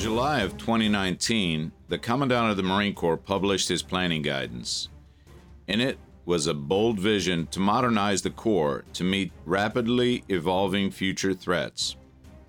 July 0.00 0.40
of 0.40 0.56
2019, 0.56 1.72
the 1.88 1.98
Commandant 1.98 2.50
of 2.50 2.56
the 2.56 2.62
Marine 2.62 2.94
Corps 2.94 3.18
published 3.18 3.68
his 3.68 3.82
planning 3.82 4.22
guidance. 4.22 4.88
In 5.68 5.78
it 5.82 5.98
was 6.24 6.46
a 6.46 6.54
bold 6.54 6.98
vision 6.98 7.46
to 7.48 7.60
modernize 7.60 8.22
the 8.22 8.30
Corps 8.30 8.82
to 8.94 9.04
meet 9.04 9.30
rapidly 9.44 10.24
evolving 10.30 10.90
future 10.90 11.34
threats. 11.34 11.96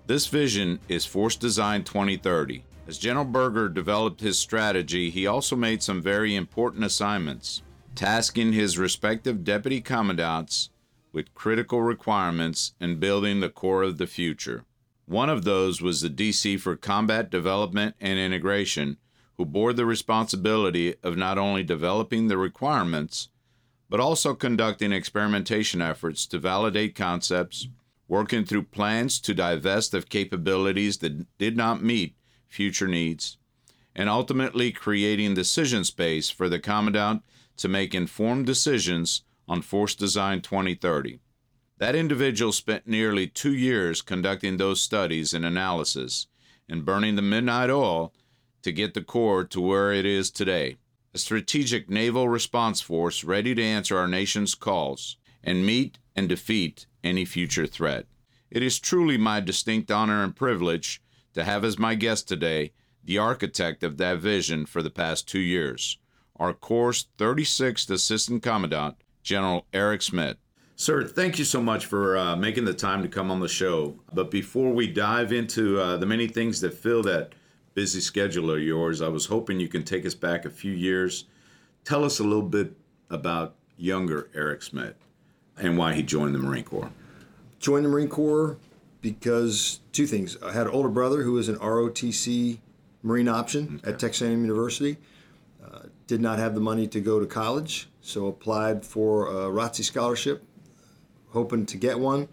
This 0.06 0.28
vision 0.28 0.80
is 0.88 1.04
Force 1.04 1.36
Design 1.36 1.84
2030. 1.84 2.64
As 2.88 2.96
General 2.96 3.26
Berger 3.26 3.68
developed 3.68 4.22
his 4.22 4.38
strategy, 4.38 5.10
he 5.10 5.26
also 5.26 5.54
made 5.54 5.82
some 5.82 6.00
very 6.00 6.34
important 6.34 6.84
assignments, 6.84 7.60
tasking 7.94 8.54
his 8.54 8.78
respective 8.78 9.44
deputy 9.44 9.82
commandants 9.82 10.70
with 11.12 11.34
critical 11.34 11.82
requirements 11.82 12.72
in 12.80 12.98
building 12.98 13.40
the 13.40 13.50
Corps 13.50 13.82
of 13.82 13.98
the 13.98 14.06
future. 14.06 14.64
One 15.12 15.28
of 15.28 15.44
those 15.44 15.82
was 15.82 16.00
the 16.00 16.08
DC 16.08 16.58
for 16.58 16.74
Combat 16.74 17.28
Development 17.28 17.94
and 18.00 18.18
Integration, 18.18 18.96
who 19.36 19.44
bore 19.44 19.74
the 19.74 19.84
responsibility 19.84 20.94
of 21.02 21.18
not 21.18 21.36
only 21.36 21.62
developing 21.62 22.28
the 22.28 22.38
requirements, 22.38 23.28
but 23.90 24.00
also 24.00 24.32
conducting 24.32 24.90
experimentation 24.90 25.82
efforts 25.82 26.24
to 26.28 26.38
validate 26.38 26.94
concepts, 26.94 27.68
working 28.08 28.46
through 28.46 28.62
plans 28.62 29.20
to 29.20 29.34
divest 29.34 29.92
of 29.92 30.08
capabilities 30.08 30.96
that 31.00 31.26
did 31.36 31.58
not 31.58 31.82
meet 31.82 32.16
future 32.48 32.88
needs, 32.88 33.36
and 33.94 34.08
ultimately 34.08 34.72
creating 34.72 35.34
decision 35.34 35.84
space 35.84 36.30
for 36.30 36.48
the 36.48 36.58
Commandant 36.58 37.22
to 37.58 37.68
make 37.68 37.94
informed 37.94 38.46
decisions 38.46 39.24
on 39.46 39.60
Force 39.60 39.94
Design 39.94 40.40
2030. 40.40 41.20
That 41.82 41.96
individual 41.96 42.52
spent 42.52 42.86
nearly 42.86 43.26
two 43.26 43.52
years 43.52 44.02
conducting 44.02 44.56
those 44.56 44.80
studies 44.80 45.34
and 45.34 45.44
analysis 45.44 46.28
and 46.68 46.84
burning 46.84 47.16
the 47.16 47.22
midnight 47.22 47.70
oil 47.70 48.14
to 48.62 48.70
get 48.70 48.94
the 48.94 49.02
Corps 49.02 49.42
to 49.46 49.60
where 49.60 49.92
it 49.92 50.06
is 50.06 50.30
today 50.30 50.76
a 51.12 51.18
strategic 51.18 51.90
naval 51.90 52.28
response 52.28 52.80
force 52.80 53.24
ready 53.24 53.52
to 53.56 53.64
answer 53.64 53.98
our 53.98 54.06
nation's 54.06 54.54
calls 54.54 55.16
and 55.42 55.66
meet 55.66 55.98
and 56.14 56.28
defeat 56.28 56.86
any 57.02 57.24
future 57.24 57.66
threat. 57.66 58.06
It 58.48 58.62
is 58.62 58.78
truly 58.78 59.18
my 59.18 59.40
distinct 59.40 59.90
honor 59.90 60.22
and 60.22 60.36
privilege 60.36 61.02
to 61.34 61.42
have 61.42 61.64
as 61.64 61.80
my 61.80 61.96
guest 61.96 62.28
today 62.28 62.74
the 63.02 63.18
architect 63.18 63.82
of 63.82 63.96
that 63.96 64.18
vision 64.18 64.66
for 64.66 64.82
the 64.82 64.90
past 64.90 65.26
two 65.26 65.40
years, 65.40 65.98
our 66.36 66.52
Corps' 66.52 67.06
36th 67.18 67.90
Assistant 67.90 68.40
Commandant, 68.40 68.98
General 69.24 69.66
Eric 69.72 70.02
Smith. 70.02 70.36
Sir, 70.76 71.04
thank 71.04 71.38
you 71.38 71.44
so 71.44 71.62
much 71.62 71.86
for 71.86 72.16
uh, 72.16 72.34
making 72.34 72.64
the 72.64 72.74
time 72.74 73.02
to 73.02 73.08
come 73.08 73.30
on 73.30 73.40
the 73.40 73.48
show. 73.48 73.94
But 74.12 74.30
before 74.30 74.72
we 74.72 74.86
dive 74.86 75.32
into 75.32 75.78
uh, 75.78 75.96
the 75.96 76.06
many 76.06 76.26
things 76.26 76.60
that 76.62 76.74
fill 76.74 77.02
that 77.02 77.34
busy 77.74 78.00
schedule 78.00 78.50
of 78.50 78.60
yours, 78.60 79.00
I 79.00 79.08
was 79.08 79.26
hoping 79.26 79.60
you 79.60 79.68
can 79.68 79.84
take 79.84 80.04
us 80.06 80.14
back 80.14 80.44
a 80.44 80.50
few 80.50 80.72
years. 80.72 81.26
Tell 81.84 82.04
us 82.04 82.18
a 82.18 82.24
little 82.24 82.42
bit 82.42 82.76
about 83.10 83.54
younger 83.76 84.28
Eric 84.34 84.62
Smith 84.62 84.94
and 85.58 85.76
why 85.76 85.94
he 85.94 86.02
joined 86.02 86.34
the 86.34 86.38
Marine 86.38 86.64
Corps. 86.64 86.90
Joined 87.58 87.84
the 87.84 87.88
Marine 87.88 88.08
Corps 88.08 88.56
because 89.00 89.80
two 89.92 90.06
things. 90.06 90.36
I 90.42 90.52
had 90.52 90.66
an 90.66 90.72
older 90.72 90.88
brother 90.88 91.22
who 91.22 91.32
was 91.32 91.48
an 91.48 91.56
ROTC 91.56 92.58
Marine 93.02 93.28
option 93.28 93.80
okay. 93.82 93.92
at 93.92 93.98
Texas 93.98 94.22
A&M 94.22 94.40
University. 94.40 94.96
Uh, 95.64 95.82
did 96.06 96.20
not 96.20 96.38
have 96.38 96.54
the 96.54 96.60
money 96.60 96.86
to 96.88 97.00
go 97.00 97.20
to 97.20 97.26
college, 97.26 97.88
so 98.00 98.26
applied 98.26 98.84
for 98.84 99.28
a 99.28 99.50
ROTC 99.50 99.84
scholarship, 99.84 100.44
hoping 101.32 101.66
to 101.66 101.76
get 101.76 101.98
one. 101.98 102.28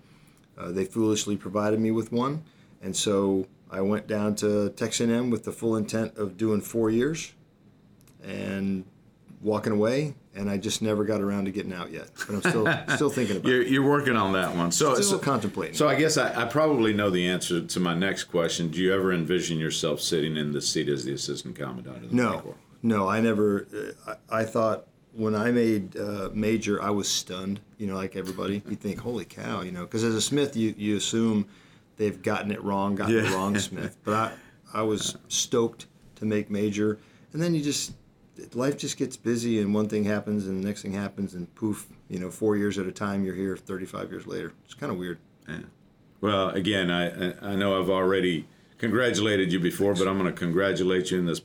Uh, 0.57 0.71
they 0.71 0.85
foolishly 0.85 1.37
provided 1.37 1.79
me 1.79 1.91
with 1.91 2.11
one, 2.11 2.43
and 2.81 2.95
so 2.95 3.47
I 3.71 3.81
went 3.81 4.07
down 4.07 4.35
to 4.35 4.69
Texas 4.71 5.07
A&M 5.07 5.29
with 5.29 5.45
the 5.45 5.51
full 5.51 5.75
intent 5.75 6.17
of 6.17 6.37
doing 6.37 6.61
four 6.61 6.89
years, 6.89 7.33
and 8.23 8.83
walking 9.41 9.71
away, 9.71 10.15
and 10.35 10.49
I 10.49 10.57
just 10.57 10.81
never 10.81 11.03
got 11.03 11.21
around 11.21 11.45
to 11.45 11.51
getting 11.51 11.73
out 11.73 11.91
yet. 11.91 12.09
But 12.27 12.35
I'm 12.35 12.41
still 12.41 12.67
still 12.95 13.09
thinking 13.09 13.37
about 13.37 13.49
you're, 13.49 13.61
it. 13.61 13.69
You're 13.69 13.87
working 13.87 14.15
on 14.15 14.33
that 14.33 14.55
one. 14.55 14.71
So 14.71 14.93
still 14.95 15.03
so, 15.03 15.19
contemplating. 15.19 15.75
So 15.75 15.87
I 15.87 15.95
guess 15.95 16.17
I, 16.17 16.43
I, 16.43 16.45
probably 16.45 16.93
know 16.93 17.09
the 17.09 17.27
answer 17.27 17.61
to 17.61 17.79
my 17.79 17.93
next 17.93 18.25
question. 18.25 18.69
Do 18.69 18.79
you 18.79 18.93
ever 18.93 19.13
envision 19.13 19.57
yourself 19.57 20.01
sitting 20.01 20.37
in 20.37 20.51
the 20.51 20.61
seat 20.61 20.89
as 20.89 21.05
the 21.05 21.13
assistant 21.13 21.55
commandant 21.55 22.03
of 22.03 22.09
the 22.09 22.15
no, 22.15 22.39
Corps? 22.39 22.55
No, 22.81 23.07
I 23.07 23.21
never. 23.21 23.67
Uh, 24.07 24.13
I, 24.29 24.41
I, 24.41 24.43
thought 24.43 24.87
when 25.13 25.35
I 25.35 25.51
made 25.51 25.97
uh, 25.97 26.29
major, 26.33 26.81
I 26.81 26.89
was 26.89 27.07
stunned. 27.07 27.59
You 27.77 27.87
know, 27.87 27.95
like 27.95 28.15
everybody, 28.15 28.61
you 28.67 28.75
think, 28.75 28.99
"Holy 28.99 29.25
cow!" 29.25 29.61
You 29.61 29.71
know, 29.71 29.81
because 29.81 30.03
as 30.03 30.15
a 30.15 30.21
Smith, 30.21 30.55
you 30.55 30.73
you 30.77 30.97
assume 30.97 31.47
they've 31.97 32.21
gotten 32.21 32.51
it 32.51 32.63
wrong, 32.63 32.95
gotten 32.95 33.15
yeah. 33.15 33.21
the 33.21 33.29
wrong 33.29 33.57
Smith. 33.59 33.97
But 34.03 34.13
I 34.13 34.31
I 34.73 34.81
was 34.83 35.17
stoked 35.27 35.87
to 36.15 36.25
make 36.25 36.49
major, 36.49 36.99
and 37.33 37.41
then 37.41 37.55
you 37.55 37.61
just 37.61 37.93
life 38.53 38.77
just 38.77 38.97
gets 38.97 39.17
busy 39.17 39.59
and 39.59 39.73
one 39.73 39.89
thing 39.89 40.03
happens 40.05 40.47
and 40.47 40.63
the 40.63 40.67
next 40.67 40.81
thing 40.81 40.93
happens 40.93 41.33
and 41.33 41.53
poof, 41.55 41.87
you 42.07 42.19
know, 42.19 42.31
four 42.31 42.55
years 42.55 42.77
at 42.77 42.85
a 42.85 42.91
time 42.91 43.25
you're 43.25 43.35
here 43.35 43.57
35 43.57 44.11
years 44.11 44.27
later. 44.27 44.53
It's 44.63 44.73
kind 44.73 44.91
of 44.91 44.97
weird. 44.97 45.19
Yeah. 45.47 45.59
Well, 46.21 46.49
again, 46.49 46.91
I 46.91 47.33
I 47.41 47.55
know 47.55 47.81
I've 47.81 47.89
already 47.89 48.47
congratulated 48.77 49.51
you 49.51 49.59
before, 49.59 49.93
but 49.93 50.07
I'm 50.07 50.17
going 50.17 50.31
to 50.31 50.37
congratulate 50.37 51.11
you 51.11 51.19
in 51.19 51.25
this 51.25 51.41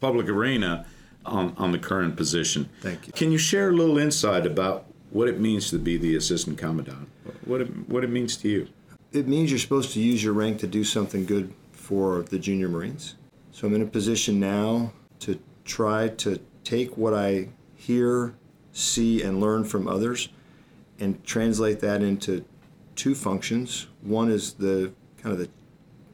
public 0.00 0.28
arena 0.28 0.86
on, 1.26 1.54
on 1.56 1.72
the 1.72 1.78
current 1.78 2.16
position. 2.16 2.68
Thank 2.80 3.06
you. 3.06 3.12
Can 3.12 3.32
you 3.32 3.38
share 3.38 3.70
a 3.70 3.72
little 3.72 3.98
insight 3.98 4.46
about 4.46 4.86
what 5.10 5.28
it 5.28 5.40
means 5.40 5.70
to 5.70 5.78
be 5.78 5.96
the 5.96 6.16
assistant 6.16 6.58
commandant? 6.58 7.08
What 7.44 7.60
it, 7.60 7.88
what 7.88 8.04
it 8.04 8.10
means 8.10 8.36
to 8.38 8.48
you? 8.48 8.68
It 9.12 9.28
means 9.28 9.50
you're 9.50 9.60
supposed 9.60 9.92
to 9.92 10.00
use 10.00 10.24
your 10.24 10.32
rank 10.32 10.58
to 10.60 10.66
do 10.66 10.82
something 10.84 11.24
good 11.24 11.52
for 11.72 12.22
the 12.22 12.38
junior 12.38 12.68
Marines. 12.68 13.14
So 13.52 13.66
I'm 13.66 13.74
in 13.74 13.82
a 13.82 13.86
position 13.86 14.40
now 14.40 14.92
to 15.20 15.38
try 15.64 16.08
to 16.08 16.40
take 16.64 16.96
what 16.96 17.14
I 17.14 17.48
hear, 17.76 18.34
see, 18.72 19.22
and 19.22 19.40
learn 19.40 19.64
from 19.64 19.86
others 19.86 20.28
and 20.98 21.22
translate 21.24 21.80
that 21.80 22.02
into 22.02 22.44
two 22.96 23.14
functions. 23.14 23.86
One 24.02 24.30
is 24.30 24.54
the 24.54 24.92
kind 25.18 25.32
of 25.32 25.38
the 25.38 25.50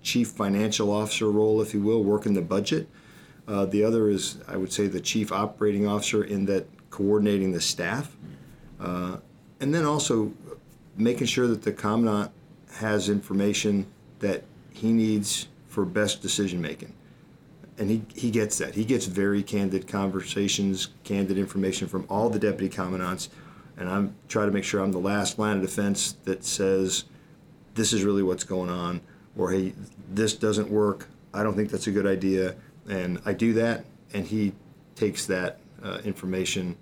chief 0.02 0.28
financial 0.28 0.90
officer 0.90 1.30
role, 1.30 1.60
if 1.62 1.72
you 1.72 1.80
will, 1.80 2.02
working 2.02 2.34
the 2.34 2.42
budget. 2.42 2.88
Uh, 3.50 3.64
the 3.64 3.82
other 3.82 4.08
is, 4.08 4.38
I 4.46 4.56
would 4.56 4.72
say, 4.72 4.86
the 4.86 5.00
chief 5.00 5.32
operating 5.32 5.86
officer 5.86 6.22
in 6.22 6.46
that 6.46 6.66
coordinating 6.90 7.52
the 7.52 7.60
staff. 7.60 8.16
Uh, 8.78 9.16
and 9.58 9.74
then 9.74 9.84
also 9.84 10.32
making 10.96 11.26
sure 11.26 11.48
that 11.48 11.62
the 11.62 11.72
commandant 11.72 12.30
has 12.74 13.08
information 13.08 13.86
that 14.20 14.44
he 14.72 14.92
needs 14.92 15.48
for 15.66 15.84
best 15.84 16.22
decision 16.22 16.60
making 16.60 16.94
and 17.80 17.88
he, 17.88 18.02
he 18.14 18.30
gets 18.30 18.58
that. 18.58 18.74
He 18.74 18.84
gets 18.84 19.06
very 19.06 19.42
candid 19.42 19.88
conversations, 19.88 20.90
candid 21.02 21.38
information 21.38 21.88
from 21.88 22.04
all 22.10 22.28
the 22.28 22.38
deputy 22.38 22.68
commandants, 22.68 23.30
and 23.78 23.88
I'm 23.88 24.14
trying 24.28 24.48
to 24.48 24.52
make 24.52 24.64
sure 24.64 24.82
I'm 24.82 24.92
the 24.92 24.98
last 24.98 25.38
line 25.38 25.56
of 25.56 25.62
defense 25.62 26.12
that 26.24 26.44
says, 26.44 27.04
this 27.74 27.94
is 27.94 28.04
really 28.04 28.22
what's 28.22 28.44
going 28.44 28.68
on, 28.68 29.00
or 29.34 29.50
hey, 29.50 29.72
this 30.10 30.34
doesn't 30.34 30.68
work. 30.68 31.08
I 31.32 31.42
don't 31.42 31.54
think 31.54 31.70
that's 31.70 31.86
a 31.86 31.90
good 31.90 32.06
idea, 32.06 32.54
and 32.90 33.22
I 33.24 33.32
do 33.32 33.52
that, 33.54 33.84
and 34.12 34.26
he 34.26 34.52
takes 34.96 35.24
that 35.26 35.60
uh, 35.82 36.00
information 36.04 36.76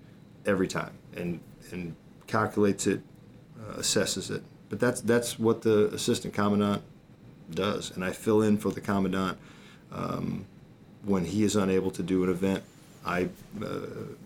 every 0.45 0.67
time 0.67 0.91
and 1.15 1.39
and 1.71 1.95
calculates 2.27 2.87
it, 2.87 3.01
uh, 3.59 3.75
assesses 3.75 4.31
it. 4.31 4.43
But 4.69 4.79
that's 4.79 5.01
that's 5.01 5.39
what 5.39 5.61
the 5.61 5.87
assistant 5.93 6.33
commandant 6.33 6.81
does, 7.51 7.91
and 7.91 8.03
I 8.03 8.11
fill 8.11 8.41
in 8.41 8.57
for 8.57 8.71
the 8.71 8.81
commandant. 8.81 9.37
Um, 9.91 10.45
when 11.05 11.23
he 11.25 11.43
is 11.43 11.55
unable 11.55 11.91
to 11.91 12.03
do 12.03 12.23
an 12.25 12.29
event, 12.29 12.63
I 13.05 13.29
uh, 13.63 13.77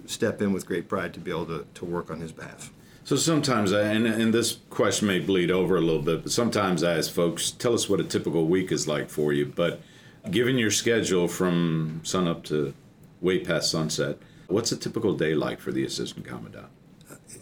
step 0.07 0.41
in 0.41 0.51
with 0.51 0.65
great 0.65 0.89
pride 0.89 1.13
to 1.13 1.19
be 1.19 1.29
able 1.29 1.45
to, 1.45 1.65
to 1.75 1.85
work 1.85 2.09
on 2.09 2.19
his 2.19 2.31
behalf. 2.31 2.71
So 3.05 3.15
sometimes, 3.15 3.71
I, 3.73 3.81
and, 3.81 4.07
and 4.07 4.33
this 4.33 4.57
question 4.69 5.07
may 5.07 5.19
bleed 5.19 5.51
over 5.51 5.75
a 5.75 5.81
little 5.81 6.01
bit, 6.01 6.23
but 6.23 6.31
sometimes 6.31 6.83
I 6.83 6.97
ask 6.97 7.11
folks, 7.11 7.51
tell 7.51 7.73
us 7.73 7.87
what 7.87 7.99
a 7.99 8.03
typical 8.03 8.47
week 8.47 8.71
is 8.71 8.87
like 8.87 9.09
for 9.09 9.33
you. 9.33 9.45
But 9.45 9.81
given 10.29 10.57
your 10.57 10.71
schedule 10.71 11.27
from 11.27 12.01
sun 12.03 12.27
up 12.27 12.43
to 12.45 12.73
way 13.21 13.39
past 13.39 13.71
sunset, 13.71 14.17
what's 14.47 14.71
a 14.71 14.77
typical 14.77 15.13
day 15.13 15.33
like 15.35 15.59
for 15.59 15.71
the 15.71 15.85
assistant 15.85 16.25
commandant? 16.25 16.67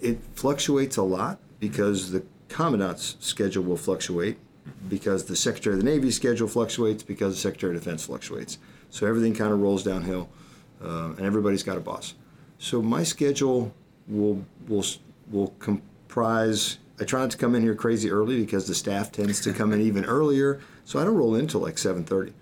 It 0.01 0.19
fluctuates 0.35 0.97
a 0.97 1.03
lot 1.03 1.39
because 1.59 2.11
the 2.11 2.23
commandant's 2.49 3.17
schedule 3.19 3.63
will 3.63 3.77
fluctuate, 3.77 4.37
because 4.87 5.25
the 5.25 5.35
Secretary 5.35 5.75
of 5.75 5.83
the 5.83 5.89
Navy's 5.89 6.15
schedule 6.15 6.47
fluctuates, 6.47 7.03
because 7.03 7.35
the 7.35 7.39
Secretary 7.39 7.75
of 7.75 7.83
Defense 7.83 8.05
fluctuates. 8.05 8.57
So 8.89 9.07
everything 9.07 9.33
kind 9.33 9.53
of 9.53 9.59
rolls 9.59 9.83
downhill, 9.83 10.29
uh, 10.83 11.13
and 11.17 11.21
everybody's 11.21 11.63
got 11.63 11.77
a 11.77 11.81
boss. 11.81 12.15
So 12.57 12.81
my 12.81 13.03
schedule 13.03 13.73
will 14.07 14.45
will 14.67 14.85
will 15.31 15.53
comprise. 15.59 16.77
I 16.99 17.05
try 17.05 17.21
not 17.21 17.31
to 17.31 17.37
come 17.37 17.55
in 17.55 17.63
here 17.63 17.73
crazy 17.73 18.11
early 18.11 18.39
because 18.39 18.67
the 18.67 18.75
staff 18.75 19.11
tends 19.11 19.41
to 19.41 19.53
come 19.53 19.71
in 19.71 19.81
even 19.81 20.05
earlier. 20.05 20.59
So 20.85 20.99
I 20.99 21.03
don't 21.03 21.15
roll 21.15 21.35
in 21.35 21.47
till 21.47 21.61
like 21.61 21.75
7:30. 21.75 22.33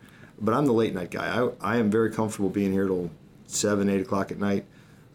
But 0.42 0.54
I'm 0.54 0.66
the 0.66 0.74
late 0.74 0.94
night 0.94 1.12
guy. 1.12 1.42
I, 1.42 1.74
I 1.74 1.78
am 1.78 1.90
very 1.90 2.12
comfortable 2.12 2.50
being 2.50 2.72
here 2.72 2.88
till 2.88 3.10
seven, 3.48 3.90
eight 3.90 4.02
o'clock 4.02 4.32
at 4.32 4.40
night, 4.40 4.66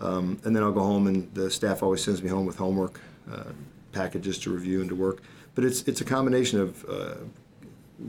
um, 0.01 0.39
and 0.45 0.55
then 0.55 0.63
I'll 0.63 0.73
go 0.73 0.81
home 0.81 1.07
and 1.07 1.33
the 1.35 1.51
staff 1.51 1.83
always 1.83 2.03
sends 2.05 2.23
me 2.23 2.29
home 2.29 2.47
with 2.47 2.57
homework 2.57 3.01
uh, 3.31 3.45
packages 3.93 4.39
to 4.41 4.51
review 4.51 4.81
and 4.81 4.89
to 4.91 4.95
work. 4.95 5.23
But 5.55 5.65
it's 5.65 5.83
it's 5.83 6.01
a 6.01 6.05
combination 6.05 6.61
of 6.61 6.85
uh, 6.89 7.15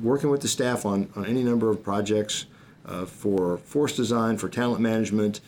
working 0.02 0.30
with 0.30 0.42
the 0.42 0.48
staff 0.48 0.86
on, 0.86 1.10
on 1.16 1.26
any 1.26 1.44
number 1.44 1.70
of 1.70 1.84
projects 1.84 2.46
uh, 2.86 3.06
for 3.06 3.58
force 3.58 3.96
design, 3.96 4.38
for 4.38 4.50
talent 4.50 4.82
management, 4.82 5.42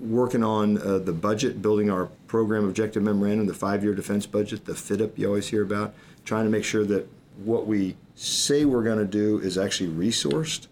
working 0.00 0.44
on 0.44 0.78
uh, 0.78 0.98
the 0.98 1.12
budget, 1.12 1.60
building 1.60 1.90
our 1.90 2.06
program 2.26 2.64
objective 2.64 3.02
memorandum, 3.02 3.46
the 3.46 3.54
five-year 3.54 3.94
defense 3.94 4.26
budget, 4.26 4.64
the 4.64 4.72
FYDP 4.72 5.18
you 5.18 5.26
always 5.26 5.48
hear 5.48 5.62
about, 5.62 5.94
trying 6.24 6.44
to 6.44 6.50
make 6.50 6.64
sure 6.64 6.84
that 6.84 7.08
what 7.44 7.66
we 7.66 7.96
say 8.18 8.64
we're 8.64 8.82
going 8.82 8.98
to 8.98 9.04
do 9.04 9.38
is 9.38 9.56
actually 9.56 9.90
resourced, 9.90 10.66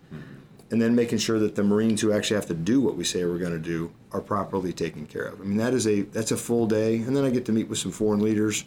and 0.70 0.82
then 0.82 0.96
making 0.96 1.18
sure 1.18 1.38
that 1.38 1.54
the 1.54 1.62
Marines 1.62 2.00
who 2.00 2.12
actually 2.12 2.34
have 2.34 2.46
to 2.46 2.54
do 2.54 2.80
what 2.80 2.96
we 2.96 3.04
say 3.04 3.24
we're 3.24 3.38
going 3.38 3.52
to 3.52 3.58
do 3.58 3.92
are 4.10 4.20
properly 4.20 4.72
taken 4.72 5.06
care 5.06 5.26
of. 5.26 5.40
I 5.40 5.44
mean, 5.44 5.56
that 5.58 5.72
is 5.72 5.86
a 5.86 6.02
that's 6.02 6.32
a 6.32 6.36
full 6.36 6.66
day, 6.66 6.96
and 6.96 7.16
then 7.16 7.24
I 7.24 7.30
get 7.30 7.44
to 7.46 7.52
meet 7.52 7.68
with 7.68 7.78
some 7.78 7.92
foreign 7.92 8.20
leaders 8.20 8.64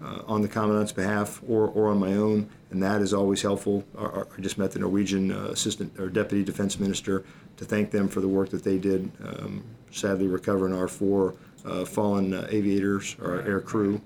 uh, 0.00 0.22
on 0.26 0.42
the 0.42 0.48
commandant's 0.48 0.92
behalf 0.92 1.42
or, 1.48 1.68
or 1.68 1.90
on 1.90 1.98
my 1.98 2.14
own, 2.14 2.48
and 2.70 2.80
that 2.82 3.02
is 3.02 3.12
always 3.12 3.42
helpful. 3.42 3.84
I, 3.98 4.22
I 4.36 4.40
just 4.40 4.58
met 4.58 4.70
the 4.70 4.78
Norwegian 4.78 5.32
uh, 5.32 5.48
assistant 5.48 5.98
or 5.98 6.08
deputy 6.08 6.44
defense 6.44 6.78
minister 6.78 7.24
to 7.56 7.64
thank 7.64 7.90
them 7.90 8.08
for 8.08 8.20
the 8.20 8.28
work 8.28 8.50
that 8.50 8.62
they 8.62 8.78
did. 8.78 9.10
Um, 9.24 9.64
sadly, 9.90 10.28
recovering 10.28 10.72
our 10.72 10.88
four 10.88 11.34
uh, 11.64 11.84
fallen 11.84 12.32
uh, 12.32 12.46
aviators 12.50 13.16
or 13.20 13.42
air 13.42 13.60
crew. 13.60 14.00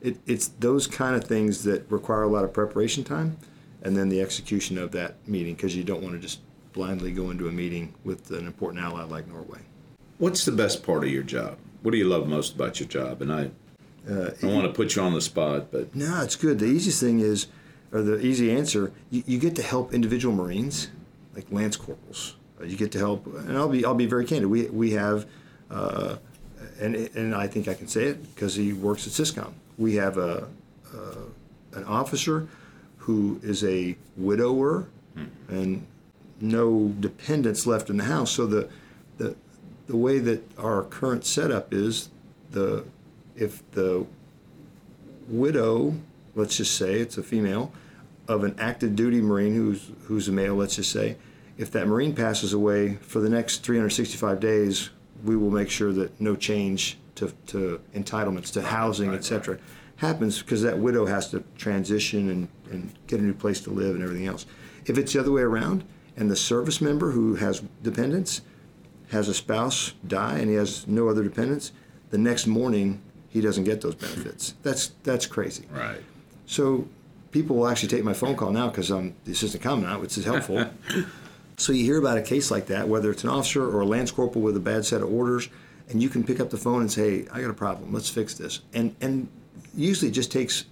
It, 0.00 0.18
it's 0.26 0.48
those 0.48 0.88
kind 0.88 1.14
of 1.14 1.24
things 1.24 1.62
that 1.62 1.88
require 1.90 2.24
a 2.24 2.28
lot 2.28 2.42
of 2.42 2.52
preparation 2.52 3.04
time, 3.04 3.36
and 3.82 3.96
then 3.96 4.08
the 4.08 4.20
execution 4.20 4.78
of 4.78 4.92
that 4.92 5.16
meeting 5.28 5.54
because 5.54 5.76
you 5.76 5.84
don't 5.84 6.02
want 6.02 6.14
to 6.14 6.20
just 6.20 6.40
blindly 6.72 7.12
go 7.12 7.30
into 7.30 7.48
a 7.48 7.52
meeting 7.52 7.92
with 8.04 8.30
an 8.30 8.46
important 8.46 8.82
ally 8.82 9.02
like 9.02 9.26
Norway. 9.28 9.60
What's 10.18 10.44
the 10.44 10.52
best 10.52 10.82
part 10.82 11.04
of 11.04 11.10
your 11.10 11.22
job? 11.22 11.58
What 11.82 11.90
do 11.90 11.98
you 11.98 12.06
love 12.06 12.28
most 12.28 12.54
about 12.54 12.80
your 12.80 12.88
job? 12.88 13.22
And 13.22 13.32
I 13.32 13.50
uh, 14.08 14.30
I 14.36 14.40
don't 14.40 14.54
want 14.54 14.66
to 14.66 14.72
put 14.72 14.96
you 14.96 15.02
on 15.02 15.14
the 15.14 15.20
spot, 15.20 15.70
but 15.70 15.94
no, 15.94 16.22
it's 16.22 16.34
good. 16.34 16.58
The 16.58 16.66
easiest 16.66 17.00
thing 17.00 17.20
is, 17.20 17.46
or 17.92 18.02
the 18.02 18.18
easy 18.18 18.50
answer, 18.50 18.92
you, 19.10 19.22
you 19.26 19.38
get 19.38 19.54
to 19.56 19.62
help 19.62 19.94
individual 19.94 20.34
Marines, 20.34 20.88
like 21.36 21.46
lance 21.52 21.76
corporals. 21.76 22.34
Uh, 22.60 22.64
you 22.64 22.76
get 22.76 22.90
to 22.92 22.98
help, 22.98 23.26
and 23.26 23.56
I'll 23.56 23.68
be 23.68 23.84
I'll 23.84 23.94
be 23.94 24.06
very 24.06 24.24
candid. 24.24 24.50
We 24.50 24.66
we 24.66 24.92
have, 24.92 25.26
uh, 25.70 26.16
and 26.80 26.96
and 26.96 27.34
I 27.34 27.46
think 27.46 27.68
I 27.68 27.74
can 27.74 27.86
say 27.86 28.06
it 28.06 28.34
because 28.34 28.56
he 28.56 28.72
works 28.72 29.06
at 29.06 29.12
Syscom. 29.12 29.52
We 29.78 29.94
have 29.96 30.18
a, 30.18 30.48
uh, 30.92 31.74
an 31.74 31.84
officer 31.84 32.48
who 33.02 33.40
is 33.42 33.64
a 33.64 33.96
widower 34.16 34.88
hmm. 35.14 35.24
and 35.48 35.86
no 36.40 36.92
dependents 37.00 37.66
left 37.66 37.90
in 37.90 37.96
the 37.96 38.04
house. 38.04 38.30
So 38.32 38.46
the 38.46 38.68
the 39.18 39.36
the 39.86 39.96
way 39.96 40.18
that 40.18 40.58
our 40.58 40.82
current 40.82 41.24
setup 41.24 41.72
is 41.72 42.10
the 42.50 42.84
if 43.36 43.68
the 43.72 44.06
widow, 45.28 45.94
let's 46.34 46.56
just 46.56 46.76
say 46.76 47.00
it's 47.00 47.18
a 47.18 47.22
female, 47.22 47.72
of 48.28 48.44
an 48.44 48.54
active 48.58 48.94
duty 48.94 49.20
Marine 49.20 49.54
who's 49.54 49.90
who's 50.04 50.28
a 50.28 50.32
male, 50.32 50.54
let's 50.54 50.76
just 50.76 50.90
say, 50.90 51.16
if 51.58 51.70
that 51.72 51.86
Marine 51.86 52.14
passes 52.14 52.52
away 52.52 52.96
for 52.96 53.20
the 53.20 53.28
next 53.28 53.64
365 53.64 54.40
days, 54.40 54.90
we 55.24 55.36
will 55.36 55.50
make 55.50 55.70
sure 55.70 55.92
that 55.92 56.20
no 56.20 56.36
change 56.36 56.98
to, 57.16 57.32
to 57.46 57.80
entitlements 57.94 58.52
to 58.52 58.62
housing, 58.62 59.10
right, 59.10 59.18
etc., 59.18 59.54
right. 59.54 59.64
happens 59.96 60.40
because 60.40 60.62
that 60.62 60.78
widow 60.78 61.06
has 61.06 61.30
to 61.30 61.44
transition 61.56 62.30
and, 62.30 62.48
and 62.74 62.92
get 63.06 63.20
a 63.20 63.22
new 63.22 63.34
place 63.34 63.60
to 63.62 63.70
live 63.70 63.94
and 63.94 64.02
everything 64.02 64.26
else. 64.26 64.46
If 64.86 64.98
it's 64.98 65.12
the 65.12 65.20
other 65.20 65.32
way 65.32 65.42
around, 65.42 65.84
and 66.16 66.30
the 66.30 66.36
service 66.36 66.80
member 66.80 67.12
who 67.12 67.36
has 67.36 67.62
dependents 67.82 68.42
has 69.10 69.28
a 69.28 69.34
spouse 69.34 69.94
die 70.06 70.38
and 70.38 70.48
he 70.48 70.56
has 70.56 70.86
no 70.86 71.08
other 71.08 71.22
dependents, 71.22 71.72
the 72.10 72.18
next 72.18 72.46
morning 72.46 73.00
he 73.28 73.40
doesn't 73.40 73.64
get 73.64 73.80
those 73.80 73.94
benefits. 73.94 74.54
That's 74.62 74.88
that's 75.02 75.26
crazy. 75.26 75.66
Right. 75.70 76.02
So 76.46 76.86
people 77.30 77.56
will 77.56 77.68
actually 77.68 77.88
take 77.88 78.04
my 78.04 78.12
phone 78.12 78.36
call 78.36 78.50
now 78.50 78.68
because 78.68 78.90
I'm 78.90 78.98
um, 78.98 79.14
the 79.24 79.32
assistant 79.32 79.62
commandant, 79.62 80.00
which 80.00 80.18
is 80.18 80.24
helpful. 80.24 80.66
so 81.56 81.72
you 81.72 81.84
hear 81.84 81.98
about 81.98 82.18
a 82.18 82.22
case 82.22 82.50
like 82.50 82.66
that, 82.66 82.88
whether 82.88 83.10
it's 83.10 83.24
an 83.24 83.30
officer 83.30 83.64
or 83.64 83.80
a 83.80 83.86
lance 83.86 84.10
corporal 84.10 84.42
with 84.42 84.56
a 84.56 84.60
bad 84.60 84.84
set 84.84 85.00
of 85.00 85.10
orders, 85.10 85.48
and 85.88 86.02
you 86.02 86.08
can 86.08 86.22
pick 86.24 86.40
up 86.40 86.50
the 86.50 86.58
phone 86.58 86.82
and 86.82 86.92
say, 86.92 87.26
"I 87.32 87.40
got 87.40 87.50
a 87.50 87.54
problem. 87.54 87.92
Let's 87.92 88.10
fix 88.10 88.34
this." 88.34 88.60
And 88.74 88.94
and 89.00 89.28
usually 89.74 90.10
it 90.10 90.14
just 90.14 90.30
takes 90.30 90.66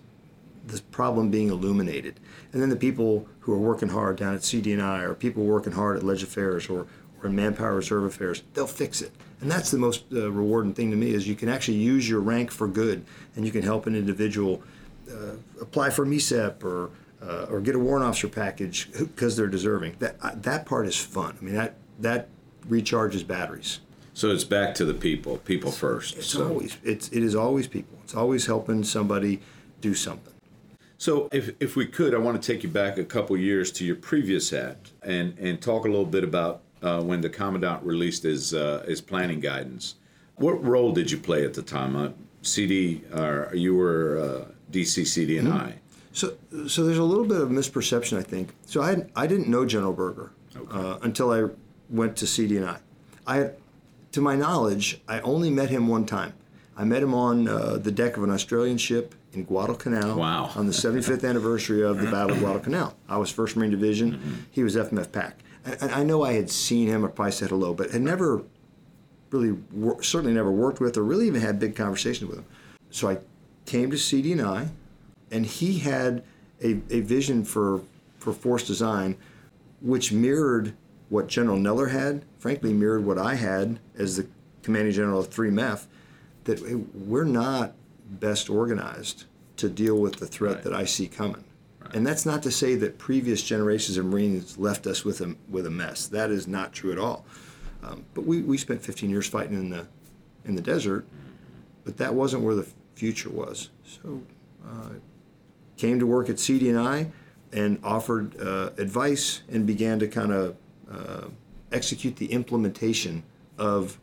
the 0.71 0.81
problem 0.91 1.31
being 1.31 1.49
illuminated, 1.49 2.21
and 2.53 2.63
then 2.63 2.69
the 2.69 2.77
people 2.77 3.27
who 3.41 3.53
are 3.53 3.59
working 3.59 3.89
hard 3.89 4.17
down 4.17 4.35
at 4.35 4.45
CD&I 4.45 5.01
or 5.03 5.15
people 5.15 5.45
working 5.45 5.73
hard 5.73 5.97
at 5.97 6.03
Ledge 6.03 6.23
Affairs 6.23 6.69
or 6.69 6.87
or 7.23 7.29
in 7.29 7.37
Manpower 7.37 7.77
Reserve 7.77 8.05
Affairs, 8.05 8.43
they'll 8.55 8.67
fix 8.67 9.03
it. 9.03 9.13
And 9.41 9.51
that's 9.51 9.71
the 9.71 9.79
most 9.79 10.05
uh, 10.13 10.31
rewarding 10.31 10.75
thing 10.75 10.91
to 10.91 10.97
me 10.97 11.11
is 11.11 11.27
you 11.27 11.35
can 11.35 11.49
actually 11.49 11.79
use 11.79 12.09
your 12.09 12.21
rank 12.21 12.51
for 12.51 12.67
good, 12.67 13.05
and 13.37 13.45
you 13.45 13.51
can 13.51 13.63
help 13.63 13.87
an 13.87 13.95
individual 13.95 14.63
uh, 15.11 15.37
apply 15.61 15.91
for 15.91 16.05
MECEP 16.05 16.63
or 16.63 16.91
uh, 17.23 17.47
or 17.51 17.61
get 17.61 17.75
a 17.75 17.79
warrant 17.79 18.05
officer 18.05 18.29
package 18.29 18.91
because 18.99 19.37
they're 19.37 19.47
deserving. 19.47 19.97
That 19.99 20.17
uh, 20.23 20.33
that 20.37 20.67
part 20.67 20.87
is 20.87 20.97
fun. 20.97 21.37
I 21.41 21.45
mean 21.45 21.55
that 21.55 21.75
that 21.99 22.29
recharges 22.69 23.27
batteries. 23.27 23.81
So 24.13 24.31
it's 24.31 24.45
back 24.45 24.75
to 24.75 24.85
the 24.85 24.95
people, 24.95 25.39
people 25.39 25.71
first. 25.71 26.17
It's 26.17 26.29
so. 26.29 26.49
always 26.49 26.77
it's 26.83 27.09
it 27.09 27.23
is 27.23 27.35
always 27.35 27.67
people. 27.67 27.99
It's 28.05 28.15
always 28.15 28.47
helping 28.47 28.85
somebody 28.85 29.41
do 29.81 29.95
something. 29.95 30.35
So 31.00 31.31
if, 31.32 31.52
if 31.61 31.76
we 31.76 31.87
could, 31.87 32.14
I 32.14 32.19
want 32.19 32.41
to 32.41 32.52
take 32.52 32.62
you 32.62 32.69
back 32.69 32.99
a 32.99 33.05
couple 33.05 33.35
years 33.35 33.73
to 33.73 33.87
your 33.87 33.97
previous 33.97 34.50
hat 34.50 34.76
and, 35.02 35.37
and 35.38 35.58
talk 35.58 35.87
a 35.87 35.88
little 35.88 36.05
bit 36.05 36.25
about 36.25 36.61
uh, 36.82 37.00
when 37.00 37.23
the 37.23 37.31
commandant 37.31 37.82
released 37.82 38.25
his 38.25 38.52
uh, 38.52 38.85
his 38.87 39.00
planning 39.00 39.41
guidance. 39.41 39.94
What 40.37 40.62
role 40.62 40.93
did 40.93 41.11
you 41.11 41.17
play 41.17 41.47
at 41.47 41.55
the 41.55 41.62
time? 41.62 41.97
Uh, 41.97 42.11
CD, 42.43 43.02
or 43.14 43.50
you 43.55 43.75
were 43.75 44.19
uh, 44.19 44.52
DC 44.73 45.06
CD 45.06 45.38
and 45.38 45.49
mm-hmm. 45.49 45.56
I. 45.56 45.75
So, 46.12 46.35
so 46.69 46.85
there's 46.85 46.99
a 46.99 47.02
little 47.02 47.25
bit 47.25 47.41
of 47.41 47.49
misperception, 47.49 48.19
I 48.19 48.23
think. 48.23 48.55
So 48.67 48.82
I 48.82 49.06
I 49.17 49.26
didn't 49.26 49.49
know 49.49 49.64
General 49.64 49.94
Berger 49.94 50.32
okay. 50.55 50.79
Uh, 50.79 50.99
until 51.00 51.32
I 51.32 51.49
went 51.88 52.14
to 52.19 52.26
CD 52.26 52.58
and 52.58 52.67
I. 52.67 52.79
I, 53.26 53.50
to 54.12 54.20
my 54.20 54.37
knowledge, 54.37 55.00
I 55.08 55.20
only 55.20 55.49
met 55.49 55.70
him 55.70 55.88
one 55.88 56.05
time. 56.05 56.35
I 56.76 56.85
met 56.85 57.02
him 57.02 57.14
on 57.14 57.49
uh, 57.49 57.79
the 57.79 57.91
deck 57.91 58.19
of 58.19 58.23
an 58.23 58.31
Australian 58.31 58.76
ship 58.76 59.14
in 59.32 59.44
Guadalcanal 59.44 60.19
wow. 60.19 60.50
on 60.56 60.67
the 60.67 60.73
75th 60.73 61.29
anniversary 61.29 61.82
of 61.82 62.00
the 62.00 62.11
Battle 62.11 62.32
of 62.32 62.41
Guadalcanal. 62.41 62.94
I 63.09 63.17
was 63.17 63.32
1st 63.32 63.56
Marine 63.56 63.71
Division. 63.71 64.12
Mm-hmm. 64.12 64.35
He 64.50 64.62
was 64.62 64.77
FMF 64.77 65.12
PAC 65.12 65.37
and 65.65 65.91
I 65.93 66.03
know 66.03 66.23
I 66.23 66.32
had 66.35 66.50
seen 66.50 66.88
him 66.88 67.05
or 67.05 67.09
probably 67.09 67.32
said 67.32 67.50
hello, 67.50 67.75
but 67.75 67.91
had 67.91 68.03
never 68.03 68.43
really, 69.31 69.53
wor- 69.73 70.03
certainly 70.03 70.35
never 70.35 70.50
worked 70.50 70.81
with 70.81 70.97
or 70.97 71.03
really 71.03 71.27
even 71.27 71.41
had 71.41 71.59
big 71.59 71.77
conversations 71.77 72.29
with 72.29 72.38
him. 72.38 72.47
So 72.91 73.09
I 73.09 73.19
came 73.67 73.91
to 73.91 73.99
CD&I, 73.99 74.69
and 75.31 75.47
he 75.47 75.78
had 75.78 76.25
a, 76.62 76.81
a 76.90 77.00
vision 77.00 77.45
for, 77.45 77.83
for 78.19 78.33
force 78.33 78.66
design 78.66 79.16
which 79.81 80.12
mirrored 80.12 80.75
what 81.09 81.26
General 81.26 81.57
Neller 81.57 81.90
had, 81.90 82.25
frankly, 82.38 82.73
mirrored 82.73 83.05
what 83.05 83.19
I 83.19 83.35
had 83.35 83.81
as 83.97 84.16
the 84.16 84.26
commanding 84.62 84.93
general 84.93 85.21
of 85.21 85.28
3 85.28 85.50
MEF, 85.50 85.87
that 86.45 86.61
we're 86.95 87.25
not 87.25 87.73
best 88.11 88.50
organized 88.50 89.25
to 89.57 89.69
deal 89.69 89.97
with 89.99 90.17
the 90.17 90.26
threat 90.26 90.57
right. 90.57 90.64
that 90.64 90.73
I 90.73 90.85
see 90.85 91.07
coming. 91.07 91.45
And 91.93 92.07
that's 92.07 92.25
not 92.25 92.43
to 92.45 92.50
say 92.50 92.76
that 92.76 92.99
previous 92.99 93.43
generations 93.43 93.97
of 93.97 94.07
Marines 94.07 94.57
left 94.59 94.87
us 94.87 95.05
with 95.05 95.21
a, 95.21 95.35
with 95.49 95.67
a 95.67 95.71
mess. 95.71 96.07
That 96.07 96.31
is 96.31 96.47
not 96.47 96.73
true 96.73 96.93
at 96.93 96.99
all. 96.99 97.25
Um, 97.83 98.05
but 98.14 98.26
we, 98.26 98.43
we 98.43 98.59
spent 98.59 98.83
15 98.83 99.11
years 99.11 99.26
fighting 99.26 99.55
in 99.55 99.71
the, 99.71 99.87
in 100.45 100.55
the 100.55 100.62
desert, 100.62 101.07
but 101.85 101.97
that 101.97 102.14
wasn't 102.14 102.43
where 102.43 102.55
the 102.55 102.67
future 102.95 103.31
was. 103.31 103.71
So 103.85 104.23
uh, 104.67 104.90
came 105.76 105.99
to 105.99 106.07
work 106.07 106.29
at 106.29 106.38
CD&I 106.38 107.11
and 107.52 107.81
offered 107.83 108.40
uh, 108.40 108.71
advice 108.79 109.43
and 109.50 109.67
began 109.67 109.99
to 109.99 110.07
kind 110.07 110.33
of 110.33 110.57
uh, 110.90 111.29
execute 111.73 112.17
the 112.17 112.26
implementation 112.26 113.23
of 113.59 113.99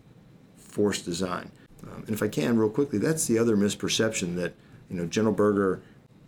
force 0.57 1.01
design. 1.01 1.51
Um, 1.97 2.03
and 2.03 2.13
if 2.13 2.21
I 2.21 2.27
can, 2.27 2.57
real 2.57 2.69
quickly, 2.69 2.99
that's 2.99 3.25
the 3.25 3.39
other 3.39 3.57
misperception 3.57 4.35
that 4.35 4.53
you 4.89 4.97
know 4.97 5.05
General 5.05 5.33
Berger 5.33 5.81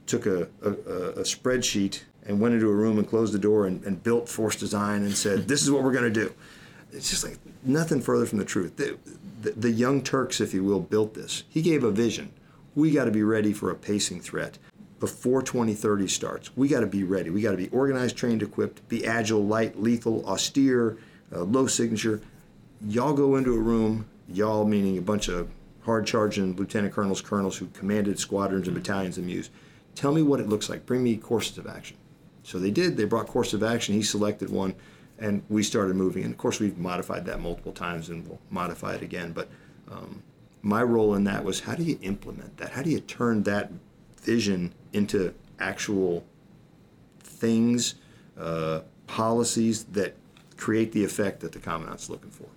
took 0.09 0.25
a, 0.25 0.47
a, 0.63 0.71
a, 0.71 1.23
spreadsheet 1.23 2.01
and 2.25 2.39
went 2.39 2.55
into 2.55 2.67
a 2.67 2.73
room 2.73 2.97
and 2.97 3.07
closed 3.07 3.31
the 3.31 3.39
door 3.39 3.67
and, 3.67 3.83
and 3.83 4.01
built 4.01 4.27
force 4.27 4.55
design 4.55 5.03
and 5.03 5.15
said, 5.15 5.47
this 5.47 5.61
is 5.61 5.69
what 5.69 5.83
we're 5.83 5.91
going 5.91 6.03
to 6.03 6.09
do. 6.09 6.33
It's 6.91 7.11
just 7.11 7.23
like 7.23 7.37
nothing 7.63 8.01
further 8.01 8.25
from 8.25 8.39
the 8.39 8.45
truth. 8.45 8.75
The, 8.75 8.97
the, 9.41 9.51
the 9.51 9.71
young 9.71 10.01
Turks, 10.01 10.41
if 10.41 10.51
you 10.51 10.63
will, 10.63 10.79
built 10.79 11.13
this. 11.13 11.43
He 11.47 11.61
gave 11.61 11.83
a 11.83 11.91
vision. 11.91 12.31
We 12.73 12.89
got 12.89 13.05
to 13.05 13.11
be 13.11 13.21
ready 13.21 13.53
for 13.53 13.69
a 13.69 13.75
pacing 13.75 14.21
threat 14.21 14.57
before 14.99 15.43
2030 15.43 16.07
starts. 16.07 16.57
We 16.57 16.67
got 16.67 16.79
to 16.79 16.87
be 16.87 17.03
ready. 17.03 17.29
We 17.29 17.41
got 17.41 17.51
to 17.51 17.57
be 17.57 17.69
organized, 17.69 18.17
trained, 18.17 18.41
equipped, 18.41 18.87
be 18.89 19.05
agile, 19.05 19.45
light, 19.45 19.79
lethal, 19.79 20.25
austere, 20.25 20.97
uh, 21.31 21.43
low 21.43 21.67
signature. 21.67 22.19
Y'all 22.87 23.13
go 23.13 23.35
into 23.35 23.53
a 23.53 23.59
room, 23.59 24.07
y'all 24.27 24.65
meaning 24.65 24.97
a 24.97 25.01
bunch 25.01 25.27
of 25.27 25.47
hard 25.89 26.05
charging 26.05 26.55
lieutenant 26.55 26.93
colonels, 26.93 27.19
colonels 27.19 27.57
who 27.57 27.65
commanded 27.67 28.19
squadrons 28.19 28.67
and 28.67 28.75
battalions 28.75 29.17
of 29.17 29.23
MEUs 29.23 29.49
Tell 29.95 30.13
me 30.13 30.21
what 30.21 30.39
it 30.39 30.47
looks 30.47 30.69
like. 30.69 30.85
Bring 30.85 31.03
me 31.03 31.17
courses 31.17 31.57
of 31.57 31.65
action. 31.65 31.97
So 32.43 32.59
they 32.59 32.71
did. 32.71 32.95
They 32.95 33.05
brought 33.05 33.27
course 33.27 33.53
of 33.53 33.63
action. 33.63 33.95
He 33.95 34.03
selected 34.03 34.49
one, 34.49 34.75
and 35.17 35.41
we 35.49 35.63
started 35.63 35.95
moving. 35.95 36.23
And 36.23 36.31
of 36.31 36.37
course, 36.37 36.59
we've 36.59 36.77
modified 36.77 37.25
that 37.25 37.41
multiple 37.41 37.73
times, 37.73 38.07
and 38.09 38.25
we'll 38.25 38.39
modify 38.49 38.93
it 38.93 39.01
again. 39.01 39.33
But 39.33 39.49
um, 39.91 40.21
my 40.61 40.83
role 40.83 41.15
in 41.15 41.23
that 41.25 41.43
was 41.43 41.61
how 41.61 41.75
do 41.75 41.83
you 41.83 41.97
implement 42.01 42.55
that? 42.57 42.69
How 42.69 42.83
do 42.83 42.91
you 42.91 42.99
turn 43.01 43.43
that 43.43 43.71
vision 44.21 44.73
into 44.93 45.33
actual 45.59 46.23
things, 47.19 47.95
uh, 48.37 48.81
policies 49.07 49.85
that 49.85 50.15
create 50.59 50.91
the 50.91 51.03
effect 51.03 51.39
that 51.39 51.51
the 51.51 51.59
commandant's 51.59 52.09
looking 52.09 52.29
for. 52.29 52.47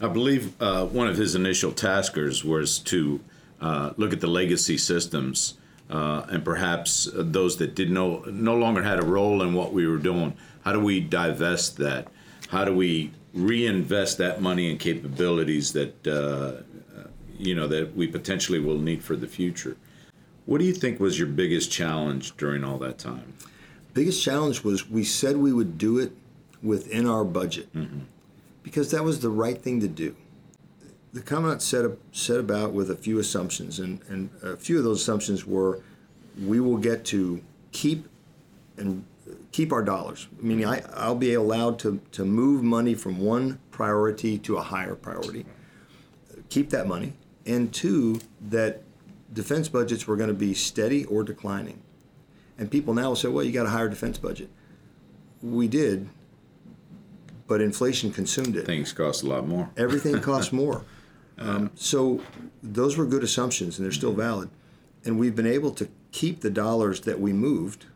I 0.00 0.08
believe 0.08 0.60
uh, 0.62 0.86
one 0.86 1.08
of 1.08 1.16
his 1.16 1.34
initial 1.34 1.72
taskers 1.72 2.44
was 2.44 2.78
to 2.80 3.20
uh, 3.60 3.92
look 3.96 4.12
at 4.12 4.20
the 4.20 4.28
legacy 4.28 4.78
systems 4.78 5.54
uh, 5.90 6.26
and 6.28 6.44
perhaps 6.44 7.08
those 7.14 7.56
that 7.56 7.74
did 7.74 7.90
no 7.90 8.18
no 8.26 8.54
longer 8.54 8.82
had 8.82 9.00
a 9.00 9.04
role 9.04 9.42
in 9.42 9.54
what 9.54 9.72
we 9.72 9.86
were 9.86 9.96
doing. 9.96 10.36
How 10.62 10.72
do 10.72 10.80
we 10.80 11.00
divest 11.00 11.78
that? 11.78 12.08
How 12.48 12.64
do 12.64 12.74
we 12.74 13.10
reinvest 13.34 14.18
that 14.18 14.40
money 14.40 14.70
and 14.70 14.78
capabilities 14.78 15.72
that 15.72 16.06
uh, 16.06 16.62
you 17.38 17.54
know 17.54 17.66
that 17.68 17.96
we 17.96 18.06
potentially 18.06 18.60
will 18.60 18.78
need 18.78 19.02
for 19.02 19.16
the 19.16 19.26
future? 19.26 19.76
What 20.46 20.58
do 20.58 20.64
you 20.64 20.74
think 20.74 21.00
was 21.00 21.18
your 21.18 21.28
biggest 21.28 21.70
challenge 21.72 22.36
during 22.36 22.64
all 22.64 22.78
that 22.78 22.98
time? 22.98 23.34
Biggest 23.94 24.22
challenge 24.22 24.62
was 24.62 24.88
we 24.88 25.04
said 25.04 25.36
we 25.36 25.52
would 25.52 25.78
do 25.78 25.98
it 25.98 26.12
within 26.62 27.06
our 27.06 27.24
budget 27.24 27.72
mm-hmm. 27.74 28.00
Because 28.68 28.90
that 28.90 29.02
was 29.02 29.20
the 29.20 29.30
right 29.30 29.62
thing 29.62 29.80
to 29.80 29.88
do. 29.88 30.14
The 31.14 31.22
commandant 31.22 31.62
set, 31.62 31.86
up, 31.86 31.96
set 32.12 32.38
about 32.38 32.74
with 32.74 32.90
a 32.90 32.94
few 32.94 33.18
assumptions, 33.18 33.78
and, 33.78 34.00
and 34.08 34.28
a 34.42 34.58
few 34.58 34.76
of 34.76 34.84
those 34.84 35.00
assumptions 35.00 35.46
were 35.46 35.80
we 36.44 36.60
will 36.60 36.76
get 36.76 37.06
to 37.06 37.42
keep 37.72 38.06
and 38.76 39.04
keep 39.50 39.72
our 39.72 39.82
dollars. 39.82 40.28
Meaning, 40.38 40.66
I, 40.66 40.82
I'll 40.92 41.14
be 41.14 41.32
allowed 41.32 41.78
to, 41.80 42.00
to 42.12 42.26
move 42.26 42.62
money 42.62 42.94
from 42.94 43.18
one 43.18 43.58
priority 43.70 44.36
to 44.40 44.58
a 44.58 44.62
higher 44.62 44.94
priority, 44.94 45.46
keep 46.50 46.68
that 46.70 46.86
money, 46.86 47.14
and 47.46 47.72
two, 47.72 48.20
that 48.50 48.82
defense 49.32 49.68
budgets 49.68 50.06
were 50.06 50.16
going 50.16 50.28
to 50.28 50.34
be 50.34 50.52
steady 50.52 51.06
or 51.06 51.22
declining. 51.22 51.80
And 52.58 52.70
people 52.70 52.92
now 52.92 53.08
will 53.08 53.16
say, 53.16 53.28
well, 53.28 53.44
you 53.44 53.52
got 53.52 53.64
a 53.64 53.70
higher 53.70 53.88
defense 53.88 54.18
budget. 54.18 54.50
We 55.42 55.68
did, 55.68 56.10
but 57.48 57.60
inflation 57.62 58.12
consumed 58.12 58.54
it. 58.54 58.66
Things 58.66 58.92
cost 58.92 59.24
a 59.24 59.26
lot 59.26 59.48
more. 59.48 59.70
Everything 59.76 60.20
costs 60.20 60.52
more. 60.52 60.84
Um, 61.38 61.70
so 61.74 62.20
those 62.62 62.96
were 62.96 63.06
good 63.06 63.24
assumptions, 63.24 63.78
and 63.78 63.84
they're 63.84 63.92
still 63.92 64.12
valid. 64.12 64.50
And 65.04 65.18
we've 65.18 65.34
been 65.34 65.46
able 65.46 65.70
to 65.72 65.88
keep 66.12 66.40
the 66.40 66.50
dollars 66.50 67.00
that 67.00 67.18
we 67.20 67.32
moved 67.32 67.86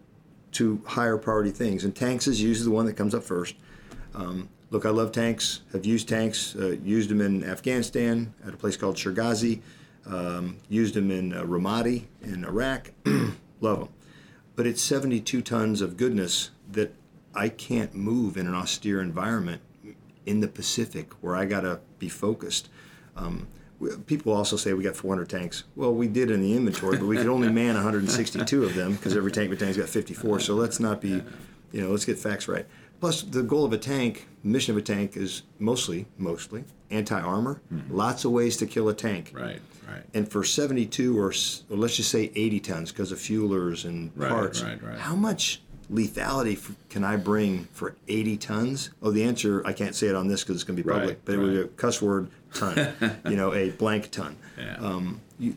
to 0.53 0.83
higher 0.87 1.19
priority 1.19 1.51
things. 1.51 1.85
And 1.85 1.95
tanks 1.95 2.27
is 2.27 2.43
usually 2.43 2.65
the 2.65 2.75
one 2.75 2.87
that 2.87 2.95
comes 2.95 3.15
up 3.15 3.25
first. 3.25 3.55
Um, 4.15 4.49
look, 4.71 4.87
I 4.87 4.91
love 4.91 5.13
tanks. 5.13 5.61
Have 5.73 5.85
used 5.85 6.09
tanks. 6.09 6.57
Uh, 6.57 6.77
used 6.83 7.11
them 7.11 7.21
in 7.21 7.45
Afghanistan 7.45 8.35
at 8.47 8.55
a 8.55 8.57
place 8.57 8.77
called 8.77 8.97
Shergazi. 8.97 9.61
Um, 10.07 10.59
used 10.69 10.95
them 10.95 11.11
in 11.11 11.33
uh, 11.33 11.43
Ramadi 11.43 12.05
in 12.23 12.45
Iraq. 12.45 12.93
love 13.61 13.81
them. 13.81 13.89
But 14.57 14.67
it's 14.67 14.83
72 14.83 15.43
tons 15.43 15.81
of 15.81 15.97
goodness 15.97 16.51
that 16.71 16.95
I 17.35 17.49
can't 17.49 17.95
move 17.95 18.37
in 18.37 18.47
an 18.47 18.55
austere 18.55 19.01
environment 19.01 19.63
in 20.27 20.41
the 20.41 20.49
Pacific 20.49 21.13
where 21.21 21.37
I 21.37 21.45
got 21.45 21.63
to 21.63 21.81
be 21.99 22.09
focused. 22.09 22.69
Um, 23.17 23.49
people 24.07 24.33
also 24.33 24.57
say 24.57 24.73
we 24.73 24.85
got 24.85 24.97
400 24.97 25.29
tanks. 25.29 25.65
Well, 25.75 25.95
we 25.95 26.09
did 26.09 26.31
in 26.31 26.41
the 26.41 26.57
inventory, 26.57 26.99
but 26.99 27.07
we 27.07 27.17
could 27.17 27.27
only 27.27 27.49
man 27.49 27.75
162 27.75 28.65
of 28.65 28.75
them 28.75 28.95
because 28.95 29.17
every 29.17 29.33
tank 29.33 29.51
tank 29.51 29.61
has 29.61 29.77
got 29.77 29.89
54. 29.89 30.41
So 30.41 30.55
let's 30.55 30.79
not 30.79 31.01
be, 31.01 31.23
you 31.73 31.81
know, 31.81 31.91
let's 31.91 32.05
get 32.05 32.19
facts 32.19 32.49
right. 32.49 32.67
Plus, 33.01 33.23
the 33.23 33.43
goal 33.43 33.65
of 33.65 33.73
a 33.73 33.79
tank, 33.79 34.29
mission 34.45 34.73
of 34.73 34.79
a 34.79 34.83
tank, 34.83 35.17
is 35.17 35.43
mostly, 35.59 36.07
mostly 36.19 36.63
anti-armor. 36.91 37.61
Mm-hmm. 37.73 37.97
Lots 37.97 38.25
of 38.25 38.31
ways 38.31 38.57
to 38.59 38.67
kill 38.67 38.89
a 38.89 38.95
tank. 38.95 39.33
Right, 39.35 39.61
right. 39.89 40.05
And 40.15 40.31
for 40.31 40.45
72 40.45 41.19
or, 41.19 41.33
or 41.71 41.77
let's 41.77 41.97
just 41.97 42.11
say 42.11 42.31
80 42.35 42.61
tons 42.61 42.93
because 42.93 43.11
of 43.11 43.19
fuelers 43.19 43.85
and 43.85 44.13
right, 44.15 44.31
parts, 44.31 44.63
right, 44.63 44.81
right. 44.81 44.99
how 44.99 45.17
much 45.17 45.63
lethality 45.93 46.75
can 46.89 47.05
I 47.05 47.17
bring 47.17 47.65
for 47.73 47.95
80 48.09 48.37
tons? 48.39 48.91
Oh, 49.03 49.11
the 49.11 49.25
answer 49.25 49.63
I 49.67 49.73
can't 49.73 49.95
say 49.95 50.09
it 50.09 50.15
on 50.15 50.29
this 50.29 50.43
because 50.43 50.57
it's 50.57 50.65
going 50.65 50.77
to 50.77 50.83
be 50.83 50.89
public, 50.89 51.09
right, 51.09 51.19
but 51.25 51.35
it 51.35 51.39
would 51.39 51.53
be 51.53 51.61
a 51.61 51.69
cuss 51.69 52.01
word 52.01 52.31
ton, 52.55 53.21
you 53.29 53.37
know, 53.37 53.53
a 53.53 53.71
blank 53.71 54.11
ton. 54.11 54.37
Yeah. 54.59 54.77
Um, 54.77 55.21
you, 55.39 55.57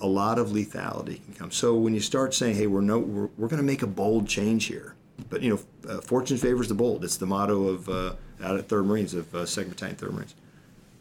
a 0.00 0.06
lot 0.06 0.38
of 0.38 0.48
lethality 0.48 1.24
can 1.24 1.34
come. 1.34 1.50
So 1.50 1.74
when 1.74 1.94
you 1.94 2.00
start 2.00 2.34
saying, 2.34 2.56
"Hey, 2.56 2.66
we're 2.66 2.80
no, 2.80 2.98
we're, 2.98 3.28
we're 3.38 3.48
going 3.48 3.58
to 3.58 3.62
make 3.62 3.82
a 3.82 3.86
bold 3.86 4.28
change 4.28 4.66
here," 4.66 4.94
but 5.30 5.40
you 5.40 5.50
know, 5.50 5.90
uh, 5.90 6.00
fortune 6.00 6.36
favors 6.36 6.68
the 6.68 6.74
bold. 6.74 7.04
It's 7.04 7.16
the 7.16 7.26
motto 7.26 7.68
of 7.68 7.88
uh, 7.88 8.14
out 8.42 8.58
at 8.58 8.68
Third 8.68 8.86
Marines 8.86 9.14
of 9.14 9.32
uh, 9.34 9.46
Second 9.46 9.70
Battalion, 9.70 9.96
Third 9.96 10.12
Marines. 10.12 10.34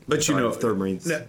But 0.08 0.24
Sorry, 0.24 0.42
you 0.42 0.50
know, 0.50 0.54
Third 0.54 0.78
Marines. 0.78 1.06
No, 1.06 1.26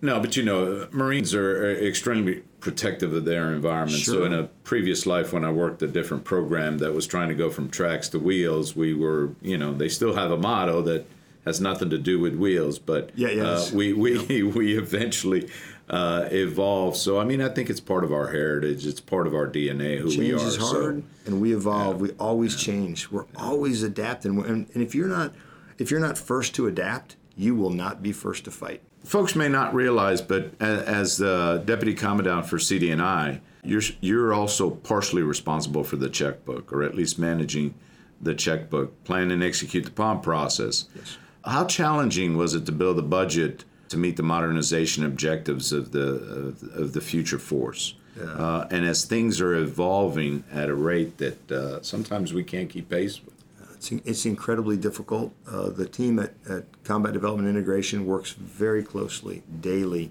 no, 0.00 0.20
but 0.20 0.36
you 0.36 0.42
know, 0.42 0.88
Marines 0.92 1.34
are 1.34 1.72
extremely 1.72 2.42
protective 2.60 3.12
of 3.12 3.24
their 3.24 3.52
environment. 3.52 4.00
Sure. 4.00 4.14
So 4.14 4.24
in 4.24 4.32
a 4.32 4.44
previous 4.64 5.06
life, 5.06 5.32
when 5.32 5.44
I 5.44 5.50
worked 5.50 5.82
a 5.82 5.86
different 5.86 6.24
program 6.24 6.78
that 6.78 6.92
was 6.92 7.06
trying 7.06 7.28
to 7.28 7.34
go 7.34 7.50
from 7.50 7.68
tracks 7.68 8.08
to 8.10 8.18
wheels, 8.18 8.76
we 8.76 8.94
were, 8.94 9.34
you 9.42 9.56
know, 9.56 9.72
they 9.72 9.88
still 9.88 10.14
have 10.14 10.30
a 10.30 10.36
motto 10.36 10.82
that 10.82 11.06
has 11.44 11.60
nothing 11.60 11.90
to 11.90 11.98
do 11.98 12.20
with 12.20 12.36
wheels, 12.36 12.78
but 12.78 13.10
yeah, 13.14 13.28
yes. 13.28 13.72
uh, 13.72 13.76
we 13.76 13.92
we 13.92 14.18
yeah. 14.18 14.50
we 14.54 14.76
eventually 14.78 15.48
uh, 15.88 16.28
evolve. 16.30 16.96
So 16.96 17.18
I 17.18 17.24
mean, 17.24 17.40
I 17.40 17.48
think 17.48 17.70
it's 17.70 17.80
part 17.80 18.04
of 18.04 18.12
our 18.12 18.28
heritage. 18.28 18.86
It's 18.86 19.00
part 19.00 19.26
of 19.26 19.34
our 19.34 19.48
DNA. 19.48 19.98
Who 19.98 20.10
change 20.10 20.18
we 20.18 20.32
are. 20.32 20.38
Change 20.38 20.48
is 20.48 20.56
hard, 20.56 21.02
so, 21.02 21.04
and 21.26 21.40
we 21.40 21.54
evolve. 21.54 21.96
Yeah. 21.96 22.02
We 22.02 22.10
always 22.12 22.54
yeah. 22.54 22.72
change. 22.72 23.10
We're 23.10 23.26
always 23.36 23.82
adapting. 23.82 24.38
And, 24.44 24.68
and 24.74 24.82
if 24.82 24.94
you're 24.94 25.08
not 25.08 25.32
if 25.78 25.90
you're 25.90 26.00
not 26.00 26.18
first 26.18 26.54
to 26.56 26.66
adapt, 26.66 27.16
you 27.38 27.54
will 27.54 27.70
not 27.70 28.02
be 28.02 28.12
first 28.12 28.44
to 28.44 28.50
fight. 28.50 28.82
Folks 29.04 29.36
may 29.36 29.48
not 29.48 29.72
realize, 29.72 30.20
but 30.20 30.50
as 30.60 31.16
the 31.16 31.62
deputy 31.64 31.94
commandant 31.94 32.46
for 32.46 32.58
CD&I, 32.58 33.40
you're 33.62 33.82
you're 34.00 34.34
also 34.34 34.70
partially 34.70 35.22
responsible 35.22 35.84
for 35.84 35.96
the 35.96 36.10
checkbook, 36.10 36.72
or 36.72 36.82
at 36.82 36.94
least 36.94 37.18
managing 37.18 37.74
the 38.20 38.34
checkbook, 38.34 39.04
plan 39.04 39.30
and 39.30 39.42
execute 39.42 39.84
the 39.84 39.90
POM 39.90 40.20
process. 40.20 40.86
Yes. 40.94 41.16
How 41.44 41.64
challenging 41.64 42.36
was 42.36 42.54
it 42.54 42.66
to 42.66 42.72
build 42.72 42.98
a 42.98 43.02
budget 43.02 43.64
to 43.88 43.96
meet 43.96 44.16
the 44.16 44.22
modernization 44.22 45.04
objectives 45.04 45.72
of 45.72 45.92
the 45.92 46.08
of, 46.08 46.62
of 46.74 46.92
the 46.92 47.00
future 47.00 47.38
force? 47.38 47.94
Yeah. 48.16 48.24
Uh, 48.24 48.68
and 48.70 48.84
as 48.84 49.04
things 49.04 49.40
are 49.40 49.54
evolving 49.54 50.42
at 50.52 50.68
a 50.68 50.74
rate 50.74 51.18
that 51.18 51.52
uh, 51.52 51.82
sometimes 51.82 52.34
we 52.34 52.42
can't 52.42 52.68
keep 52.68 52.88
pace 52.88 53.24
with. 53.24 53.37
It's, 53.78 53.92
it's 53.92 54.26
incredibly 54.26 54.76
difficult. 54.76 55.32
Uh, 55.46 55.70
the 55.70 55.88
team 55.88 56.18
at, 56.18 56.34
at, 56.48 56.64
Combat 56.82 57.12
Development 57.12 57.48
Integration 57.48 58.06
works 58.06 58.32
very 58.32 58.82
closely 58.82 59.44
daily 59.60 60.10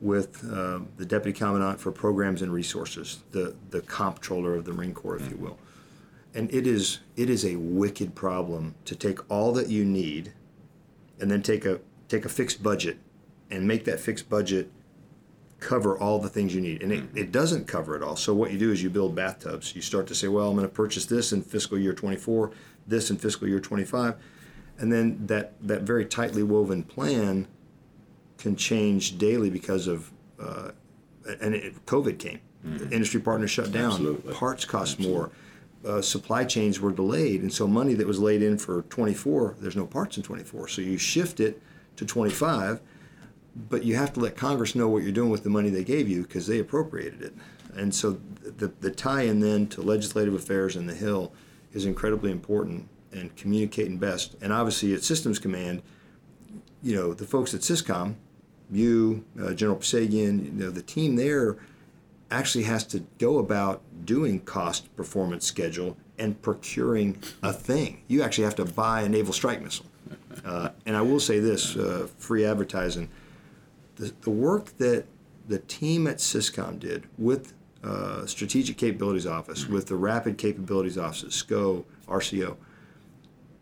with 0.00 0.44
uh, 0.44 0.78
the 0.96 1.04
Deputy 1.04 1.36
Commandant 1.36 1.80
for 1.80 1.90
Programs 1.90 2.40
and 2.40 2.52
Resources, 2.52 3.24
the, 3.32 3.56
the 3.70 3.80
comptroller 3.80 4.54
of 4.54 4.64
the 4.64 4.72
Marine 4.72 4.94
Corps, 4.94 5.16
if 5.16 5.28
you 5.28 5.36
will. 5.36 5.58
And 6.34 6.52
it 6.54 6.68
is, 6.68 7.00
it 7.16 7.28
is 7.28 7.44
a 7.44 7.56
wicked 7.56 8.14
problem 8.14 8.76
to 8.84 8.94
take 8.94 9.18
all 9.28 9.52
that 9.54 9.68
you 9.68 9.84
need 9.84 10.32
and 11.20 11.30
then 11.30 11.42
take 11.42 11.64
a 11.64 11.80
take 12.08 12.24
a 12.24 12.28
fixed 12.28 12.62
budget 12.62 12.98
and 13.50 13.66
make 13.66 13.84
that 13.86 13.98
fixed 13.98 14.28
budget 14.28 14.70
cover 15.64 15.98
all 15.98 16.18
the 16.18 16.28
things 16.28 16.54
you 16.54 16.60
need. 16.60 16.82
And 16.82 16.92
it, 16.92 17.04
it 17.14 17.32
doesn't 17.32 17.66
cover 17.66 17.96
it 17.96 18.02
all. 18.02 18.16
So 18.16 18.34
what 18.34 18.52
you 18.52 18.58
do 18.58 18.70
is 18.70 18.82
you 18.82 18.90
build 18.90 19.14
bathtubs. 19.14 19.74
You 19.74 19.80
start 19.80 20.06
to 20.08 20.14
say, 20.14 20.28
well, 20.28 20.50
I'm 20.50 20.56
going 20.56 20.68
to 20.68 20.74
purchase 20.74 21.06
this 21.06 21.32
in 21.32 21.42
fiscal 21.42 21.78
year 21.78 21.94
24, 21.94 22.52
this 22.86 23.10
in 23.10 23.16
fiscal 23.16 23.48
year 23.48 23.60
25. 23.60 24.16
And 24.78 24.92
then 24.92 25.26
that, 25.26 25.54
that 25.66 25.82
very 25.82 26.04
tightly 26.04 26.42
woven 26.42 26.82
plan 26.82 27.48
can 28.36 28.56
change 28.56 29.16
daily 29.16 29.48
because 29.48 29.86
of, 29.86 30.12
uh, 30.38 30.72
and 31.40 31.54
it, 31.54 31.86
COVID 31.86 32.18
came. 32.18 32.40
Mm-hmm. 32.64 32.92
Industry 32.92 33.20
partners 33.20 33.50
shut 33.50 33.72
down. 33.72 33.92
Absolutely. 33.92 34.34
Parts 34.34 34.64
cost 34.64 34.98
Absolutely. 34.98 35.16
more 35.16 35.30
uh, 35.86 36.00
supply 36.00 36.44
chains 36.44 36.80
were 36.80 36.92
delayed, 36.92 37.42
and 37.42 37.52
so 37.52 37.66
money 37.66 37.94
that 37.94 38.06
was 38.06 38.18
laid 38.18 38.42
in 38.42 38.56
for 38.56 38.82
24, 38.82 39.56
there's 39.60 39.76
no 39.76 39.86
parts 39.86 40.16
in 40.16 40.22
24. 40.22 40.68
So 40.68 40.80
you 40.80 40.96
shift 40.96 41.40
it 41.40 41.60
to 41.96 42.06
25, 42.06 42.80
but 43.56 43.84
you 43.84 43.96
have 43.96 44.12
to 44.14 44.20
let 44.20 44.36
Congress 44.36 44.74
know 44.74 44.88
what 44.88 45.02
you're 45.02 45.12
doing 45.12 45.30
with 45.30 45.44
the 45.44 45.50
money 45.50 45.70
they 45.70 45.84
gave 45.84 46.08
you 46.08 46.22
because 46.22 46.46
they 46.46 46.58
appropriated 46.58 47.22
it. 47.22 47.34
And 47.76 47.94
so 47.94 48.18
the, 48.42 48.72
the 48.80 48.90
tie-in 48.90 49.40
then 49.40 49.66
to 49.68 49.82
legislative 49.82 50.34
affairs 50.34 50.76
and 50.76 50.88
the 50.88 50.94
Hill 50.94 51.32
is 51.72 51.86
incredibly 51.86 52.30
important 52.30 52.88
and 53.12 53.34
communicating 53.36 53.98
best. 53.98 54.36
And 54.40 54.52
obviously 54.52 54.94
at 54.94 55.02
Systems 55.02 55.38
Command, 55.38 55.82
you 56.82 56.94
know, 56.94 57.14
the 57.14 57.24
folks 57.24 57.54
at 57.54 57.60
SYSCOM, 57.60 58.14
you, 58.70 59.24
uh, 59.40 59.52
General 59.54 59.78
Pasagian, 59.78 60.44
you 60.44 60.52
know, 60.52 60.70
the 60.70 60.82
team 60.82 61.16
there 61.16 61.56
actually 62.30 62.64
has 62.64 62.84
to 62.84 63.00
go 63.18 63.38
about 63.38 63.82
doing 64.04 64.40
cost 64.40 64.94
performance 64.96 65.46
schedule 65.46 65.96
and 66.18 66.40
procuring 66.42 67.16
a 67.42 67.52
thing. 67.52 68.02
You 68.08 68.22
actually 68.22 68.44
have 68.44 68.56
to 68.56 68.64
buy 68.64 69.02
a 69.02 69.08
naval 69.08 69.32
strike 69.32 69.62
missile. 69.62 69.86
Uh, 70.44 70.70
and 70.86 70.96
I 70.96 71.02
will 71.02 71.20
say 71.20 71.38
this 71.38 71.76
uh, 71.76 72.08
free 72.18 72.44
advertising 72.44 73.08
the, 73.96 74.12
the 74.22 74.30
work 74.30 74.76
that 74.78 75.06
the 75.46 75.58
team 75.58 76.06
at 76.06 76.18
SYSCOM 76.18 76.78
did 76.78 77.06
with 77.18 77.54
uh, 77.82 78.24
Strategic 78.26 78.78
Capabilities 78.78 79.26
Office, 79.26 79.68
with 79.68 79.86
the 79.86 79.96
Rapid 79.96 80.38
Capabilities 80.38 80.96
Office, 80.96 81.34
SCO, 81.34 81.84
RCO, 82.08 82.56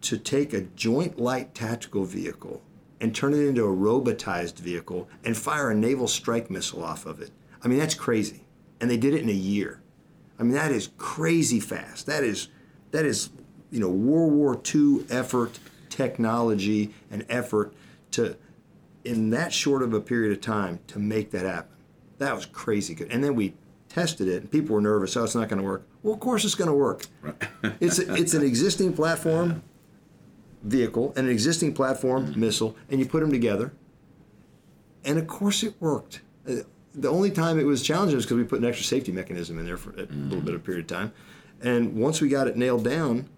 to 0.03 0.19
take 0.19 0.53
a 0.53 0.63
joint 0.63 1.19
light 1.19 1.55
tactical 1.55 2.05
vehicle 2.05 2.63
and 3.01 3.15
turn 3.15 3.33
it 3.33 3.41
into 3.41 3.65
a 3.65 3.69
robotized 3.69 4.59
vehicle 4.59 5.09
and 5.25 5.37
fire 5.37 5.71
a 5.71 5.75
naval 5.75 6.07
strike 6.07 6.51
missile 6.51 6.85
off 6.85 7.05
of 7.05 7.21
it. 7.21 7.31
I 7.65 7.69
mean, 7.69 7.79
that's 7.79 7.95
crazy 7.95 8.45
and 8.83 8.91
they 8.91 8.97
did 8.97 9.15
it 9.15 9.23
in 9.23 9.29
a 9.29 9.33
year. 9.33 9.81
I 10.39 10.43
mean, 10.43 10.55
that 10.55 10.73
is 10.73 10.91
crazy 10.99 11.61
fast. 11.61 12.07
That 12.07 12.25
is, 12.25 12.49
that 12.91 13.07
is, 13.07 13.31
you 13.71 13.79
know, 13.79 13.89
World 13.89 14.33
War 14.33 14.61
II 14.75 15.07
effort 15.09 15.61
technology 15.89 16.93
and 17.09 17.25
effort 17.29 17.73
to, 18.11 18.37
in 19.05 19.31
that 19.31 19.53
short 19.53 19.83
of 19.83 19.93
a 19.95 20.01
period 20.01 20.33
of 20.33 20.41
time, 20.41 20.81
to 20.89 20.99
make 20.99 21.31
that 21.33 21.45
happen. 21.45 21.77
That 22.19 22.35
was 22.35 22.47
crazy 22.47 22.95
good. 22.95 23.11
And 23.11 23.23
then 23.23 23.35
we 23.35 23.55
tested 23.89 24.29
it, 24.29 24.43
and 24.43 24.51
people 24.51 24.75
were 24.75 24.81
nervous. 24.81 25.17
Oh, 25.17 25.25
it's 25.25 25.35
not 25.35 25.49
going 25.49 25.61
to 25.61 25.67
work. 25.67 25.87
Well, 26.03 26.15
of 26.15 26.21
course 26.21 26.45
it's 26.45 26.55
going 26.55 26.71
to 26.71 26.75
work. 26.75 27.05
Right. 27.21 27.35
it's 27.81 27.99
a, 27.99 28.15
it's 28.15 28.35
an 28.35 28.43
existing 28.43 28.95
platform 28.95 29.63
vehicle 30.63 31.13
and 31.17 31.27
an 31.27 31.33
existing 31.33 31.75
platform 31.75 32.29
mm-hmm. 32.29 32.41
missile, 32.41 32.77
and 32.89 33.01
you 33.01 33.07
put 33.07 33.21
them 33.21 33.31
together, 33.31 33.73
and 35.05 35.19
of 35.19 35.27
course 35.27 35.63
it 35.63 35.75
worked. 35.81 36.21
Uh, 36.49 36.57
the 36.95 37.09
only 37.09 37.31
time 37.31 37.59
it 37.59 37.65
was 37.65 37.83
challenging 37.83 38.17
was 38.17 38.25
because 38.25 38.37
we 38.37 38.45
put 38.45 38.61
an 38.61 38.65
extra 38.65 38.85
safety 38.85 39.13
mechanism 39.13 39.59
in 39.59 39.65
there 39.65 39.77
for 39.77 39.91
a 39.91 40.07
mm-hmm. 40.07 40.29
little 40.29 40.45
bit 40.45 40.55
of 40.55 40.65
period 40.65 40.91
of 40.91 40.99
time, 40.99 41.13
and 41.63 41.95
once 41.95 42.21
we 42.21 42.29
got 42.29 42.47
it 42.47 42.57
nailed 42.57 42.85
down, 42.85 43.29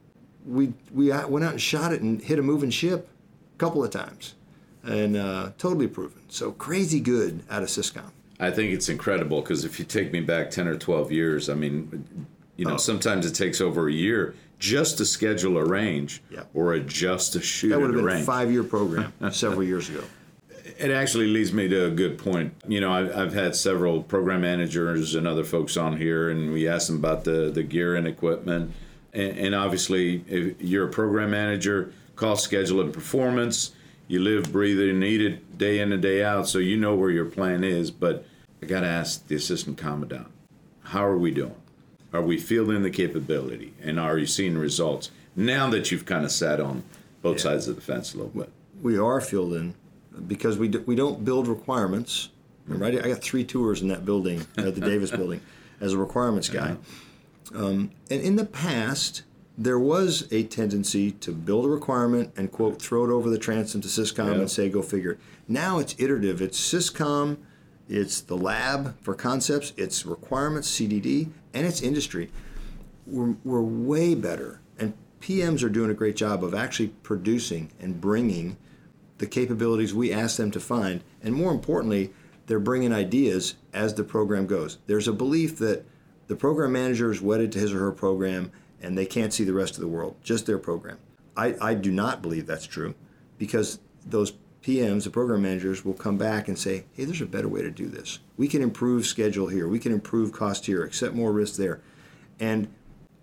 we 0.47 0.73
we 0.93 1.09
went 1.09 1.45
out 1.45 1.53
and 1.53 1.61
shot 1.61 1.93
it 1.93 2.03
and 2.03 2.23
hit 2.23 2.39
a 2.39 2.43
moving 2.43 2.71
ship 2.71 3.09
a 3.55 3.59
couple 3.59 3.83
of 3.83 3.91
times, 3.91 4.35
and 4.85 5.17
uh, 5.17 5.51
totally 5.59 5.89
proven. 5.89 6.23
So 6.29 6.53
crazy 6.53 7.01
good 7.01 7.43
out 7.51 7.63
of 7.63 7.69
Syscom. 7.69 8.11
I 8.41 8.51
think 8.51 8.73
it's 8.73 8.89
incredible 8.89 9.41
because 9.41 9.65
if 9.65 9.79
you 9.79 9.85
take 9.85 10.13
me 10.13 10.21
back 10.21 10.51
10 10.51 10.69
or 10.69 10.77
12 10.77 11.13
years, 11.13 11.49
I 11.49 11.55
mean, 11.55 12.27
you 12.57 12.65
know, 12.65 12.75
oh. 12.75 12.79
sometimes 12.79 13.27
it 13.27 13.35
takes 13.35 13.61
over 13.61 13.89
a 13.89 13.93
year 13.93 14.35
just 14.59 14.99
to 14.99 15.05
schedule 15.05 15.57
a 15.59 15.65
range 15.65 16.23
or 16.53 16.75
adjust 16.75 17.37
a 17.37 17.41
shoot. 17.41 17.71
That 17.71 17.81
would 17.81 17.89
have 17.89 17.97
been 17.97 18.05
range. 18.05 18.23
a 18.23 18.25
five 18.25 18.51
year 18.51 18.65
program 18.65 19.13
several 19.33 19.63
years 19.63 19.89
ago. 19.89 20.03
It 20.79 20.91
actually 20.91 21.29
leads 21.29 21.53
me 21.53 21.69
to 21.69 21.87
a 21.87 21.91
good 21.91 22.19
point. 22.19 22.55
You 22.67 22.81
know, 22.81 22.93
I've, 22.93 23.17
I've 23.17 23.35
had 23.35 23.55
several 23.55 24.03
program 24.03 24.41
managers 24.41 25.15
and 25.15 25.29
other 25.29 25.45
folks 25.45 25.77
on 25.77 25.97
here, 25.97 26.31
and 26.31 26.53
we 26.53 26.67
asked 26.67 26.89
them 26.89 26.97
about 26.97 27.25
the, 27.25 27.51
the 27.51 27.63
gear 27.63 27.95
and 27.95 28.09
equipment. 28.09 28.73
And, 29.13 29.39
and 29.39 29.55
obviously, 29.55 30.25
if 30.27 30.61
you're 30.61 30.89
a 30.89 30.91
program 30.91 31.31
manager, 31.31 31.93
cost, 32.17 32.43
schedule, 32.43 32.81
and 32.81 32.93
performance 32.93 33.73
you 34.07 34.21
live, 34.21 34.53
breathe 34.53 34.79
it, 34.79 34.91
and 34.91 35.03
eat 35.03 35.21
it 35.21 35.57
day 35.59 35.79
in 35.81 35.93
and 35.93 36.03
day 36.03 36.23
out, 36.23 36.49
so 36.49 36.59
you 36.59 36.77
know 36.77 36.95
where 36.95 37.11
your 37.11 37.25
plan 37.25 37.65
is. 37.65 37.91
But 37.91 38.27
I 38.63 38.67
got 38.67 38.81
to 38.81 38.87
ask 38.87 39.27
the 39.27 39.37
assistant 39.37 39.79
commandant, 39.79 40.29
how 40.83 41.05
are 41.05 41.19
we 41.19 41.31
doing? 41.31 41.55
Are 42.13 42.23
we 42.23 42.39
fielding 42.39 42.83
the 42.83 42.91
capability, 42.91 43.75
and 43.83 43.99
are 43.99 44.19
you 44.19 44.27
seeing 44.27 44.57
results 44.57 45.11
now 45.35 45.69
that 45.71 45.91
you've 45.91 46.07
kind 46.07 46.25
of 46.25 46.31
sat 46.31 46.61
on 46.61 46.85
both 47.23 47.39
yeah. 47.39 47.43
sides 47.43 47.67
of 47.67 47.77
the 47.77 47.83
fence 47.83 48.15
a 48.15 48.19
little 48.19 48.33
bit? 48.33 48.51
We 48.81 48.99
are 48.99 49.21
fielding 49.21 49.75
because 50.29 50.59
we 50.59 50.69
do, 50.69 50.83
we 50.87 50.95
don't 50.95 51.25
build 51.25 51.49
requirements. 51.49 52.31
Right, 52.67 53.05
I 53.05 53.09
got 53.09 53.23
three 53.23 53.45
tours 53.45 53.83
in 53.83 53.89
that 53.89 54.07
building 54.07 54.47
at 54.57 54.75
the 54.75 54.81
Davis 54.89 55.11
building 55.11 55.43
as 55.81 55.93
a 55.93 55.99
requirements 55.99 56.49
guy. 56.49 56.77
Um, 57.55 57.91
and 58.11 58.23
in 58.23 58.37
the 58.37 58.47
past, 58.47 59.23
there 59.57 59.79
was 59.79 60.27
a 60.33 60.45
tendency 60.45 61.13
to 61.13 61.33
build 61.33 61.65
a 61.65 61.69
requirement 61.69 62.33
and 62.37 62.51
quote 62.51 62.83
throw 62.83 63.05
it 63.05 63.11
over 63.11 63.31
the 63.31 63.39
transom 63.39 63.81
to 63.81 63.89
Syscom 63.89 64.31
yep. 64.31 64.37
and 64.37 64.51
say 64.51 64.69
go 64.69 64.83
figure. 64.83 65.19
Now 65.47 65.79
it's 65.79 65.95
iterative. 65.99 66.43
It's 66.43 66.59
Syscom, 66.59 67.39
it's 67.89 68.21
the 68.21 68.37
lab 68.37 68.99
for 69.01 69.15
concepts, 69.15 69.73
it's 69.77 70.05
requirements 70.05 70.71
CDD, 70.71 71.31
and 71.53 71.67
it's 71.67 71.83
industry. 71.83 72.31
We're, 73.07 73.37
we're 73.45 73.61
way 73.61 74.15
better, 74.15 74.61
and 74.79 74.95
PMs 75.21 75.63
are 75.63 75.69
doing 75.69 75.91
a 75.91 75.95
great 75.95 76.17
job 76.17 76.43
of 76.43 76.55
actually 76.55 76.89
producing 77.03 77.71
and 77.79 78.01
bringing 78.01 78.57
the 79.19 79.27
capabilities 79.27 79.95
we 79.95 80.13
ask 80.13 80.37
them 80.37 80.51
to 80.51 80.61
find, 80.61 81.05
and 81.23 81.35
more 81.35 81.53
importantly, 81.53 82.13
they're 82.47 82.59
bringing 82.59 82.93
ideas 82.93 83.55
as 83.73 83.95
the 83.95 84.05
program 84.05 84.47
goes. 84.47 84.79
There's 84.87 85.09
a 85.09 85.13
belief 85.13 85.59
that 85.59 85.85
the 86.27 86.37
program 86.37 86.73
manager 86.73 87.11
is 87.13 87.21
wedded 87.21 87.53
to 87.53 87.59
his 87.59 87.73
or 87.73 87.81
her 87.81 87.93
program 87.93 88.51
and 88.85 88.97
they 88.97 89.07
can't 89.07 89.33
see 89.33 89.45
the 89.45 89.55
rest 89.55 89.75
of 89.75 89.81
the 89.81 89.89
world, 89.89 90.17
just 90.23 90.47
their 90.47 90.59
program. 90.59 90.99
I, 91.37 91.57
I 91.61 91.75
do 91.75 91.91
not 91.91 92.23
believe 92.23 92.47
that's 92.47 92.67
true 92.67 92.95
because 93.39 93.81
those 94.07 94.35
PMs, 94.63 95.05
the 95.05 95.11
program 95.11 95.43
managers, 95.43 95.85
will 95.85 95.95
come 95.95 96.17
back 96.17 96.49
and 96.49 96.59
say, 96.59 96.85
hey, 96.93 97.05
there's 97.05 97.21
a 97.21 97.27
better 97.27 97.49
way 97.49 97.63
to 97.63 97.71
do 97.71 97.89
this. 97.89 98.21
We 98.37 98.49
can 98.49 98.63
improve 98.63 99.07
schedule 99.07 99.49
here, 99.49 99.69
we 99.69 99.79
can 99.79 99.93
improve 99.93 100.33
cost 100.33 100.67
here, 100.67 100.85
accept 100.85 101.15
more 101.15 101.33
risk 101.33 101.57
there. 101.57 101.81
And 102.39 102.69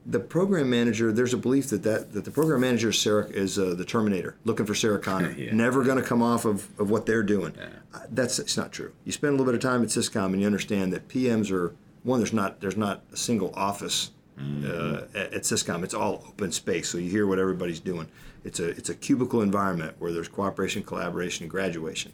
the 0.05 0.19
program 0.19 0.69
manager, 0.69 1.11
there's 1.11 1.33
a 1.33 1.37
belief 1.37 1.69
that, 1.69 1.83
that, 1.83 2.11
that 2.13 2.25
the 2.25 2.31
program 2.31 2.61
manager 2.61 2.89
is, 2.89 2.99
Sarah, 2.99 3.25
is 3.27 3.59
uh, 3.59 3.75
the 3.75 3.85
Terminator, 3.85 4.35
looking 4.45 4.65
for 4.65 4.73
Sarah 4.73 4.99
Connor, 4.99 5.31
yeah. 5.37 5.53
never 5.53 5.83
going 5.83 5.97
to 5.97 6.03
come 6.03 6.23
off 6.23 6.45
of, 6.45 6.67
of 6.79 6.89
what 6.89 7.05
they're 7.05 7.23
doing. 7.23 7.53
Yeah. 7.57 7.69
Uh, 7.93 7.99
that's 8.09 8.39
it's 8.39 8.57
not 8.57 8.71
true. 8.71 8.93
You 9.05 9.11
spend 9.11 9.29
a 9.29 9.33
little 9.33 9.45
bit 9.45 9.55
of 9.55 9.61
time 9.61 9.83
at 9.83 9.89
Syscom 9.89 10.27
and 10.27 10.41
you 10.41 10.47
understand 10.47 10.91
that 10.93 11.07
PMs 11.07 11.51
are 11.51 11.75
one. 12.03 12.19
There's 12.19 12.33
not 12.33 12.61
there's 12.61 12.77
not 12.77 13.03
a 13.11 13.17
single 13.17 13.53
office 13.55 14.11
uh, 14.39 15.01
at, 15.13 15.33
at 15.33 15.41
Syscom. 15.43 15.83
It's 15.83 15.93
all 15.93 16.23
open 16.27 16.51
space, 16.51 16.89
so 16.89 16.97
you 16.97 17.09
hear 17.09 17.27
what 17.27 17.39
everybody's 17.39 17.79
doing. 17.79 18.07
It's 18.43 18.59
a 18.59 18.69
it's 18.69 18.89
a 18.89 18.95
cubicle 18.95 19.41
environment 19.41 19.95
where 19.99 20.11
there's 20.11 20.27
cooperation, 20.27 20.83
collaboration, 20.83 21.43
and 21.43 21.51
graduation. 21.51 22.11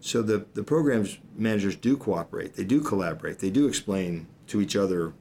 So 0.00 0.22
the 0.22 0.46
the 0.54 0.62
programs 0.62 1.18
managers 1.36 1.76
do 1.76 1.96
cooperate. 1.96 2.54
They 2.54 2.64
do 2.64 2.80
collaborate. 2.80 3.38
They 3.38 3.50
do 3.50 3.66
explain 3.66 4.26
to 4.48 4.60
each 4.60 4.76
other 4.76 5.12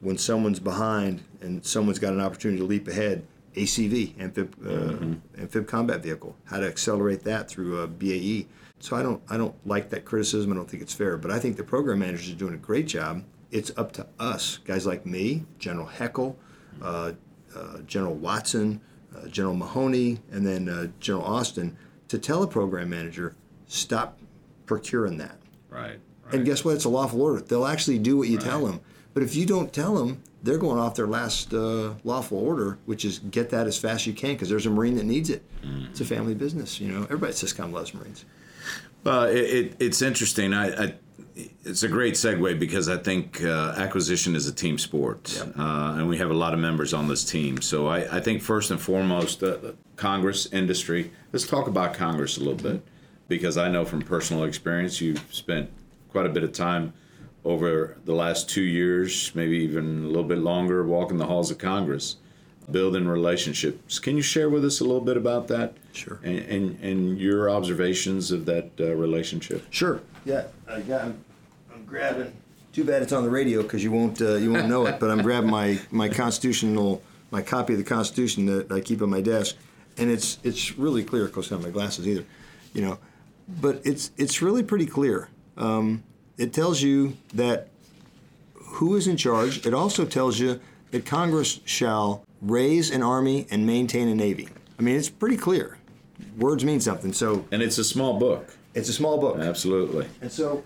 when 0.00 0.18
someone's 0.18 0.60
behind 0.60 1.22
and 1.40 1.64
someone's 1.64 1.98
got 1.98 2.12
an 2.12 2.20
opportunity 2.20 2.58
to 2.60 2.66
leap 2.66 2.88
ahead. 2.88 3.26
ACV, 3.54 4.18
amphib, 4.18 4.54
uh, 4.64 4.68
mm-hmm. 4.68 5.42
amphib 5.42 5.66
combat 5.66 6.02
vehicle, 6.02 6.34
how 6.44 6.58
to 6.58 6.66
accelerate 6.66 7.22
that 7.24 7.50
through 7.50 7.80
a 7.80 7.86
BAE. 7.86 8.46
So 8.80 8.96
I 8.96 9.02
don't 9.02 9.22
I 9.28 9.36
don't 9.36 9.54
like 9.66 9.90
that 9.90 10.04
criticism. 10.04 10.52
I 10.52 10.56
don't 10.56 10.68
think 10.68 10.82
it's 10.82 10.94
fair, 10.94 11.18
but 11.18 11.30
I 11.30 11.38
think 11.38 11.56
the 11.56 11.64
program 11.64 11.98
managers 11.98 12.30
are 12.30 12.38
doing 12.38 12.54
a 12.54 12.58
great 12.58 12.86
job 12.86 13.22
it's 13.52 13.70
up 13.76 13.92
to 13.92 14.06
us, 14.18 14.58
guys 14.64 14.86
like 14.86 15.06
me, 15.06 15.44
General 15.58 15.86
Heckl, 15.86 16.34
uh, 16.80 17.12
uh, 17.54 17.78
General 17.86 18.14
Watson, 18.14 18.80
uh, 19.14 19.28
General 19.28 19.54
Mahoney, 19.54 20.18
and 20.32 20.44
then 20.44 20.68
uh, 20.68 20.88
General 20.98 21.24
Austin, 21.24 21.76
to 22.08 22.18
tell 22.18 22.42
a 22.42 22.46
program 22.46 22.88
manager, 22.88 23.36
stop 23.66 24.18
procuring 24.66 25.18
that. 25.18 25.38
Right. 25.68 25.98
right. 26.24 26.34
And 26.34 26.44
guess 26.46 26.64
what? 26.64 26.74
It's 26.74 26.86
a 26.86 26.88
lawful 26.88 27.20
order. 27.20 27.40
They'll 27.42 27.66
actually 27.66 27.98
do 27.98 28.16
what 28.16 28.28
you 28.28 28.38
right. 28.38 28.46
tell 28.46 28.66
them. 28.66 28.80
But 29.14 29.22
if 29.22 29.36
you 29.36 29.44
don't 29.44 29.70
tell 29.72 29.94
them, 29.94 30.22
they're 30.42 30.58
going 30.58 30.78
off 30.78 30.94
their 30.94 31.06
last 31.06 31.52
uh, 31.52 31.92
lawful 32.04 32.38
order, 32.38 32.78
which 32.86 33.04
is 33.04 33.18
get 33.18 33.50
that 33.50 33.66
as 33.66 33.78
fast 33.78 34.02
as 34.02 34.06
you 34.06 34.12
can 34.14 34.32
because 34.32 34.48
there's 34.48 34.66
a 34.66 34.70
Marine 34.70 34.96
that 34.96 35.04
needs 35.04 35.28
it. 35.28 35.44
Mm. 35.62 35.90
It's 35.90 36.00
a 36.00 36.04
family 36.06 36.34
business, 36.34 36.80
you 36.80 36.90
know. 36.90 37.02
Everybody 37.04 37.30
at 37.30 37.36
Syscom 37.36 37.72
loves 37.72 37.92
Marines. 37.92 38.24
Well, 39.04 39.24
it, 39.24 39.36
it, 39.36 39.76
it's 39.78 40.00
interesting. 40.00 40.54
I, 40.54 40.84
I 40.84 40.94
it's 41.34 41.82
a 41.82 41.88
great 41.88 42.14
segue 42.14 42.58
because 42.58 42.88
I 42.88 42.96
think 42.96 43.42
uh, 43.42 43.74
acquisition 43.76 44.34
is 44.34 44.46
a 44.46 44.52
team 44.52 44.78
sport, 44.78 45.34
yep. 45.36 45.58
uh, 45.58 45.94
and 45.96 46.08
we 46.08 46.18
have 46.18 46.30
a 46.30 46.34
lot 46.34 46.54
of 46.54 46.60
members 46.60 46.92
on 46.92 47.08
this 47.08 47.24
team. 47.24 47.60
So 47.60 47.86
I, 47.86 48.16
I 48.16 48.20
think 48.20 48.42
first 48.42 48.70
and 48.70 48.80
foremost, 48.80 49.42
uh, 49.42 49.56
Congress, 49.96 50.46
industry. 50.52 51.10
Let's 51.32 51.46
talk 51.46 51.66
about 51.66 51.94
Congress 51.94 52.36
a 52.36 52.40
little 52.40 52.54
bit 52.54 52.82
because 53.28 53.56
I 53.56 53.68
know 53.68 53.84
from 53.84 54.02
personal 54.02 54.44
experience 54.44 55.00
you've 55.00 55.24
spent 55.30 55.70
quite 56.10 56.26
a 56.26 56.28
bit 56.28 56.42
of 56.42 56.52
time 56.52 56.92
over 57.44 57.96
the 58.04 58.14
last 58.14 58.48
two 58.48 58.62
years, 58.62 59.34
maybe 59.34 59.58
even 59.58 60.04
a 60.04 60.06
little 60.06 60.24
bit 60.24 60.38
longer, 60.38 60.84
walking 60.84 61.16
the 61.16 61.26
halls 61.26 61.50
of 61.50 61.58
Congress, 61.58 62.16
building 62.70 63.06
relationships. 63.06 63.98
Can 63.98 64.16
you 64.16 64.22
share 64.22 64.48
with 64.48 64.64
us 64.64 64.80
a 64.80 64.84
little 64.84 65.00
bit 65.00 65.16
about 65.16 65.48
that? 65.48 65.74
Sure. 65.92 66.20
And 66.22 66.38
and, 66.38 66.80
and 66.80 67.18
your 67.18 67.50
observations 67.50 68.30
of 68.30 68.44
that 68.46 68.70
uh, 68.80 68.94
relationship. 68.94 69.66
Sure. 69.70 70.00
Yeah, 70.24 70.44
I 70.68 70.80
got. 70.80 71.02
I'm, 71.02 71.24
I'm 71.74 71.84
grabbing. 71.84 72.32
Too 72.72 72.84
bad 72.84 73.02
it's 73.02 73.12
on 73.12 73.24
the 73.24 73.30
radio 73.30 73.62
because 73.62 73.84
you 73.84 73.92
won't 73.92 74.20
uh, 74.22 74.36
you 74.36 74.52
won't 74.52 74.68
know 74.68 74.86
it. 74.86 74.98
But 74.98 75.10
I'm 75.10 75.22
grabbing 75.22 75.50
my 75.50 75.80
my 75.90 76.08
constitutional 76.08 77.02
my 77.32 77.42
copy 77.42 77.72
of 77.72 77.78
the 77.78 77.84
Constitution 77.84 78.46
that 78.46 78.70
I 78.70 78.80
keep 78.80 79.02
on 79.02 79.10
my 79.10 79.20
desk, 79.20 79.56
and 79.98 80.10
it's 80.10 80.38
it's 80.44 80.78
really 80.78 81.02
clear. 81.02 81.24
Of 81.24 81.32
course, 81.32 81.48
I 81.48 81.50
don't 81.50 81.64
have 81.64 81.72
my 81.72 81.72
glasses 81.72 82.06
either, 82.06 82.24
you 82.74 82.82
know, 82.82 82.98
but 83.60 83.80
it's 83.84 84.12
it's 84.16 84.40
really 84.40 84.62
pretty 84.62 84.86
clear. 84.86 85.28
Um, 85.56 86.04
it 86.38 86.52
tells 86.52 86.82
you 86.82 87.16
that 87.34 87.68
who 88.54 88.96
is 88.96 89.06
in 89.06 89.16
charge. 89.16 89.66
It 89.66 89.74
also 89.74 90.04
tells 90.04 90.38
you 90.38 90.60
that 90.92 91.04
Congress 91.04 91.60
shall 91.64 92.24
raise 92.42 92.90
an 92.90 93.02
army 93.02 93.46
and 93.50 93.66
maintain 93.66 94.08
a 94.08 94.14
navy. 94.14 94.48
I 94.78 94.82
mean, 94.82 94.96
it's 94.96 95.08
pretty 95.08 95.36
clear. 95.36 95.78
Words 96.36 96.64
mean 96.64 96.80
something. 96.80 97.12
So, 97.12 97.46
and 97.52 97.62
it's 97.62 97.78
a 97.78 97.84
small 97.84 98.18
book. 98.18 98.54
It's 98.74 98.88
a 98.88 98.92
small 98.92 99.18
book. 99.18 99.38
Absolutely. 99.38 100.08
And 100.20 100.30
so, 100.30 100.62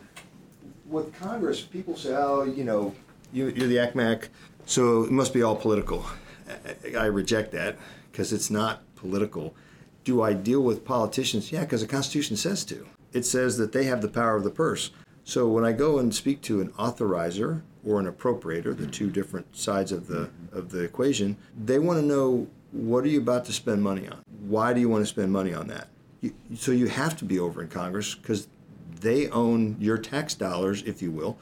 with 0.87 1.15
Congress, 1.19 1.61
people 1.61 1.97
say, 1.97 2.15
"Oh, 2.17 2.45
you 2.45 2.65
know, 2.65 2.95
you, 3.33 3.49
are 3.49 3.51
the 3.53 3.77
ACMC, 3.77 4.29
so 4.65 5.03
it 5.03 5.11
must 5.11 5.35
be 5.35 5.43
all 5.43 5.57
political." 5.57 6.07
I, 6.85 6.99
I 6.99 7.05
reject 7.07 7.53
that 7.53 7.77
because 8.11 8.33
it's 8.33 8.51
not 8.51 8.83
political. 8.95 9.55
Do 10.05 10.23
I 10.23 10.33
deal 10.33 10.63
with 10.63 10.85
politicians? 10.85 11.51
Yeah, 11.51 11.61
because 11.61 11.81
the 11.81 11.89
Constitution 11.89 12.37
says 12.37 12.65
to. 12.67 12.87
It 13.13 13.25
says 13.25 13.59
that 13.59 13.73
they 13.73 13.85
have 13.85 14.03
the 14.03 14.09
power 14.09 14.37
of 14.37 14.45
the 14.45 14.51
purse. 14.51 14.91
So 15.25 15.49
when 15.49 15.65
I 15.65 15.73
go 15.73 15.99
and 15.99 16.15
speak 16.15 16.41
to 16.43 16.61
an 16.61 16.69
authorizer 16.73 17.63
or 17.87 18.01
an 18.01 18.11
appropriator, 18.11 18.77
the 18.77 18.87
two 18.87 19.11
different 19.11 19.57
sides 19.57 19.93
of 19.93 20.09
the 20.09 20.29
of 20.53 20.71
the 20.71 20.83
equation, 20.83 21.37
they 21.57 21.79
want 21.79 21.99
to 22.01 22.05
know 22.05 22.49
what 22.73 23.05
are 23.05 23.09
you 23.09 23.21
about 23.21 23.45
to 23.47 23.53
spend 23.53 23.83
money 23.83 24.09
on? 24.09 24.21
Why 24.47 24.73
do 24.73 24.81
you 24.81 24.89
want 24.89 25.03
to 25.03 25.07
spend 25.07 25.33
money 25.33 25.55
on 25.55 25.69
that? 25.69 25.89
You, 26.21 26.35
so 26.57 26.73
you 26.73 26.89
have 26.89 27.17
to 27.19 27.25
be 27.25 27.39
over 27.39 27.63
in 27.63 27.69
Congress 27.69 28.15
because 28.15 28.49
they 29.01 29.29
own 29.29 29.77
your 29.79 29.99
tax 29.99 30.35
dollars, 30.35 30.83
if 30.83 31.01
you 31.01 31.11
will, 31.11 31.39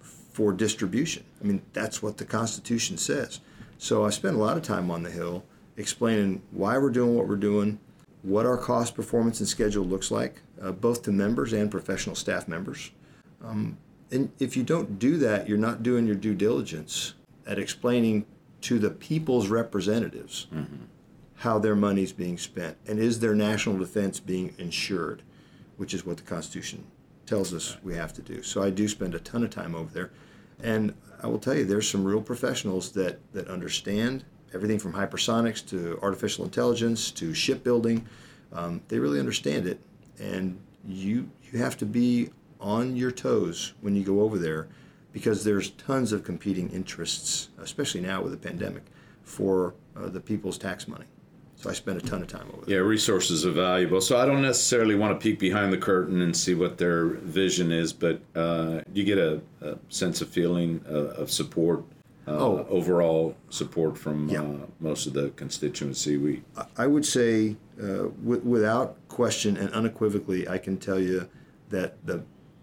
for 0.00 0.52
distribution. 0.52 1.24
I 1.42 1.44
mean, 1.44 1.62
that's 1.72 2.02
what 2.02 2.16
the 2.16 2.24
Constitution 2.24 2.96
says. 2.96 3.40
So 3.76 4.04
I 4.04 4.10
spent 4.10 4.36
a 4.36 4.38
lot 4.38 4.56
of 4.56 4.62
time 4.62 4.90
on 4.90 5.02
the 5.02 5.10
Hill 5.10 5.44
explaining 5.76 6.42
why 6.50 6.78
we're 6.78 6.90
doing 6.90 7.16
what 7.16 7.28
we're 7.28 7.36
doing, 7.36 7.78
what 8.22 8.46
our 8.46 8.56
cost, 8.56 8.94
performance, 8.94 9.40
and 9.40 9.48
schedule 9.48 9.84
looks 9.84 10.10
like, 10.10 10.42
uh, 10.62 10.72
both 10.72 11.02
to 11.02 11.12
members 11.12 11.52
and 11.52 11.70
professional 11.70 12.16
staff 12.16 12.48
members. 12.48 12.90
Um, 13.44 13.78
and 14.10 14.32
if 14.38 14.56
you 14.56 14.62
don't 14.62 14.98
do 14.98 15.16
that, 15.18 15.48
you're 15.48 15.58
not 15.58 15.82
doing 15.82 16.06
your 16.06 16.16
due 16.16 16.34
diligence 16.34 17.14
at 17.46 17.58
explaining 17.58 18.26
to 18.62 18.78
the 18.78 18.90
people's 18.90 19.48
representatives 19.48 20.46
mm-hmm. 20.52 20.84
how 21.36 21.58
their 21.58 21.76
money's 21.76 22.12
being 22.12 22.38
spent 22.38 22.76
and 22.86 22.98
is 22.98 23.20
their 23.20 23.34
national 23.34 23.78
defense 23.78 24.18
being 24.18 24.54
insured, 24.58 25.22
which 25.76 25.94
is 25.94 26.04
what 26.04 26.16
the 26.16 26.22
Constitution 26.22 26.84
tells 27.26 27.52
us 27.52 27.76
we 27.82 27.94
have 27.94 28.12
to 28.14 28.22
do. 28.22 28.42
So 28.42 28.62
I 28.62 28.70
do 28.70 28.88
spend 28.88 29.14
a 29.14 29.20
ton 29.20 29.44
of 29.44 29.50
time 29.50 29.74
over 29.74 29.92
there. 29.92 30.10
And 30.60 30.94
I 31.22 31.26
will 31.26 31.38
tell 31.38 31.54
you, 31.54 31.64
there's 31.64 31.88
some 31.88 32.04
real 32.04 32.22
professionals 32.22 32.92
that, 32.92 33.20
that 33.32 33.48
understand 33.48 34.24
everything 34.54 34.78
from 34.78 34.94
hypersonics 34.94 35.64
to 35.68 35.98
artificial 36.02 36.44
intelligence 36.44 37.10
to 37.12 37.34
shipbuilding. 37.34 38.06
Um, 38.52 38.80
they 38.88 38.98
really 38.98 39.20
understand 39.20 39.66
it. 39.66 39.78
And 40.18 40.58
you, 40.86 41.30
you 41.52 41.58
have 41.58 41.76
to 41.78 41.86
be 41.86 42.30
on 42.60 42.96
your 42.96 43.10
toes 43.10 43.74
when 43.80 43.94
you 43.94 44.04
go 44.04 44.20
over 44.20 44.38
there 44.38 44.68
because 45.12 45.44
there's 45.44 45.70
tons 45.70 46.12
of 46.12 46.24
competing 46.24 46.68
interests, 46.70 47.48
especially 47.58 48.00
now 48.00 48.22
with 48.22 48.32
the 48.32 48.38
pandemic, 48.38 48.84
for 49.22 49.74
uh, 49.96 50.08
the 50.08 50.20
people's 50.20 50.58
tax 50.58 50.86
money. 50.86 51.06
So 51.56 51.68
I 51.68 51.72
spend 51.72 51.98
a 51.98 52.00
ton 52.00 52.22
of 52.22 52.28
time 52.28 52.46
over 52.52 52.64
there. 52.64 52.76
Yeah, 52.76 52.86
resources 52.86 53.44
are 53.44 53.50
valuable. 53.50 54.00
So 54.00 54.16
I 54.16 54.26
don't 54.26 54.42
necessarily 54.42 54.94
want 54.94 55.18
to 55.18 55.22
peek 55.22 55.40
behind 55.40 55.72
the 55.72 55.78
curtain 55.78 56.20
and 56.22 56.36
see 56.36 56.54
what 56.54 56.78
their 56.78 57.06
vision 57.06 57.72
is, 57.72 57.92
but 57.92 58.20
uh, 58.36 58.82
you 58.92 59.02
get 59.02 59.18
a, 59.18 59.40
a, 59.60 59.76
sense 59.88 60.20
of 60.20 60.28
feeling 60.28 60.84
uh, 60.88 61.20
of 61.20 61.32
support, 61.32 61.80
uh, 62.28 62.38
oh. 62.38 62.66
overall 62.68 63.36
support 63.50 63.98
from 63.98 64.28
yeah. 64.28 64.42
Uh, 64.42 64.66
most 64.78 65.08
of 65.08 65.14
the 65.14 65.30
constituency. 65.30 66.16
We, 66.16 66.42
I 66.76 66.86
would 66.86 67.04
say, 67.04 67.56
uh, 67.82 68.06
w- 68.22 68.42
without 68.44 68.96
question 69.08 69.56
and 69.56 69.68
unequivocally, 69.72 70.48
I 70.48 70.58
can 70.58 70.76
tell 70.76 71.00
you 71.00 71.28
that 71.70 72.06
the 72.06 72.22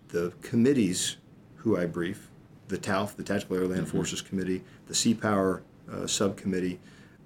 the 0.10 0.34
committees 0.42 1.18
who 1.56 1.78
I 1.78 1.86
brief, 1.86 2.30
the 2.68 2.78
TALF, 2.78 3.16
the 3.16 3.24
Tactical 3.24 3.58
Air 3.58 3.68
Land 3.68 3.88
mm-hmm. 3.88 3.98
Forces 3.98 4.22
Committee, 4.22 4.64
the 4.88 4.96
Sea 4.96 5.14
Power 5.14 5.64
uh, 5.92 6.08
Subcommittee, 6.08 6.80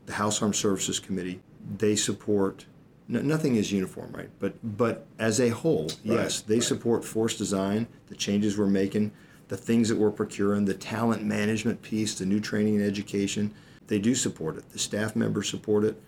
the 0.05 0.13
House 0.13 0.41
Armed 0.41 0.55
Services 0.55 0.99
Committee, 0.99 1.41
they 1.77 1.95
support. 1.95 2.65
No, 3.07 3.21
nothing 3.21 3.55
is 3.55 3.71
uniform, 3.71 4.11
right? 4.11 4.29
But 4.39 4.53
but 4.77 5.05
as 5.17 5.39
a 5.39 5.49
whole, 5.49 5.85
right, 5.85 5.99
yes, 6.03 6.41
they 6.41 6.55
right. 6.55 6.63
support 6.63 7.03
force 7.03 7.37
design, 7.37 7.87
the 8.07 8.15
changes 8.15 8.57
we're 8.57 8.67
making, 8.67 9.11
the 9.47 9.57
things 9.57 9.89
that 9.89 9.97
we're 9.97 10.11
procuring, 10.11 10.65
the 10.65 10.73
talent 10.73 11.23
management 11.23 11.81
piece, 11.81 12.15
the 12.15 12.25
new 12.25 12.39
training 12.39 12.75
and 12.75 12.85
education. 12.85 13.53
They 13.87 13.99
do 13.99 14.13
support 14.13 14.57
it. 14.57 14.69
The 14.69 14.77
staff 14.77 15.15
members 15.15 15.49
support 15.49 15.83
it. 15.83 16.01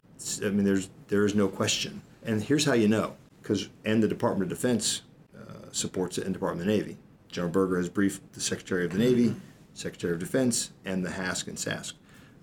I 0.44 0.50
mean, 0.50 0.64
there's 0.64 0.90
there 1.08 1.26
is 1.26 1.34
no 1.36 1.48
question. 1.48 2.02
And 2.24 2.42
here's 2.44 2.66
how 2.66 2.74
you 2.74 2.88
know, 2.88 3.16
because 3.42 3.70
and 3.84 4.02
the 4.02 4.08
Department 4.08 4.52
of 4.52 4.58
Defense 4.58 5.02
supports 5.72 6.18
it, 6.18 6.26
in 6.26 6.34
Department 6.34 6.62
of 6.62 6.68
the 6.68 6.78
Navy. 6.78 6.98
General 7.30 7.52
Berger 7.52 7.78
has 7.78 7.90
briefed 7.90 8.34
the 8.34 8.42
Secretary 8.42 8.86
of 8.86 8.92
the 8.92 9.00
Navy, 9.00 9.36
Secretary 9.74 10.14
of 10.14 10.20
Defense, 10.20 10.72
and 10.86 11.06
the 11.06 11.10
HASC 11.10 11.48
and 11.48 11.58
SASC. 11.58 11.94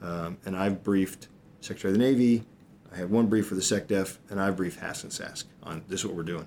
Um, 0.00 0.38
and 0.44 0.56
I've 0.56 0.82
briefed 0.82 1.28
Secretary 1.60 1.92
of 1.92 1.98
the 1.98 2.04
Navy. 2.04 2.44
I 2.92 2.96
have 2.96 3.10
one 3.10 3.26
brief 3.26 3.48
for 3.48 3.54
the 3.54 3.60
SecDef, 3.60 4.18
and 4.30 4.40
I've 4.40 4.56
briefed 4.56 4.80
HASC 4.80 5.02
and 5.04 5.12
SASC 5.12 5.44
on 5.62 5.82
this 5.88 6.00
is 6.00 6.06
what 6.06 6.14
we're 6.14 6.22
doing. 6.22 6.46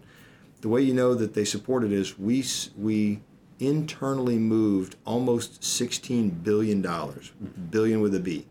The 0.62 0.70
way 0.70 0.82
you 0.82 0.94
know 0.94 1.14
that 1.16 1.34
they 1.34 1.46
support 1.46 1.84
it 1.84 1.92
is 1.92 2.18
we 2.18 2.44
we 2.78 3.22
internally 3.60 4.38
moved 4.38 4.96
almost 5.06 5.64
sixteen 5.64 6.30
billion 6.30 6.82
dollars, 6.82 7.32
billion 7.70 8.02
with 8.02 8.16
a 8.16 8.20
B, 8.20 8.48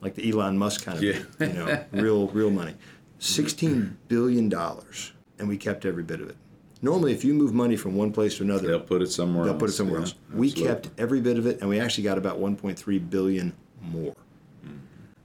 like 0.00 0.14
the 0.14 0.30
Elon 0.30 0.58
Musk 0.58 0.84
kind 0.84 0.98
of, 0.98 1.04
yeah. 1.04 1.18
you 1.40 1.52
know, 1.52 1.84
real 1.92 2.28
real 2.28 2.50
money. 2.50 2.74
Sixteen 3.18 3.96
billion 4.08 4.48
dollars, 4.48 5.12
and 5.38 5.48
we 5.48 5.56
kept 5.56 5.84
every 5.84 6.02
bit 6.02 6.20
of 6.20 6.28
it. 6.28 6.36
Normally, 6.84 7.12
if 7.12 7.24
you 7.24 7.32
move 7.32 7.54
money 7.54 7.76
from 7.76 7.94
one 7.94 8.12
place 8.12 8.36
to 8.36 8.42
another, 8.42 8.68
they'll 8.68 8.78
put 8.78 9.00
it 9.00 9.10
somewhere. 9.10 9.44
They'll 9.44 9.54
else. 9.54 9.60
put 9.60 9.70
it 9.70 9.72
somewhere 9.72 10.00
yeah, 10.00 10.04
else. 10.04 10.14
We 10.34 10.52
kept 10.52 10.90
every 10.98 11.18
bit 11.18 11.38
of 11.38 11.46
it, 11.46 11.60
and 11.62 11.70
we 11.70 11.80
actually 11.80 12.04
got 12.04 12.18
about 12.18 12.38
1.3 12.38 13.10
billion 13.10 13.54
more. 13.80 14.12
Mm-hmm. 14.12 14.76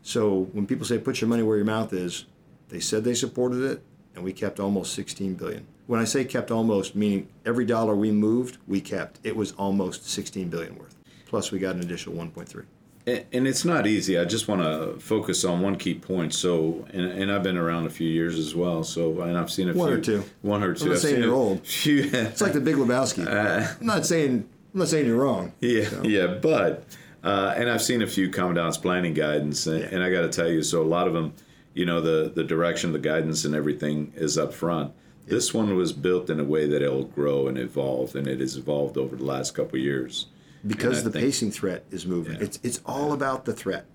So 0.02 0.48
when 0.54 0.65
people 0.65 0.86
say 0.86 0.98
put 1.00 1.19
your 1.19 1.28
money 1.28 1.43
where 1.43 1.58
your 1.58 1.65
mouth 1.65 1.91
is, 1.91 2.28
they 2.69 2.80
said 2.80 3.04
they 3.04 3.13
supported 3.13 3.62
it, 3.62 3.84
and 4.15 4.24
we 4.24 4.32
kept 4.32 4.62
almost 4.62 4.93
16 4.93 5.34
billion. 5.34 5.67
When 5.88 6.00
I 6.00 6.06
say 6.06 6.24
kept 6.24 6.50
almost, 6.50 6.95
meaning 6.95 7.28
every 7.45 7.65
dollar 7.65 7.93
we 7.93 8.10
moved, 8.10 8.58
we 8.65 8.80
kept. 8.80 9.19
It 9.26 9.36
was 9.36 9.52
almost 9.54 10.10
16 10.10 10.48
billion 10.48 10.78
worth. 10.78 10.95
Plus, 11.26 11.52
we 11.52 11.60
got 11.60 11.76
an 11.76 11.82
additional 11.82 12.15
1.3 12.15 12.63
and 13.10 13.48
it's 13.48 13.65
not 13.65 13.88
easy. 13.88 14.17
I 14.17 14.26
just 14.26 14.48
want 14.48 14.62
to 14.62 15.00
focus 15.00 15.45
on 15.45 15.62
one 15.62 15.76
key 15.76 15.95
point. 15.95 16.34
So, 16.34 16.86
and, 16.91 17.06
and, 17.06 17.32
I've 17.32 17.43
been 17.43 17.58
around 17.58 17.86
a 17.86 17.89
few 17.89 18.10
years 18.10 18.38
as 18.38 18.56
well. 18.56 18.84
So, 18.84 19.22
and 19.22 19.38
I've 19.38 19.52
seen 19.52 19.69
a 19.69 19.74
one 19.74 19.89
few, 19.89 19.98
or 19.98 20.02
two, 20.02 20.30
one 20.41 20.63
or 20.63 20.74
two. 20.74 20.84
I'm 20.84 20.89
not 20.89 20.95
I've 20.95 21.02
saying 21.02 21.24
you're 21.24 21.34
old. 21.34 21.65
Few, 21.65 22.04
it's 22.13 22.41
like 22.41 22.54
the 22.54 22.62
Big 22.62 22.76
Lebowski. 22.76 23.28
Uh, 23.30 23.67
I'm 23.80 23.86
not 23.86 24.06
saying 24.06 24.50
I'm 24.74 24.80
not 24.80 24.89
saying 24.89 25.06
you're 25.06 25.17
wrong. 25.17 25.54
Yeah, 25.62 25.88
so. 25.88 26.04
yeah, 26.04 26.28
but 26.28 26.84
uh, 27.24 27.54
and 27.56 27.69
I've 27.69 27.82
seen 27.82 28.02
a 28.02 28.08
few 28.08 28.30
commandant's 28.30 28.78
planning 28.78 29.13
guidance, 29.13 29.67
and, 29.67 29.80
yeah. 29.80 29.89
and 29.91 30.04
I 30.04 30.12
got 30.12 30.22
to 30.22 30.30
tell 30.30 30.50
you, 30.50 30.62
so 30.63 30.82
a 30.82 30.84
lot 30.84 31.08
of 31.08 31.13
them, 31.13 31.34
you 31.74 31.86
know, 31.86 32.02
the 32.02 32.30
the 32.30 32.43
direction, 32.43 32.91
the 32.91 33.00
guidance, 33.00 33.45
and 33.45 33.56
everything 33.56 34.13
is 34.15 34.38
up 34.38 34.54
front. 34.54 34.93
Yeah. 35.26 35.36
This 35.36 35.54
one 35.54 35.76
was 35.76 35.93
built 35.93 36.30
in 36.30 36.39
a 36.39 36.43
way 36.43 36.67
that 36.67 36.82
it'll 36.82 37.06
grow 37.06 37.48
and 37.48 37.58
evolve, 37.58 38.15
and 38.15 38.28
it 38.28 38.39
has 38.39 38.58
evolved 38.58 38.98
over 38.98 39.15
the 39.15 39.26
last 39.26 39.54
couple 39.54 39.80
years 39.80 40.28
because 40.65 41.04
the 41.04 41.12
pacing 41.12 41.52
threat 41.52 41.86
is 41.91 42.06
moving. 42.06 42.34
Yeah. 42.34 42.43
It's 42.45 42.60
it's 42.63 42.82
all 42.86 43.13
about 43.13 43.45
the 43.45 43.54
threat, 43.54 43.86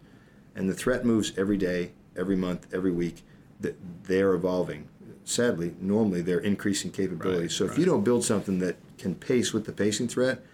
and 0.55 0.69
the 0.69 0.75
threat 0.75 1.05
moves 1.05 1.33
every 1.37 1.57
day, 1.57 1.93
every 2.17 2.37
month, 2.37 2.67
every 2.73 2.93
week. 2.93 3.23
That 3.61 3.77
they're 4.05 4.35
evolving. 4.35 4.89
Sadly, 5.25 5.75
normally 5.81 6.21
they're 6.21 6.41
increasing 6.41 6.91
capabilities. 6.91 7.59
Right, 7.59 7.69
so 7.69 7.73
if 7.73 7.79
you 7.79 7.87
don't 7.87 8.05
build 8.05 8.25
something 8.25 8.59
that 8.59 8.77
can 8.99 9.15
pace 9.15 9.55
with 9.55 9.65
the 9.65 9.73
pacing 9.73 10.09
threat, 10.09 10.45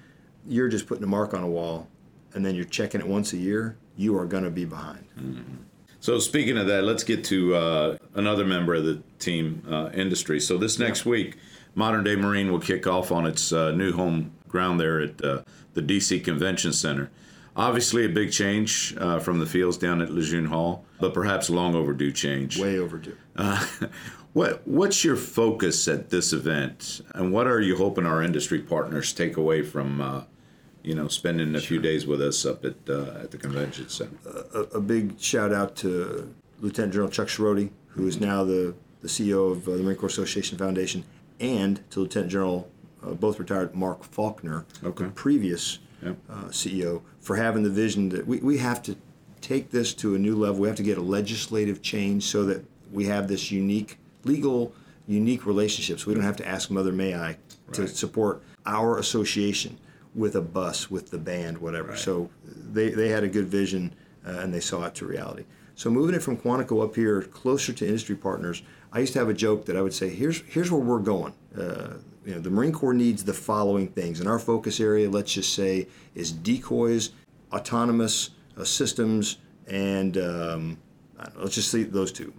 you're 0.47 0.69
just 0.69 0.87
putting 0.87 1.03
a 1.03 1.09
mark 1.09 1.35
on 1.35 1.43
a 1.43 1.49
wall, 1.49 1.89
and 2.35 2.45
then 2.45 2.55
you're 2.55 2.65
checking 2.65 3.01
it 3.01 3.09
once 3.09 3.33
a 3.33 3.37
year. 3.37 3.77
You 3.97 4.17
are 4.17 4.27
going 4.27 4.45
to 4.45 4.51
be 4.51 4.65
behind. 4.65 5.07
Mm-hmm. 5.19 5.57
So 6.01 6.19
speaking 6.19 6.57
of 6.57 6.67
that, 6.69 6.85
let's 6.85 7.05
get 7.05 7.25
to 7.25 7.55
uh, 7.55 7.99
another 8.15 8.45
member 8.45 8.75
of 8.75 8.85
the 8.85 9.03
team 9.19 9.63
uh, 9.69 9.91
industry. 9.93 10.41
So 10.41 10.57
this 10.57 10.79
next 10.79 11.05
yeah. 11.05 11.11
week, 11.11 11.37
Modern 11.75 12.05
Day 12.05 12.17
Marine 12.17 12.51
will 12.51 12.61
kick 12.61 12.87
off 12.87 13.13
on 13.13 13.27
its 13.27 13.53
uh, 13.53 13.73
new 13.73 13.93
home 13.93 14.33
ground 14.51 14.81
there 14.81 15.01
at 15.01 15.25
uh, 15.25 15.43
the 15.75 15.83
DC 15.83 16.23
Convention 16.25 16.73
Center. 16.73 17.11
Obviously, 17.57 18.05
a 18.05 18.09
big 18.09 18.33
change 18.33 18.95
uh, 18.99 19.19
from 19.19 19.39
the 19.39 19.47
fields 19.47 19.77
down 19.77 20.01
at 20.01 20.11
Lejeune 20.11 20.47
Hall, 20.47 20.85
but 21.01 21.13
perhaps 21.13 21.51
long 21.51 21.75
overdue 21.75 22.13
change. 22.13 22.59
Way 22.59 22.79
overdue. 22.79 23.17
Uh, 23.37 23.67
what 24.33 24.67
What's 24.67 25.05
your 25.05 25.17
focus 25.17 25.89
at 25.89 26.11
this 26.11 26.33
event, 26.33 27.01
and 27.15 27.33
what 27.33 27.47
are 27.47 27.61
you 27.61 27.77
hoping 27.77 28.07
our 28.07 28.23
industry 28.23 28.61
partners 28.61 29.13
take 29.13 29.37
away 29.37 29.63
from, 29.63 30.01
uh, 30.01 30.23
you 30.83 30.95
know, 30.95 31.09
spending 31.09 31.55
a 31.55 31.61
sure. 31.61 31.69
few 31.69 31.81
days 31.81 32.07
with 32.07 32.23
us 32.23 32.47
up 32.47 32.65
at 32.65 32.77
uh, 32.89 33.19
at 33.23 33.33
the 33.33 33.39
convention 33.39 33.89
center? 33.89 34.17
A, 34.55 34.61
a, 34.77 34.81
big 34.81 35.21
shout 35.21 35.53
out 35.53 35.75
to 35.77 36.33
Lieutenant 36.61 36.93
General 36.93 37.11
Chuck 37.11 37.29
Schroede, 37.29 37.71
who 37.89 38.07
is 38.07 38.21
now 38.21 38.45
the 38.45 38.75
the 39.03 39.09
CEO 39.09 39.51
of 39.51 39.67
uh, 39.67 39.73
the 39.73 39.83
Marine 39.83 39.97
Corps 39.97 40.09
Association 40.09 40.57
Foundation, 40.57 41.05
and 41.41 41.83
to 41.91 42.01
Lieutenant 42.01 42.31
General 42.31 42.71
uh, 43.05 43.13
both 43.13 43.39
retired 43.39 43.75
Mark 43.75 44.05
Faulkner, 44.05 44.67
okay. 44.85 45.05
the 45.05 45.11
previous 45.11 45.79
yep. 46.03 46.17
uh, 46.29 46.45
CEO, 46.45 47.03
for 47.21 47.37
having 47.37 47.63
the 47.63 47.71
vision 47.71 48.09
that 48.11 48.27
we, 48.27 48.39
we 48.39 48.59
have 48.59 48.83
to 48.83 48.97
take 49.41 49.71
this 49.71 49.95
to 49.95 50.15
a 50.15 50.19
new 50.19 50.37
level. 50.37 50.61
We 50.61 50.69
have 50.69 50.77
to 50.77 50.83
get 50.83 50.99
a 50.99 51.03
legislative 51.03 51.83
change 51.83 52.25
so 52.25 52.45
that 52.45 52.65
we 52.93 53.07
have 53.07 53.29
this 53.29 53.51
unique 53.51 53.99
legal 54.25 54.75
unique 55.07 55.45
relationship. 55.45 55.99
So 55.99 56.09
we 56.09 56.15
don't 56.15 56.23
have 56.23 56.37
to 56.37 56.47
ask 56.47 56.71
Mother 56.71 56.93
May 56.93 57.15
I 57.15 57.37
to 57.73 57.83
right. 57.83 57.91
support 57.91 58.43
our 58.65 58.99
association 58.99 59.79
with 60.15 60.37
a 60.37 60.41
bus, 60.41 60.91
with 60.91 61.11
the 61.11 61.19
band, 61.19 61.59
whatever. 61.59 61.91
Right. 61.91 61.99
So 61.99 62.31
they, 62.45 62.91
they 62.91 63.09
had 63.09 63.25
a 63.25 63.29
good 63.29 63.47
vision 63.47 63.95
uh, 64.27 64.39
and 64.39 64.55
they 64.55 64.61
saw 64.61 64.85
it 64.85 64.95
to 64.97 65.07
reality. 65.07 65.45
So 65.75 65.91
moving 65.91 66.15
it 66.15 66.23
from 66.23 66.37
Quantico 66.37 66.85
up 66.85 66.95
here 66.95 67.23
closer 67.23 67.73
to 67.73 67.87
industry 67.87 68.15
partners, 68.15 68.63
I 68.93 69.01
used 69.01 69.13
to 69.15 69.19
have 69.19 69.29
a 69.29 69.35
joke 69.35 69.65
that 69.67 69.77
I 69.77 69.83
would 69.83 69.95
say, 69.95 70.11
here's 70.11 70.43
here's 70.43 70.71
where 70.71 70.81
we're 70.81 70.99
going. 70.99 71.33
Uh, 71.59 71.95
you 72.25 72.35
know, 72.35 72.41
the 72.41 72.51
Marine 72.51 72.73
Corps 72.73 72.95
needs 72.95 73.25
the 73.25 73.33
following 73.33 73.89
things. 73.89 74.21
And 74.21 74.29
our 74.29 74.39
focus 74.39 74.81
area, 74.81 75.09
let's 75.09 75.33
just 75.33 75.55
say, 75.55 75.87
is 76.15 76.33
decoys, 76.33 77.11
autonomous 77.53 78.31
uh, 78.57 78.65
systems, 78.65 79.39
and 79.67 80.19
um, 80.19 80.79
let's 81.37 81.55
just 81.55 81.71
see 81.71 81.85
those 81.85 82.13
two 82.13 82.33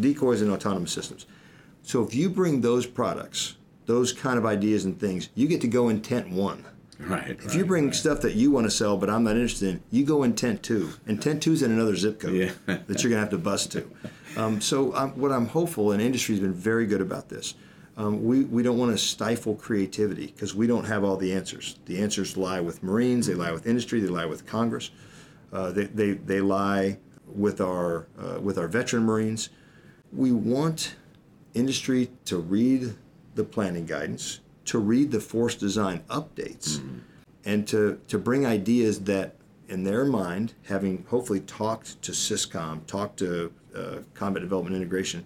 decoys 0.00 0.42
and 0.42 0.50
autonomous 0.50 0.92
systems. 0.92 1.26
So 1.82 2.02
if 2.02 2.14
you 2.14 2.28
bring 2.28 2.60
those 2.60 2.86
products, 2.86 3.56
those 3.86 4.12
kind 4.12 4.38
of 4.38 4.46
ideas 4.46 4.84
and 4.84 4.98
things, 4.98 5.28
you 5.34 5.46
get 5.46 5.60
to 5.60 5.68
go 5.68 5.88
in 5.88 6.00
tent 6.00 6.30
one. 6.30 6.64
Right. 6.98 7.30
If 7.30 7.46
right, 7.46 7.56
you 7.56 7.64
bring 7.66 7.86
right. 7.86 7.94
stuff 7.94 8.20
that 8.22 8.34
you 8.34 8.50
want 8.50 8.66
to 8.66 8.70
sell, 8.70 8.96
but 8.96 9.10
I'm 9.10 9.24
not 9.24 9.32
interested 9.32 9.68
in, 9.68 9.82
you 9.90 10.04
go 10.04 10.22
in 10.22 10.34
tent 10.34 10.62
two, 10.62 10.90
and 11.06 11.20
tent 11.20 11.42
two 11.42 11.52
is 11.52 11.62
in 11.62 11.72
another 11.72 11.96
zip 11.96 12.20
code 12.20 12.34
yeah. 12.34 12.52
that 12.66 13.02
you're 13.02 13.10
gonna 13.10 13.20
have 13.20 13.30
to 13.30 13.38
bust 13.38 13.72
to. 13.72 13.90
Um, 14.36 14.60
so 14.60 14.94
I'm, 14.94 15.10
what 15.18 15.32
I'm 15.32 15.46
hopeful, 15.46 15.92
and 15.92 16.00
industry 16.00 16.34
has 16.34 16.40
been 16.40 16.54
very 16.54 16.86
good 16.86 17.00
about 17.00 17.28
this. 17.28 17.54
Um, 17.96 18.24
we, 18.24 18.44
we 18.44 18.62
don't 18.62 18.78
want 18.78 18.90
to 18.90 18.98
stifle 18.98 19.54
creativity 19.54 20.26
because 20.26 20.54
we 20.54 20.66
don't 20.66 20.84
have 20.84 21.04
all 21.04 21.16
the 21.16 21.32
answers. 21.32 21.78
The 21.86 22.00
answers 22.00 22.36
lie 22.36 22.60
with 22.60 22.82
Marines, 22.82 23.26
they 23.26 23.34
lie 23.34 23.52
with 23.52 23.66
industry, 23.66 24.00
they 24.00 24.08
lie 24.08 24.26
with 24.26 24.46
Congress, 24.46 24.90
uh, 25.52 25.70
they, 25.70 25.84
they, 25.84 26.12
they 26.12 26.40
lie 26.40 26.98
with 27.26 27.60
our 27.60 28.06
uh, 28.18 28.40
with 28.40 28.58
our 28.58 28.68
veteran 28.68 29.04
Marines. 29.04 29.50
We 30.12 30.32
want 30.32 30.94
industry 31.54 32.10
to 32.26 32.38
read 32.38 32.94
the 33.34 33.44
planning 33.44 33.86
guidance, 33.86 34.40
to 34.66 34.78
read 34.78 35.10
the 35.10 35.20
force 35.20 35.54
design 35.54 36.04
updates, 36.08 36.78
mm-hmm. 36.78 36.98
and 37.44 37.66
to 37.68 38.00
to 38.08 38.18
bring 38.18 38.44
ideas 38.44 39.00
that 39.00 39.36
in 39.68 39.84
their 39.84 40.04
mind, 40.04 40.54
having 40.66 41.04
hopefully 41.08 41.40
talked 41.40 42.00
to 42.02 42.12
SYSCOM, 42.12 42.86
talked 42.86 43.18
to 43.18 43.52
uh, 43.74 43.98
Combat 44.12 44.42
Development 44.42 44.76
Integration, 44.76 45.24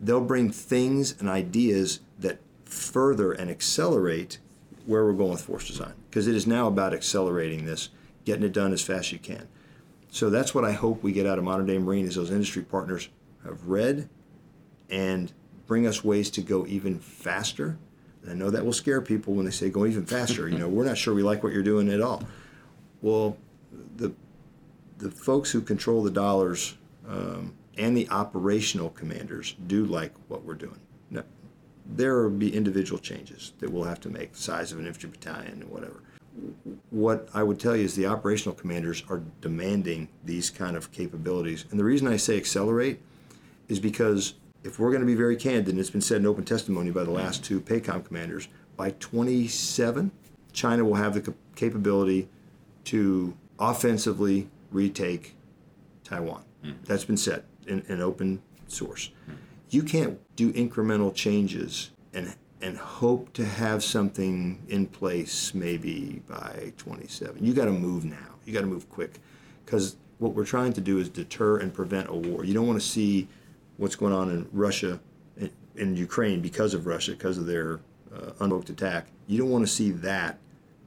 they'll 0.00 0.20
bring 0.20 0.50
things 0.50 1.14
and 1.20 1.28
ideas 1.28 2.00
that 2.18 2.38
further 2.64 3.32
and 3.32 3.50
accelerate 3.50 4.38
where 4.86 5.04
we're 5.04 5.12
going 5.12 5.32
with 5.32 5.42
force 5.42 5.66
design 5.66 5.94
because 6.08 6.26
it 6.26 6.34
is 6.34 6.46
now 6.46 6.66
about 6.66 6.94
accelerating 6.94 7.66
this, 7.66 7.90
getting 8.24 8.44
it 8.44 8.52
done 8.52 8.72
as 8.72 8.82
fast 8.82 9.06
as 9.06 9.12
you 9.12 9.18
can. 9.18 9.46
So 10.10 10.30
that's 10.30 10.54
what 10.54 10.64
I 10.64 10.72
hope 10.72 11.02
we 11.02 11.12
get 11.12 11.26
out 11.26 11.38
of 11.38 11.44
modern 11.44 11.66
day 11.66 11.78
Marine 11.78 12.06
is 12.06 12.16
those 12.16 12.30
industry 12.30 12.62
partners 12.62 13.08
have 13.44 13.68
read 13.68 14.08
and 14.88 15.32
bring 15.66 15.86
us 15.86 16.02
ways 16.02 16.30
to 16.30 16.40
go 16.40 16.66
even 16.66 16.98
faster. 16.98 17.78
And 18.22 18.32
I 18.32 18.34
know 18.34 18.50
that 18.50 18.64
will 18.64 18.72
scare 18.72 19.00
people 19.00 19.34
when 19.34 19.44
they 19.44 19.52
say 19.52 19.70
go 19.70 19.86
even 19.86 20.04
faster. 20.04 20.48
you 20.48 20.58
know, 20.58 20.68
we're 20.68 20.84
not 20.84 20.98
sure 20.98 21.14
we 21.14 21.22
like 21.22 21.44
what 21.44 21.52
you're 21.52 21.62
doing 21.62 21.88
at 21.90 22.00
all. 22.00 22.24
Well, 23.02 23.36
the 23.96 24.12
the 24.98 25.10
folks 25.10 25.50
who 25.50 25.62
control 25.62 26.02
the 26.02 26.10
dollars 26.10 26.76
um, 27.08 27.54
and 27.76 27.96
the 27.96 28.08
operational 28.10 28.90
commanders 28.90 29.54
do 29.66 29.84
like 29.84 30.12
what 30.28 30.44
we're 30.44 30.54
doing. 30.54 30.80
Now, 31.10 31.24
there 31.86 32.22
will 32.22 32.30
be 32.30 32.54
individual 32.54 32.98
changes 32.98 33.52
that 33.58 33.70
we'll 33.70 33.84
have 33.84 34.00
to 34.00 34.08
make, 34.08 34.36
size 34.36 34.72
of 34.72 34.78
an 34.78 34.86
infantry 34.86 35.10
battalion 35.10 35.52
and 35.52 35.70
whatever. 35.70 36.02
What 36.90 37.28
I 37.34 37.42
would 37.42 37.58
tell 37.58 37.76
you 37.76 37.84
is 37.84 37.96
the 37.96 38.06
operational 38.06 38.54
commanders 38.54 39.02
are 39.08 39.22
demanding 39.40 40.08
these 40.24 40.50
kind 40.50 40.76
of 40.76 40.92
capabilities. 40.92 41.64
And 41.70 41.78
the 41.78 41.84
reason 41.84 42.06
I 42.06 42.16
say 42.16 42.36
accelerate 42.36 43.00
is 43.68 43.80
because 43.80 44.34
if 44.62 44.78
we're 44.78 44.90
going 44.90 45.00
to 45.00 45.06
be 45.06 45.14
very 45.14 45.36
candid, 45.36 45.68
and 45.68 45.78
it's 45.78 45.90
been 45.90 46.00
said 46.00 46.18
in 46.18 46.26
open 46.26 46.44
testimony 46.44 46.90
by 46.90 47.04
the 47.04 47.10
last 47.10 47.44
two 47.44 47.60
PACOM 47.60 48.04
commanders, 48.04 48.48
by 48.76 48.90
27, 49.00 50.10
China 50.52 50.84
will 50.84 50.94
have 50.94 51.14
the 51.14 51.34
capability 51.56 52.28
to 52.84 53.36
offensively 53.58 54.48
retake 54.70 55.34
Taiwan. 56.04 56.44
Mm. 56.64 56.74
That's 56.84 57.04
been 57.04 57.16
said 57.16 57.44
in, 57.66 57.84
in 57.88 58.00
open 58.00 58.42
source. 58.68 59.10
You 59.70 59.82
can't 59.82 60.18
do 60.36 60.52
incremental 60.52 61.14
changes 61.14 61.90
and 62.12 62.34
and 62.62 62.76
hope 62.76 63.32
to 63.32 63.44
have 63.44 63.82
something 63.82 64.60
in 64.68 64.86
place 64.86 65.54
maybe 65.54 66.22
by 66.28 66.72
27. 66.76 67.42
You 67.42 67.54
got 67.54 67.64
to 67.64 67.72
move 67.72 68.04
now. 68.04 68.34
You 68.44 68.52
got 68.52 68.60
to 68.60 68.66
move 68.66 68.88
quick 68.90 69.18
because 69.64 69.96
what 70.18 70.34
we're 70.34 70.44
trying 70.44 70.74
to 70.74 70.80
do 70.80 70.98
is 70.98 71.08
deter 71.08 71.58
and 71.58 71.72
prevent 71.72 72.08
a 72.10 72.14
war. 72.14 72.44
You 72.44 72.52
don't 72.52 72.66
want 72.66 72.80
to 72.80 72.86
see 72.86 73.28
what's 73.78 73.96
going 73.96 74.12
on 74.12 74.28
in 74.28 74.46
Russia, 74.52 75.00
in, 75.38 75.50
in 75.74 75.96
Ukraine 75.96 76.42
because 76.42 76.74
of 76.74 76.86
Russia, 76.86 77.12
because 77.12 77.38
of 77.38 77.46
their 77.46 77.80
uh, 78.14 78.32
unprovoked 78.40 78.68
attack. 78.68 79.06
You 79.26 79.38
don't 79.38 79.50
want 79.50 79.66
to 79.66 79.72
see 79.72 79.90
that 79.92 80.38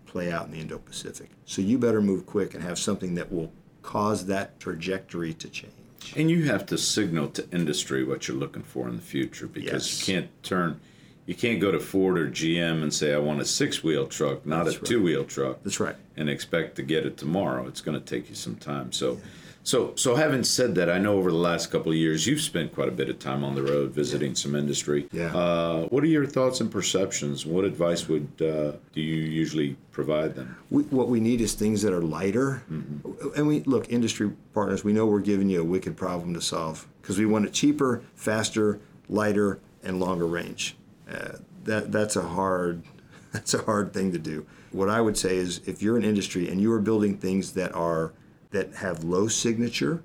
play 0.05 0.31
out 0.31 0.45
in 0.45 0.51
the 0.51 0.59
Indo 0.59 0.77
Pacific. 0.77 1.31
So 1.45 1.63
you 1.63 1.79
better 1.79 2.01
move 2.01 2.27
quick 2.27 2.53
and 2.53 2.61
have 2.61 2.77
something 2.77 3.15
that 3.15 3.31
will 3.31 3.51
cause 3.81 4.27
that 4.27 4.59
trajectory 4.59 5.33
to 5.33 5.49
change. 5.49 5.73
And 6.15 6.29
you 6.29 6.45
have 6.45 6.65
to 6.67 6.77
signal 6.77 7.29
to 7.29 7.49
industry 7.51 8.03
what 8.03 8.27
you're 8.27 8.37
looking 8.37 8.63
for 8.63 8.87
in 8.87 8.95
the 8.95 9.01
future 9.01 9.47
because 9.47 9.87
yes. 9.87 10.07
you 10.07 10.13
can't 10.13 10.43
turn 10.43 10.79
you 11.25 11.35
can't 11.35 11.59
go 11.59 11.71
to 11.71 11.79
Ford 11.79 12.17
or 12.19 12.29
GM 12.29 12.83
and 12.83 12.93
say 12.93 13.13
I 13.13 13.17
want 13.17 13.39
a 13.39 13.45
six-wheel 13.45 14.07
truck, 14.07 14.45
not 14.45 14.65
That's 14.65 14.75
a 14.75 14.79
right. 14.79 14.87
two-wheel 14.87 15.23
truck. 15.25 15.63
That's 15.63 15.79
right. 15.79 15.95
And 16.17 16.29
expect 16.29 16.75
to 16.75 16.83
get 16.83 17.05
it 17.05 17.17
tomorrow. 17.17 17.65
It's 17.67 17.81
going 17.81 17.97
to 17.99 18.05
take 18.05 18.29
you 18.29 18.35
some 18.35 18.55
time. 18.55 18.91
So 18.91 19.13
yeah. 19.13 19.19
So, 19.63 19.93
so 19.95 20.15
having 20.15 20.43
said 20.43 20.75
that, 20.75 20.89
I 20.89 20.97
know 20.97 21.17
over 21.17 21.31
the 21.31 21.37
last 21.37 21.71
couple 21.71 21.91
of 21.91 21.97
years 21.97 22.27
you've 22.27 22.41
spent 22.41 22.73
quite 22.73 22.89
a 22.89 22.91
bit 22.91 23.09
of 23.09 23.17
time 23.17 23.45
on 23.45 23.55
the 23.55 23.63
road 23.63 23.91
visiting 23.91 24.31
yeah. 24.31 24.35
some 24.35 24.55
industry. 24.55 25.07
Yeah. 25.13 25.35
Uh, 25.35 25.83
what 25.87 26.03
are 26.03 26.07
your 26.07 26.25
thoughts 26.25 26.59
and 26.59 26.69
perceptions? 26.69 27.45
What 27.45 27.63
advice 27.63 28.09
would 28.09 28.27
uh, 28.41 28.73
do 28.93 29.01
you 29.01 29.15
usually 29.15 29.77
provide 29.91 30.35
them? 30.35 30.57
We, 30.69 30.83
what 30.83 31.07
we 31.07 31.21
need 31.21 31.39
is 31.39 31.53
things 31.53 31.81
that 31.83 31.93
are 31.93 32.01
lighter. 32.01 32.63
Mm-hmm. 32.69 33.37
And 33.37 33.47
we 33.47 33.61
look, 33.61 33.89
industry 33.89 34.31
partners. 34.53 34.83
We 34.83 34.91
know 34.91 35.05
we're 35.05 35.21
giving 35.21 35.49
you 35.49 35.61
a 35.61 35.65
wicked 35.65 35.95
problem 35.95 36.33
to 36.33 36.41
solve 36.41 36.85
because 37.01 37.17
we 37.17 37.25
want 37.25 37.45
it 37.45 37.53
cheaper, 37.53 38.03
faster, 38.15 38.81
lighter, 39.07 39.59
and 39.81 39.99
longer 39.99 40.27
range. 40.27 40.75
Uh, 41.09 41.37
that 41.63 41.91
that's 41.93 42.17
a 42.17 42.21
hard 42.21 42.83
that's 43.31 43.53
a 43.53 43.61
hard 43.63 43.93
thing 43.93 44.11
to 44.11 44.19
do. 44.19 44.45
What 44.71 44.89
I 44.89 44.99
would 44.99 45.17
say 45.17 45.37
is, 45.37 45.61
if 45.65 45.81
you're 45.81 45.97
an 45.97 46.03
industry 46.03 46.49
and 46.49 46.59
you 46.59 46.73
are 46.73 46.79
building 46.79 47.17
things 47.17 47.53
that 47.53 47.73
are 47.75 48.11
that 48.53 48.75
have 48.75 49.03
low 49.03 49.27
signature, 49.27 50.01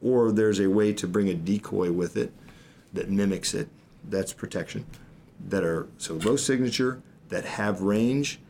or 0.00 0.32
there's 0.32 0.60
a 0.60 0.68
way 0.68 0.92
to 0.94 1.06
bring 1.06 1.28
a 1.28 1.34
decoy 1.34 1.92
with 1.92 2.16
it 2.16 2.32
that 2.92 3.10
mimics 3.10 3.52
it. 3.52 3.68
That's 4.08 4.32
protection. 4.32 4.86
That 5.48 5.64
are 5.64 5.88
so 5.98 6.14
low 6.14 6.36
signature 6.36 7.02
that 7.28 7.44
have 7.44 7.82
range 7.82 8.40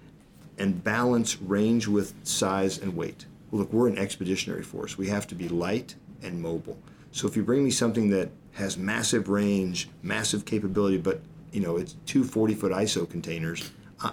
and 0.59 0.85
balance 0.85 1.41
range 1.41 1.89
with 1.89 2.15
size 2.23 2.79
and 2.79 2.97
weight. 2.97 3.27
Look, 3.51 3.73
we're 3.73 3.89
an 3.89 3.99
expeditionary 3.99 4.63
force. 4.63 4.99
We 4.99 5.09
have 5.09 5.27
to 5.29 5.35
be 5.35 5.49
light 5.49 5.95
and 6.23 6.41
mobile. 6.41 6.79
So 7.13 7.27
if 7.27 7.37
you 7.37 7.43
bring 7.43 7.65
me 7.65 7.71
something 7.71 8.11
that 8.11 8.31
has 8.53 8.77
massive 8.77 9.29
range, 9.29 9.89
massive 10.03 10.45
capability, 10.45 10.99
but 10.99 11.23
you 11.51 11.61
know 11.61 11.77
it's 11.77 11.97
two 12.05 12.25
40 12.25 12.55
foot 12.55 12.73
ISO 12.73 13.09
containers, 13.09 13.71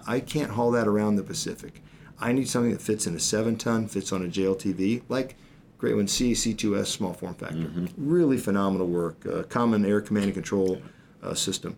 I 0.08 0.22
can't 0.22 0.52
haul 0.52 0.72
that 0.72 0.88
around 0.88 1.18
the 1.18 1.24
Pacific. 1.24 1.82
I 2.20 2.32
need 2.32 2.48
something 2.48 2.72
that 2.72 2.82
fits 2.82 3.08
in 3.08 3.16
a 3.16 3.20
seven 3.20 3.58
ton, 3.58 3.88
fits 3.88 4.12
on 4.12 4.24
a 4.24 4.28
JLTV, 4.28 5.04
like 5.10 5.36
Great 5.78 5.96
One 5.96 6.08
C, 6.08 6.32
C2S 6.32 6.88
small 6.88 7.14
form 7.14 7.34
factor. 7.36 7.58
Mm-hmm. 7.58 7.88
Really 7.98 8.38
phenomenal 8.38 8.88
work. 8.88 9.26
Uh, 9.26 9.44
common 9.44 9.86
air 9.86 10.02
command 10.02 10.26
and 10.26 10.34
control 10.34 10.82
uh, 11.22 11.34
system. 11.34 11.76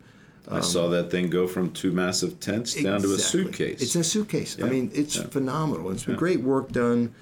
Um, 0.48 0.58
I 0.58 0.62
saw 0.62 0.86
um, 0.86 0.92
that 0.92 1.12
thing 1.12 1.30
go 1.30 1.48
from 1.48 1.72
two 1.72 1.92
massive 1.92 2.40
tents 2.40 2.76
exactly. 2.76 2.92
down 2.92 3.02
to 3.02 3.14
a 3.14 3.20
suitcase. 3.20 3.82
It's 3.82 3.96
a 3.96 4.04
suitcase. 4.04 4.58
Yeah. 4.58 4.66
I 4.66 4.70
mean, 4.70 4.92
it's 4.94 5.18
yeah. 5.18 5.28
phenomenal. 5.28 5.92
It's 5.92 6.04
been 6.04 6.14
yeah. 6.14 6.20
great 6.20 6.42
work 6.42 6.72
done, 6.72 7.14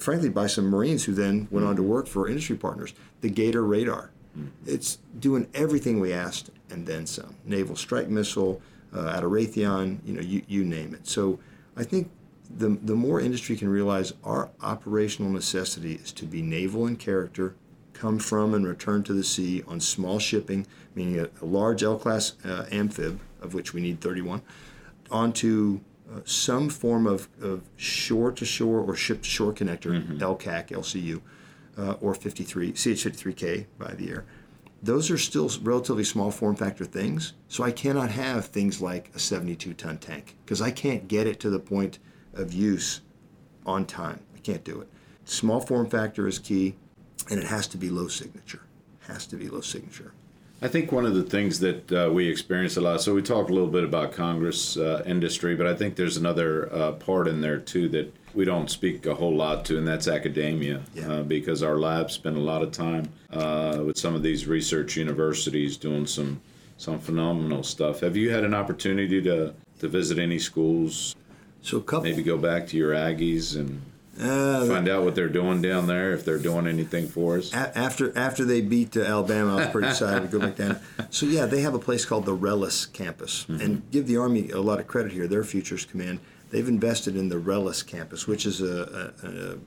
frankly, 0.00 0.28
by 0.28 0.48
some 0.48 0.66
Marines 0.66 1.04
who 1.04 1.14
then 1.14 1.48
went 1.50 1.62
mm-hmm. 1.62 1.66
on 1.66 1.76
to 1.76 1.82
work 1.82 2.08
for 2.08 2.28
industry 2.28 2.56
partners. 2.56 2.92
The 3.20 3.30
G/ATOR 3.30 3.66
radar. 3.66 4.10
Mm-hmm. 4.36 4.48
It's 4.66 4.98
doing 5.18 5.48
everything 5.54 6.00
we 6.00 6.12
asked 6.12 6.50
and 6.68 6.86
then 6.86 7.06
some. 7.06 7.36
Naval 7.44 7.76
strike 7.76 8.08
missile, 8.08 8.60
uh, 8.94 9.08
out 9.08 9.24
of 9.24 9.30
Raytheon, 9.30 9.98
you 10.04 10.14
know, 10.14 10.20
you, 10.20 10.42
you 10.46 10.64
name 10.64 10.94
it. 10.94 11.06
So 11.06 11.38
I 11.76 11.84
think 11.84 12.10
the, 12.48 12.78
the 12.82 12.94
more 12.94 13.20
industry 13.20 13.56
can 13.56 13.68
realize 13.68 14.12
our 14.24 14.50
operational 14.62 15.30
necessity 15.30 15.94
is 15.94 16.12
to 16.12 16.24
be 16.24 16.42
naval 16.42 16.86
in 16.86 16.96
character, 16.96 17.54
come 17.92 18.18
from 18.18 18.54
and 18.54 18.66
return 18.66 19.02
to 19.04 19.12
the 19.12 19.24
sea 19.24 19.62
on 19.66 19.80
small 19.80 20.18
shipping, 20.18 20.66
meaning 20.94 21.18
a, 21.18 21.28
a 21.42 21.46
large 21.46 21.82
L 21.82 21.98
class 21.98 22.34
uh, 22.44 22.66
amphib, 22.70 23.20
of 23.40 23.54
which 23.54 23.72
we 23.72 23.80
need 23.80 24.00
31, 24.00 24.42
onto 25.10 25.80
uh, 26.12 26.20
some 26.24 26.68
form 26.68 27.06
of, 27.06 27.28
of 27.40 27.62
shore 27.76 28.30
to 28.32 28.44
shore 28.44 28.80
or 28.80 28.94
ship 28.94 29.22
to 29.22 29.28
shore 29.28 29.52
connector, 29.52 29.90
mm-hmm. 29.90 30.18
LCAC, 30.18 30.68
LCU, 30.68 31.20
uh, 31.78 31.94
or 32.00 32.14
53, 32.14 32.72
CH53K 32.72 33.66
by 33.78 33.92
the 33.94 34.10
air. 34.10 34.24
Those 34.86 35.10
are 35.10 35.18
still 35.18 35.50
relatively 35.62 36.04
small 36.04 36.30
form 36.30 36.54
factor 36.54 36.84
things. 36.84 37.32
So 37.48 37.64
I 37.64 37.72
cannot 37.72 38.10
have 38.10 38.46
things 38.46 38.80
like 38.80 39.10
a 39.16 39.18
72 39.18 39.74
ton 39.74 39.98
tank 39.98 40.36
because 40.44 40.62
I 40.62 40.70
can't 40.70 41.08
get 41.08 41.26
it 41.26 41.40
to 41.40 41.50
the 41.50 41.58
point 41.58 41.98
of 42.34 42.52
use 42.52 43.00
on 43.66 43.84
time. 43.84 44.20
I 44.36 44.38
can't 44.38 44.62
do 44.62 44.80
it. 44.80 44.88
Small 45.24 45.58
form 45.60 45.90
factor 45.90 46.28
is 46.28 46.38
key, 46.38 46.76
and 47.28 47.40
it 47.40 47.46
has 47.46 47.66
to 47.68 47.76
be 47.76 47.90
low 47.90 48.06
signature. 48.06 48.62
Has 49.08 49.26
to 49.26 49.36
be 49.36 49.48
low 49.48 49.60
signature. 49.60 50.12
I 50.62 50.68
think 50.68 50.92
one 50.92 51.04
of 51.04 51.14
the 51.14 51.24
things 51.24 51.58
that 51.58 51.90
uh, 51.90 52.08
we 52.12 52.28
experience 52.28 52.76
a 52.76 52.80
lot. 52.80 53.00
So 53.00 53.12
we 53.12 53.22
talked 53.22 53.50
a 53.50 53.52
little 53.52 53.68
bit 53.68 53.82
about 53.82 54.12
Congress 54.12 54.76
uh, 54.76 55.02
industry, 55.04 55.56
but 55.56 55.66
I 55.66 55.74
think 55.74 55.96
there's 55.96 56.16
another 56.16 56.72
uh, 56.72 56.92
part 56.92 57.26
in 57.26 57.40
there 57.40 57.58
too 57.58 57.88
that 57.88 58.14
we 58.36 58.44
don't 58.44 58.70
speak 58.70 59.06
a 59.06 59.14
whole 59.14 59.34
lot 59.34 59.64
to, 59.64 59.78
and 59.78 59.88
that's 59.88 60.06
academia, 60.06 60.82
yeah. 60.94 61.10
Uh, 61.10 61.22
because 61.22 61.62
our 61.62 61.78
labs 61.78 62.14
spend 62.14 62.36
a 62.36 62.40
lot 62.40 62.62
of 62.62 62.70
time 62.70 63.08
uh, 63.32 63.82
with 63.84 63.98
some 63.98 64.14
of 64.14 64.22
these 64.22 64.46
research 64.46 64.96
universities 64.96 65.76
doing 65.76 66.06
some 66.06 66.40
some 66.78 66.98
phenomenal 66.98 67.62
stuff. 67.62 68.00
Have 68.00 68.16
you 68.16 68.30
had 68.30 68.44
an 68.44 68.54
opportunity 68.54 69.22
to 69.22 69.54
to 69.80 69.88
visit 69.88 70.18
any 70.18 70.38
schools 70.38 71.16
so 71.62 71.78
a 71.78 71.82
couple. 71.82 72.04
Maybe 72.04 72.22
go 72.22 72.38
back 72.38 72.68
to 72.68 72.76
your 72.76 72.92
Aggies 72.92 73.56
and 73.56 73.82
uh, 74.20 74.64
find 74.66 74.88
out 74.88 75.04
what 75.04 75.14
they're 75.14 75.28
doing 75.28 75.60
down 75.60 75.86
there 75.86 76.12
if 76.12 76.24
they're 76.24 76.38
doing 76.38 76.66
anything 76.66 77.08
for 77.08 77.38
us. 77.38 77.52
After 77.52 78.16
after 78.16 78.44
they 78.44 78.60
beat 78.60 78.96
uh, 78.96 79.00
Alabama, 79.00 79.56
I 79.56 79.56
was 79.56 79.68
pretty 79.68 79.88
excited 79.88 80.30
to 80.30 80.38
go 80.38 80.46
back 80.46 80.56
down. 80.56 80.78
So 81.10 81.26
yeah, 81.26 81.46
they 81.46 81.62
have 81.62 81.74
a 81.74 81.78
place 81.78 82.04
called 82.04 82.24
the 82.24 82.36
Rellis 82.36 82.92
campus, 82.92 83.44
mm-hmm. 83.44 83.60
and 83.60 83.90
give 83.90 84.06
the 84.06 84.16
Army 84.16 84.50
a 84.50 84.60
lot 84.60 84.80
of 84.80 84.86
credit 84.86 85.12
here. 85.12 85.26
Their 85.26 85.44
Futures 85.44 85.84
Command, 85.84 86.20
they've 86.50 86.68
invested 86.68 87.16
in 87.16 87.28
the 87.28 87.36
Rellis 87.36 87.86
campus, 87.86 88.26
which 88.26 88.46
is 88.46 88.60
a, 88.60 89.12
a, 89.22 89.28
a 89.28 89.58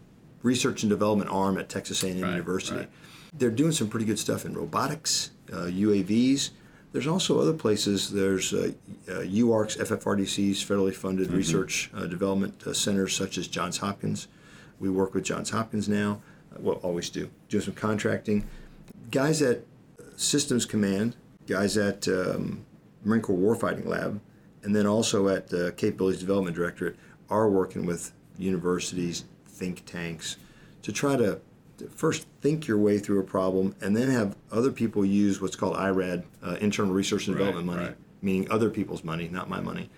research 0.44 0.84
and 0.84 0.89
development 0.89 1.30
arm 1.30 1.58
at 1.58 1.70
Texas 1.70 2.04
A&M 2.04 2.22
right, 2.22 2.32
University. 2.32 2.78
Right. 2.78 2.89
They're 3.34 3.52
doing 3.52 3.72
some 3.72 3.89
pretty 3.89 4.06
good 4.06 4.20
stuff 4.20 4.46
in 4.46 4.54
robotics, 4.54 5.32
uh, 5.52 5.68
UAVs. 5.68 6.52
There's 6.92 7.08
also 7.08 7.39
other 7.39 7.54
places. 7.54 8.12
There's 8.12 8.54
uh, 8.54 8.72
uh, 9.08 9.12
UARCs, 9.20 9.78
FFRDCs, 9.78 10.56
federally 10.65 10.96
funded 10.96 11.28
mm-hmm. 11.28 11.38
research 11.38 11.92
uh, 11.94 12.08
development 12.08 12.63
uh, 12.65 12.74
centers 12.74 13.15
such 13.15 13.38
as 13.38 13.48
Johns 13.48 13.78
Hopkins. 13.78 14.28
We 14.80 14.89
work 14.89 15.13
with 15.13 15.24
Johns 15.24 15.52
Hopkins 15.52 15.88
now. 15.88 16.22
Well, 16.58 16.78
always 16.78 17.10
do. 17.10 17.30
Do 17.48 17.62
some 17.62 17.76
contracting. 17.76 18.48
Guys 19.12 19.42
at 19.42 19.63
Systems 20.15 20.65
Command, 20.65 21.15
guys 21.48 21.78
at 21.78 22.08
um, 22.08 22.65
Marine 23.04 23.22
Corps 23.22 23.38
Warfighting 23.38 23.86
Lab, 23.86 24.20
and 24.63 24.76
then 24.76 24.86
also 24.86 25.28
at 25.28 25.48
the 25.48 25.72
Capabilities 25.74 26.19
Development 26.19 26.56
Directorate 26.56 26.95
are 27.30 27.50
working 27.50 27.86
with 27.86 28.12
universities, 28.38 29.26
think 29.48 29.86
tanks, 29.86 30.38
to 30.82 30.91
try 30.91 31.15
to 31.15 31.39
first 31.95 32.28
think 32.41 32.67
your 32.67 32.78
way 32.78 33.00
through 33.00 33.19
a 33.19 33.24
problem 33.24 33.76
and 33.82 33.95
then 33.95 34.10
have 34.10 34.36
other 34.52 34.72
people 34.72 35.06
use 35.06 35.41
what's 35.41 35.56
called 35.56 35.76
IRAD, 35.78 36.24
uh, 36.43 36.58
internal 36.60 36.93
research 36.93 37.28
and 37.28 37.38
development 37.38 37.67
Right, 37.67 37.76
money, 37.76 37.88
right. 37.89 37.98
meaning 38.22 38.52
other 38.52 38.69
people's 38.69 39.04
money, 39.04 39.30
not 39.30 39.50
my 39.50 39.62
money, 39.62 39.89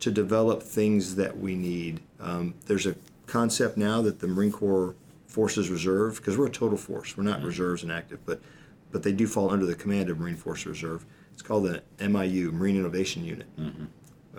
to 0.00 0.10
develop 0.10 0.62
things 0.62 1.16
that 1.16 1.38
we 1.38 1.54
need. 1.54 2.00
Um, 2.20 2.54
there's 2.66 2.86
a 2.86 2.94
concept 3.26 3.76
now 3.76 4.02
that 4.02 4.18
the 4.20 4.26
Marine 4.26 4.52
Corps 4.52 4.94
Forces 5.26 5.70
Reserve, 5.70 6.16
because 6.16 6.36
we're 6.36 6.48
a 6.48 6.50
total 6.50 6.76
force, 6.76 7.16
we're 7.16 7.22
not 7.22 7.42
reserves 7.42 7.82
and 7.82 7.92
active, 7.92 8.18
but 8.26 8.40
but 8.92 9.04
they 9.04 9.12
do 9.12 9.28
fall 9.28 9.50
under 9.52 9.64
the 9.66 9.76
command 9.76 10.10
of 10.10 10.18
Marine 10.18 10.34
Force 10.34 10.66
Reserve. 10.66 11.06
It's 11.32 11.42
called 11.42 11.64
the 11.66 11.80
MIU, 12.00 12.50
Marine 12.50 12.76
Innovation 12.76 13.24
Unit. 13.24 13.46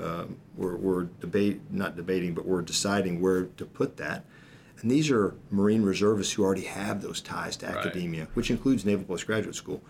Um, 0.02 0.38
we're, 0.56 0.76
we're 0.76 1.04
debate 1.20 1.62
not 1.70 1.96
debating, 1.96 2.34
but 2.34 2.46
we're 2.46 2.62
deciding 2.62 3.22
where 3.22 3.46
to 3.46 3.66
put 3.66 3.98
that. 3.98 4.26
And 4.82 4.90
these 4.90 5.12
are 5.12 5.36
Marine 5.52 5.84
reservists 5.84 6.34
who 6.34 6.44
already 6.44 6.64
have 6.64 7.02
those 7.02 7.22
ties 7.22 7.56
to 7.58 7.68
Right. 7.68 7.78
academia, 7.78 8.28
which 8.34 8.50
includes 8.50 8.84
Naval 8.84 9.06
Postgraduate 9.06 9.56
School. 9.56 9.82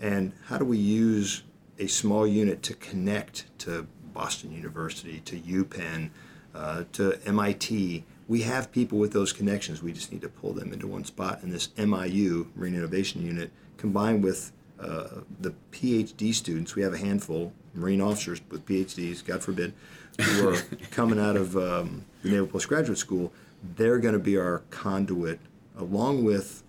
And 0.00 0.32
how 0.46 0.58
do 0.58 0.64
we 0.64 0.78
use 0.78 1.44
a 1.78 1.86
small 1.86 2.26
unit 2.26 2.62
to 2.64 2.74
connect 2.74 3.46
to 3.60 3.86
Boston 4.12 4.52
University, 4.52 5.20
to 5.24 5.38
UPenn, 5.38 6.10
uh, 6.54 6.84
to 6.92 7.18
MIT? 7.24 8.04
We 8.26 8.42
have 8.42 8.72
people 8.72 8.98
with 8.98 9.12
those 9.12 9.32
connections. 9.32 9.82
We 9.82 9.92
just 9.92 10.10
need 10.10 10.22
to 10.22 10.28
pull 10.28 10.52
them 10.52 10.72
into 10.72 10.86
one 10.88 11.04
spot. 11.04 11.42
And 11.42 11.52
this 11.52 11.68
MIU, 11.76 12.48
Marine 12.56 12.74
Innovation 12.74 13.24
Unit, 13.24 13.52
combined 13.76 14.24
with 14.24 14.50
uh, 14.78 15.20
the 15.40 15.54
PhD 15.72 16.34
students, 16.34 16.74
we 16.74 16.82
have 16.82 16.92
a 16.94 16.98
handful, 16.98 17.52
Marine 17.74 18.00
officers 18.00 18.40
with 18.50 18.66
PhDs, 18.66 19.24
God 19.24 19.42
forbid, 19.42 19.72
who 20.20 20.48
are 20.48 20.56
coming 20.90 21.18
out 21.18 21.36
of 21.36 21.56
um, 21.56 22.04
the 22.22 22.30
Naval 22.30 22.46
Postgraduate 22.46 22.98
School. 22.98 23.32
They're 23.76 23.98
going 23.98 24.14
to 24.14 24.20
be 24.20 24.36
our 24.36 24.62
conduit, 24.70 25.40
along 25.78 26.24
with 26.24 26.62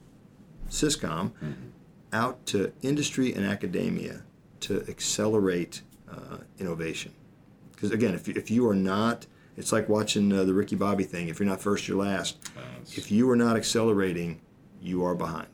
SysCom, 0.70 1.32
out 2.14 2.46
to 2.48 2.72
industry 2.82 3.34
and 3.34 3.46
academia 3.46 4.22
to 4.62 4.86
accelerate 4.88 5.82
uh, 6.10 6.38
innovation. 6.60 7.12
Because 7.74 7.92
again, 7.92 8.16
if 8.16 8.28
you, 8.28 8.34
if 8.38 8.50
you 8.50 8.68
are 8.68 8.76
not, 8.76 9.28
it's 9.58 9.72
like 9.72 9.90
watching 9.90 10.32
uh, 10.32 10.44
the 10.44 10.54
Ricky 10.54 10.76
Bobby 10.76 11.04
thing. 11.04 11.28
If 11.28 11.40
you're 11.40 11.48
not 11.48 11.62
first, 11.62 11.88
you're 11.88 11.98
last. 11.98 12.38
If 12.98 13.12
you 13.12 13.30
are 13.30 13.36
not 13.36 13.58
accelerating, 13.58 14.40
you 14.82 15.04
are 15.04 15.16
behind. 15.16 15.48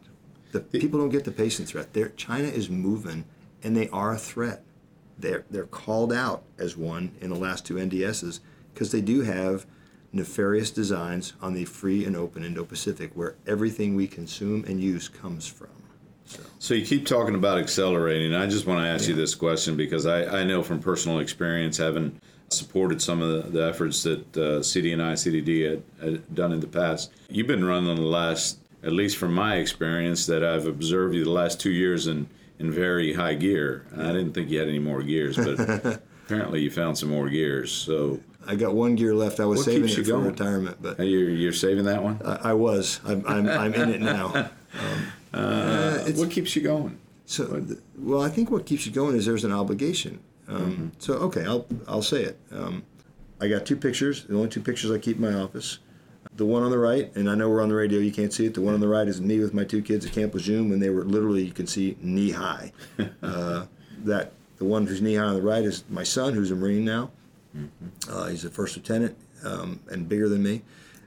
The 0.52 0.60
people 0.60 1.00
don't 1.00 1.10
get 1.10 1.24
the 1.24 1.32
pacing 1.32 1.66
threat. 1.66 1.94
They're, 1.94 2.10
China 2.10 2.48
is 2.48 2.70
moving, 2.70 3.26
and 3.64 3.76
they 3.76 3.90
are 3.90 4.14
a 4.14 4.18
threat. 4.18 4.64
They're 5.18 5.46
they're 5.50 5.66
called 5.66 6.12
out 6.12 6.44
as 6.58 6.76
one 6.76 7.12
in 7.22 7.30
the 7.30 7.36
last 7.36 7.66
two 7.66 7.76
NDSs 7.76 8.40
because 8.74 8.92
they 8.92 9.02
do 9.02 9.22
have 9.22 9.66
nefarious 10.14 10.72
designs 10.72 11.34
on 11.42 11.54
the 11.54 11.66
free 11.66 12.06
and 12.06 12.16
open 12.16 12.44
Indo-Pacific, 12.44 13.12
where 13.14 13.36
everything 13.48 13.96
we 13.96 14.08
consume 14.08 14.66
and 14.66 14.82
use 14.82 15.08
comes 15.08 15.48
from. 15.48 15.70
So. 16.26 16.42
So 16.60 16.74
you 16.74 16.86
keep 16.86 17.06
talking 17.06 17.36
about 17.36 17.58
accelerating. 17.58 18.34
I 18.34 18.48
just 18.48 18.66
want 18.66 18.82
to 18.82 18.88
ask 18.88 19.08
you 19.08 19.16
this 19.16 19.36
question 19.36 19.76
because 19.76 20.06
I, 20.06 20.42
I 20.42 20.44
know 20.44 20.64
from 20.64 20.80
personal 20.80 21.20
experience, 21.20 21.78
having 21.78 22.20
supported 22.50 23.02
some 23.02 23.22
of 23.22 23.44
the, 23.44 23.50
the 23.50 23.68
efforts 23.68 24.04
that 24.04 24.38
uh, 24.38 24.64
CD&I, 24.64 25.14
CDD 25.14 25.70
had, 25.70 25.84
had 26.02 26.36
done 26.36 26.52
in 26.52 26.60
the 26.60 26.68
past. 26.68 27.12
You've 27.30 27.48
been 27.48 27.66
running 27.66 27.96
the 27.96 28.02
last, 28.02 28.60
at 28.84 28.92
least 28.94 29.18
from 29.18 29.34
my 29.34 29.56
experience, 29.58 30.26
that 30.26 30.44
I've 30.44 30.66
observed 30.68 31.16
you 31.16 31.24
the 31.24 31.30
last 31.32 31.60
two 31.60 31.72
years 31.72 32.08
in, 32.08 32.28
in 32.60 32.72
very 32.72 33.14
high 33.14 33.36
gear. 33.36 33.86
I 33.96 34.08
didn't 34.08 34.34
think 34.34 34.50
you 34.50 34.60
had 34.60 34.68
any 34.68 34.80
more 34.80 35.04
gears, 35.04 35.38
but 35.38 36.02
apparently 36.26 36.62
you 36.62 36.72
found 36.72 36.98
some 36.98 37.10
more 37.10 37.30
gears. 37.30 37.72
So 37.72 38.20
I 38.48 38.56
got 38.56 38.74
one 38.74 38.96
gear 38.96 39.14
left. 39.14 39.40
I 39.40 39.46
was 39.46 39.60
What 39.60 39.66
saving 39.66 39.90
it 39.90 39.96
for 39.96 40.02
going? 40.04 40.26
retirement, 40.26 40.78
but 40.82 41.00
uh, 41.00 41.04
you're, 41.04 41.30
you're 41.30 41.54
saving 41.54 41.86
that 41.86 42.02
one? 42.04 42.20
I, 42.26 42.50
I 42.50 42.54
was. 42.54 43.00
I'm, 43.06 43.24
I'm, 43.28 43.48
I'm 43.48 43.74
in 43.74 43.90
it 43.90 44.02
now. 44.02 44.50
Um, 45.34 45.44
uh, 45.44 45.98
it's- 46.02 46.18
what 46.18 46.30
keeps 46.32 46.56
you 46.58 46.62
going? 46.62 46.98
So, 47.26 47.66
well, 47.98 48.22
I 48.22 48.28
think 48.30 48.52
what 48.52 48.66
keeps 48.66 48.86
you 48.86 48.92
going 48.92 49.16
is 49.16 49.26
there's 49.26 49.46
an 49.46 49.52
obligation. 49.54 50.20
Um, 50.50 50.92
So, 51.00 51.14
okay, 51.14 51.46
I'll 51.46 51.66
I'll 51.88 52.02
say 52.02 52.24
it. 52.24 52.38
Um, 52.52 52.84
I 53.40 53.48
got 53.48 53.66
two 53.66 53.78
pictures. 53.78 54.26
The 54.26 54.36
only 54.36 54.50
two 54.50 54.60
pictures 54.62 54.92
I 54.92 54.98
keep 54.98 55.16
in 55.18 55.22
my 55.22 55.34
office. 55.34 55.80
The 56.36 56.46
one 56.46 56.64
on 56.64 56.72
the 56.72 56.78
right, 56.78 57.14
and 57.16 57.30
I 57.30 57.36
know 57.36 57.50
we're 57.50 57.62
on 57.62 57.70
the 57.70 57.76
radio, 57.76 58.00
you 58.00 58.12
can't 58.12 58.32
see 58.32 58.46
it. 58.46 58.54
The 58.54 58.62
one 58.62 58.74
on 58.74 58.80
the 58.80 58.88
right 58.88 59.08
is 59.08 59.20
me 59.20 59.40
with 59.40 59.54
my 59.54 59.64
two 59.64 59.82
kids 59.82 60.06
at 60.06 60.14
Camp 60.14 60.34
Lejeune 60.34 60.70
when 60.70 60.80
they 60.80 60.90
were 60.90 61.04
literally, 61.04 61.44
you 61.44 61.52
can 61.52 61.68
see 61.68 61.98
knee 62.02 62.32
high. 62.32 62.72
Uh, 63.22 63.66
that 64.04 64.34
the 64.58 64.66
one 64.66 64.88
who's 64.88 65.02
knee 65.02 65.16
high 65.16 65.26
on 65.26 65.36
the 65.36 65.42
right 65.42 65.64
is 65.64 65.84
my 65.90 66.04
son, 66.04 66.34
who's 66.34 66.50
a 66.52 66.56
Marine 66.56 66.84
now. 66.86 67.12
Uh, 68.10 68.28
he's 68.28 68.46
a 68.46 68.50
first 68.50 68.76
lieutenant 68.76 69.16
um, 69.44 69.80
and 69.90 70.08
bigger 70.08 70.28
than 70.30 70.42
me. 70.42 70.62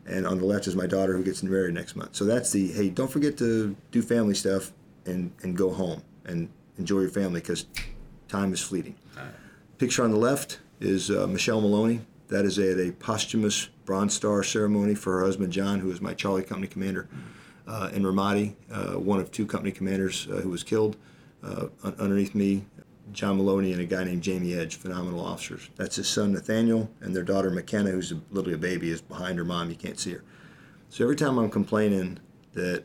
And 0.06 0.26
on 0.26 0.38
the 0.38 0.44
left 0.44 0.66
is 0.66 0.76
my 0.76 0.86
daughter 0.86 1.16
who 1.16 1.24
gets 1.24 1.42
married 1.42 1.74
next 1.74 1.96
month. 1.96 2.14
So 2.14 2.24
that's 2.24 2.52
the 2.52 2.68
hey, 2.72 2.90
don't 2.90 3.10
forget 3.10 3.38
to 3.38 3.74
do 3.90 4.02
family 4.02 4.34
stuff 4.34 4.72
and, 5.06 5.32
and 5.42 5.56
go 5.56 5.72
home 5.72 6.02
and 6.24 6.48
enjoy 6.78 7.00
your 7.00 7.10
family 7.10 7.40
because 7.40 7.66
time 8.28 8.52
is 8.52 8.60
fleeting. 8.60 8.96
Picture 9.78 10.04
on 10.04 10.10
the 10.10 10.18
left 10.18 10.60
is 10.80 11.10
uh, 11.10 11.26
Michelle 11.26 11.60
Maloney. 11.60 12.00
That 12.34 12.46
is 12.46 12.58
at 12.58 12.80
a 12.80 12.90
posthumous 12.90 13.66
Bronze 13.84 14.12
Star 14.12 14.42
ceremony 14.42 14.96
for 14.96 15.20
her 15.20 15.24
husband 15.24 15.52
John, 15.52 15.78
who 15.78 15.92
is 15.92 16.00
my 16.00 16.14
Charlie 16.14 16.42
Company 16.42 16.66
commander 16.66 17.08
uh, 17.68 17.90
in 17.92 18.02
Ramadi, 18.02 18.56
uh, 18.72 18.98
one 18.98 19.20
of 19.20 19.30
two 19.30 19.46
company 19.46 19.70
commanders 19.70 20.26
uh, 20.28 20.38
who 20.38 20.48
was 20.48 20.64
killed. 20.64 20.96
Uh, 21.44 21.68
un- 21.84 21.94
underneath 21.96 22.34
me, 22.34 22.64
John 23.12 23.36
Maloney 23.36 23.70
and 23.70 23.80
a 23.80 23.84
guy 23.84 24.02
named 24.02 24.24
Jamie 24.24 24.52
Edge, 24.52 24.74
phenomenal 24.74 25.24
officers. 25.24 25.70
That's 25.76 25.94
his 25.94 26.08
son 26.08 26.32
Nathaniel, 26.32 26.90
and 27.00 27.14
their 27.14 27.22
daughter 27.22 27.50
McKenna, 27.50 27.92
who's 27.92 28.10
a, 28.10 28.20
literally 28.32 28.54
a 28.54 28.58
baby, 28.58 28.90
is 28.90 29.00
behind 29.00 29.38
her 29.38 29.44
mom. 29.44 29.70
You 29.70 29.76
can't 29.76 30.00
see 30.00 30.14
her. 30.14 30.24
So 30.88 31.04
every 31.04 31.14
time 31.14 31.38
I'm 31.38 31.50
complaining 31.50 32.18
that, 32.54 32.82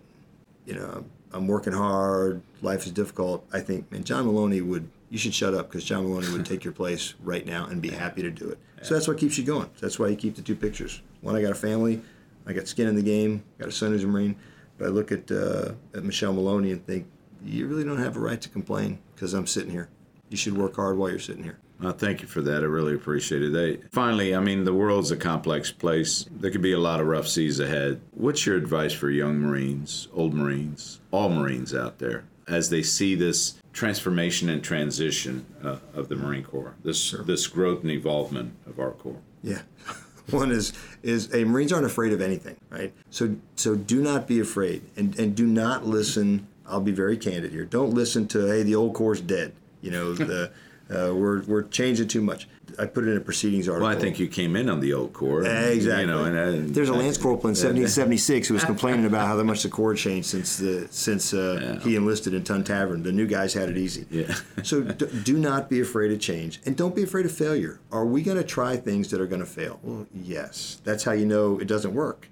you 0.67 0.75
know, 0.75 1.05
I'm 1.33 1.47
working 1.47 1.73
hard, 1.73 2.43
life 2.61 2.85
is 2.85 2.91
difficult, 2.91 3.47
I 3.51 3.61
think, 3.61 3.91
man, 3.91 4.03
John 4.03 4.27
Maloney 4.27 4.61
would, 4.61 4.91
you 5.09 5.17
should 5.17 5.33
shut 5.33 5.55
up 5.55 5.71
because 5.71 5.83
John 5.83 6.03
Maloney 6.03 6.31
would 6.33 6.45
take 6.45 6.63
your 6.63 6.73
place 6.73 7.15
right 7.23 7.47
now 7.47 7.65
and 7.65 7.81
be 7.81 7.89
happy 7.89 8.21
to 8.21 8.29
do 8.29 8.47
it. 8.47 8.59
So 8.81 8.93
that's 8.93 9.07
what 9.07 9.17
keeps 9.17 9.37
you 9.37 9.43
going. 9.43 9.69
That's 9.79 9.99
why 9.99 10.07
you 10.07 10.15
keep 10.15 10.35
the 10.35 10.41
two 10.41 10.55
pictures. 10.55 11.01
One, 11.21 11.35
I 11.35 11.41
got 11.41 11.51
a 11.51 11.55
family, 11.55 12.01
I 12.45 12.53
got 12.53 12.67
skin 12.67 12.87
in 12.87 12.95
the 12.95 13.01
game, 13.01 13.43
got 13.57 13.67
a 13.67 13.71
son 13.71 13.91
who's 13.91 14.03
a 14.03 14.07
Marine, 14.07 14.35
but 14.77 14.85
I 14.85 14.89
look 14.89 15.11
at, 15.11 15.29
uh, 15.31 15.73
at 15.93 16.03
Michelle 16.03 16.33
Maloney 16.33 16.71
and 16.71 16.85
think, 16.85 17.05
you 17.43 17.67
really 17.67 17.83
don't 17.83 17.99
have 17.99 18.17
a 18.17 18.19
right 18.19 18.39
to 18.41 18.49
complain 18.49 18.99
because 19.15 19.33
I'm 19.33 19.47
sitting 19.47 19.71
here. 19.71 19.89
You 20.29 20.37
should 20.37 20.57
work 20.57 20.75
hard 20.75 20.97
while 20.97 21.09
you're 21.09 21.19
sitting 21.19 21.43
here. 21.43 21.57
Thank 21.81 22.21
you 22.21 22.27
for 22.27 22.41
that. 22.41 22.61
I 22.61 22.65
really 22.65 22.93
appreciate 22.93 23.41
it. 23.41 23.53
They, 23.53 23.77
finally, 23.91 24.35
I 24.35 24.41
mean, 24.41 24.65
the 24.65 24.73
world's 24.73 25.11
a 25.11 25.17
complex 25.17 25.71
place. 25.71 26.25
There 26.29 26.51
could 26.51 26.61
be 26.61 26.73
a 26.73 26.79
lot 26.79 26.99
of 26.99 27.07
rough 27.07 27.27
seas 27.27 27.61
ahead. 27.61 28.01
What's 28.11 28.45
your 28.45 28.57
advice 28.57 28.91
for 28.91 29.09
young 29.09 29.39
Marines, 29.39 30.09
old 30.13 30.33
Marines, 30.33 30.99
all 31.11 31.29
Marines 31.29 31.73
out 31.73 31.99
there 31.99 32.25
as 32.49 32.69
they 32.69 32.81
see 32.81 33.15
this 33.15 33.55
transformation 33.71 34.49
and 34.49 34.63
transition 34.63 35.45
uh, 35.63 35.77
of 35.93 36.09
the 36.09 36.15
Marine 36.15 36.43
Corps, 36.43 36.75
this 36.83 37.11
this 37.11 37.47
growth 37.47 37.81
and 37.81 37.91
evolvement 37.91 38.53
of 38.67 38.79
our 38.79 38.91
Corps? 38.91 39.21
Yeah. 39.43 39.61
One 40.31 40.51
is 40.51 40.73
is 41.01 41.33
a 41.33 41.43
Marines 41.43 41.71
aren't 41.73 41.85
afraid 41.85 42.13
of 42.13 42.21
anything, 42.21 42.57
right? 42.69 42.93
So 43.09 43.35
so 43.55 43.75
do 43.75 44.01
not 44.01 44.27
be 44.27 44.39
afraid 44.39 44.83
and 44.95 45.17
and 45.17 45.35
do 45.35 45.47
not 45.47 45.85
listen. 45.85 46.47
I'll 46.67 46.81
be 46.81 46.91
very 46.91 47.17
candid 47.17 47.51
here. 47.51 47.65
Don't 47.65 47.91
listen 47.91 48.27
to 48.29 48.45
hey 48.45 48.63
the 48.63 48.75
old 48.75 48.93
Corps 48.93 49.13
is 49.13 49.21
dead. 49.21 49.53
You 49.81 49.91
know 49.91 50.13
the 50.13 50.51
uh, 50.89 51.13
we're 51.13 51.43
we're 51.43 51.63
changing 51.63 52.07
too 52.07 52.21
much. 52.21 52.47
I 52.77 52.85
put 52.85 53.03
it 53.03 53.11
in 53.11 53.17
a 53.17 53.21
proceedings 53.21 53.67
article. 53.67 53.87
Well, 53.87 53.97
I 53.97 53.99
think 53.99 54.19
you 54.19 54.27
came 54.27 54.55
in 54.55 54.69
on 54.69 54.79
the 54.79 54.93
old 54.93 55.11
Corps. 55.11 55.43
Exactly. 55.43 56.01
You 56.01 56.07
know, 56.07 56.23
and, 56.23 56.35
and 56.35 56.75
There's 56.75 56.89
a 56.89 56.93
Lance 56.93 57.17
Corporal 57.17 57.49
in 57.49 57.55
1776 57.55 58.47
who 58.47 58.53
was 58.53 58.63
complaining 58.63 59.05
about 59.05 59.27
how 59.27 59.41
much 59.43 59.63
the 59.63 59.69
Corps 59.69 59.95
changed 59.95 60.27
since 60.29 60.57
the 60.57 60.87
since 60.89 61.33
uh, 61.33 61.79
he 61.83 61.95
enlisted 61.95 62.33
in 62.33 62.43
Tun 62.43 62.63
Tavern. 62.63 63.03
The 63.03 63.11
new 63.11 63.27
guys 63.27 63.53
had 63.53 63.69
it 63.69 63.77
easy. 63.77 64.05
Yeah. 64.09 64.33
so 64.63 64.81
d- 64.81 65.07
do 65.23 65.37
not 65.37 65.69
be 65.69 65.81
afraid 65.81 66.11
of 66.11 66.19
change, 66.19 66.61
and 66.65 66.75
don't 66.75 66.95
be 66.95 67.03
afraid 67.03 67.25
of 67.25 67.31
failure. 67.31 67.79
Are 67.91 68.05
we 68.05 68.21
going 68.21 68.37
to 68.37 68.43
try 68.43 68.77
things 68.77 69.09
that 69.11 69.19
are 69.19 69.27
going 69.27 69.41
to 69.41 69.47
fail? 69.47 69.79
Well, 69.83 70.07
yes. 70.13 70.79
That's 70.83 71.03
how 71.03 71.11
you 71.11 71.25
know 71.25 71.59
it 71.59 71.67
doesn't 71.67 71.93
work. 71.93 72.27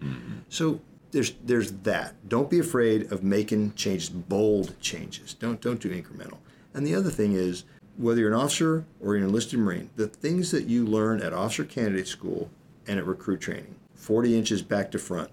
So 0.49 0.79
there's 1.11 1.33
there's 1.43 1.71
that. 1.83 2.15
Don't 2.27 2.49
be 2.49 2.59
afraid 2.59 3.11
of 3.11 3.23
making 3.23 3.73
changes, 3.73 4.09
bold 4.09 4.79
changes. 4.81 5.33
Don't 5.33 5.61
don't 5.61 5.79
do 5.79 5.89
incremental. 5.89 6.37
And 6.73 6.85
the 6.85 6.93
other 6.93 7.09
thing 7.09 7.33
is 7.33 7.63
whether 7.97 8.21
you're 8.21 8.33
an 8.33 8.39
officer 8.39 8.85
or 9.01 9.15
you're 9.15 9.23
an 9.23 9.29
enlisted 9.29 9.59
Marine, 9.59 9.89
the 9.95 10.07
things 10.07 10.51
that 10.51 10.65
you 10.65 10.85
learn 10.85 11.21
at 11.21 11.33
officer 11.33 11.63
candidate 11.63 12.07
school 12.07 12.49
and 12.87 12.99
at 12.99 13.05
recruit 13.05 13.41
training, 13.41 13.75
40 13.95 14.37
inches 14.37 14.61
back 14.61 14.91
to 14.91 14.99
front, 14.99 15.29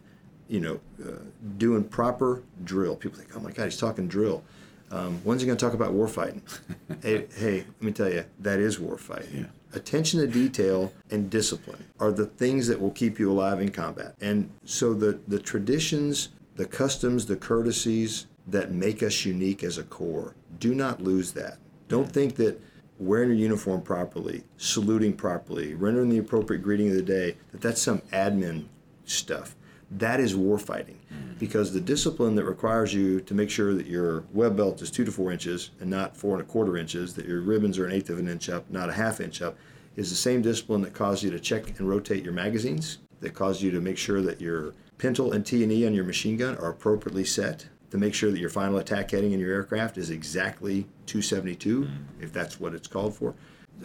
you 0.49 0.61
know, 0.61 0.81
uh, 1.05 1.19
doing 1.59 1.85
proper 1.85 2.43
drill. 2.65 2.97
People 2.97 3.19
think, 3.19 3.31
oh 3.37 3.41
my 3.41 3.51
God, 3.51 3.65
he's 3.65 3.79
talking 3.79 4.09
drill. 4.09 4.43
Um, 4.91 5.21
when's 5.25 5.41
he 5.41 5.47
going 5.47 5.59
to 5.59 5.65
talk 5.65 5.75
about 5.75 5.93
warfighting? 5.93 6.43
hey, 7.03 7.27
hey, 7.37 7.59
let 7.59 7.83
me 7.83 7.93
tell 7.93 8.13
you, 8.13 8.25
that 8.41 8.59
is 8.59 8.79
warfighting. 8.79 9.41
Yeah. 9.41 9.47
Attention 9.73 10.21
to 10.21 10.27
detail 10.27 10.93
and 11.11 11.29
discipline 11.29 11.85
are 11.99 12.13
the 12.13 12.27
things 12.27 12.69
that 12.69 12.81
will 12.81 12.93
keep 12.93 13.19
you 13.19 13.31
alive 13.31 13.61
in 13.61 13.71
combat. 13.71 14.15
And 14.21 14.51
so 14.65 14.95
the, 14.95 15.19
the 15.27 15.41
traditions 15.41 16.29
the 16.57 16.67
customs, 16.67 17.27
the 17.27 17.37
courtesies 17.37 18.27
that 18.47 18.73
make 18.73 19.03
us 19.03 19.25
unique 19.25 19.65
as 19.65 19.79
a 19.79 19.83
corps. 19.83 20.35
Do 20.61 20.75
not 20.75 21.01
lose 21.01 21.33
that. 21.33 21.59
Don't 21.89 22.11
think 22.11 22.37
that 22.37 22.61
wearing 22.99 23.31
your 23.31 23.39
uniform 23.39 23.83
properly, 23.83 24.45
saluting 24.57 25.13
properly, 25.13 25.75
rendering 25.75 26.09
the 26.09 26.19
appropriate 26.19 26.63
greeting 26.63 26.89
of 26.89 26.95
the 26.95 27.03
day, 27.03 27.37
that 27.53 27.61
that's 27.61 27.83
some 27.83 27.99
admin 28.13 28.67
stuff. 29.05 29.57
That 29.91 30.19
is 30.19 30.35
warfighting 30.35 30.97
mm. 31.13 31.39
because 31.39 31.73
the 31.73 31.81
discipline 31.81 32.35
that 32.37 32.45
requires 32.45 32.95
you 32.95 33.21
to 33.21 33.35
make 33.35 33.51
sure 33.51 33.75
that 33.75 33.87
your 33.87 34.25
web 34.33 34.57
belt 34.57 34.81
is 34.83 34.91
two 34.91 35.05
to 35.05 35.13
four 35.13 35.31
inches 35.31 35.71
and 35.81 35.91
not 35.91 36.17
four 36.17 36.35
and 36.35 36.43
a 36.43 36.47
quarter 36.47 36.77
inches, 36.77 37.15
that 37.15 37.27
your 37.27 37.41
ribbons 37.41 37.79
are 37.79 37.87
an 37.87 37.93
eighth 37.93 38.11
of 38.11 38.19
an 38.19 38.29
inch 38.29 38.49
up, 38.49 38.69
not 38.71 38.89
a 38.89 38.93
half 38.93 39.21
inch 39.21 39.43
up, 39.43 39.57
is 39.97 40.11
the 40.11 40.17
same 40.17 40.43
discipline 40.43 40.81
that 40.83 40.95
caused 40.95 41.23
you 41.23 41.31
to 41.31 41.39
check 41.39 41.79
and 41.79 41.89
rotate 41.89 42.25
your 42.25 42.33
magazines, 42.33 42.99
that 43.21 43.35
caused 43.35 43.63
you 43.63 43.71
to 43.71 43.81
make 43.81 43.99
sure 43.99 44.21
that 44.23 44.41
your 44.41 44.75
pintle 44.99 45.33
and 45.33 45.45
T&E 45.47 45.87
on 45.87 45.95
your 45.95 46.05
machine 46.05 46.37
gun 46.37 46.57
are 46.57 46.71
appropriately 46.71 47.25
set, 47.25 47.67
to 47.95 48.01
make 48.01 48.13
sure 48.13 48.33
that 48.33 48.41
your 48.41 48.51
final 48.51 48.79
attack 48.79 49.13
heading 49.13 49.31
in 49.31 49.39
your 49.39 49.53
aircraft 49.53 49.99
is 49.99 50.11
exactly 50.11 50.85
272, 51.07 51.89
if 52.21 52.33
that's 52.33 52.59
what 52.59 52.75
it's 52.75 52.89
called 52.89 53.15
for. 53.15 53.37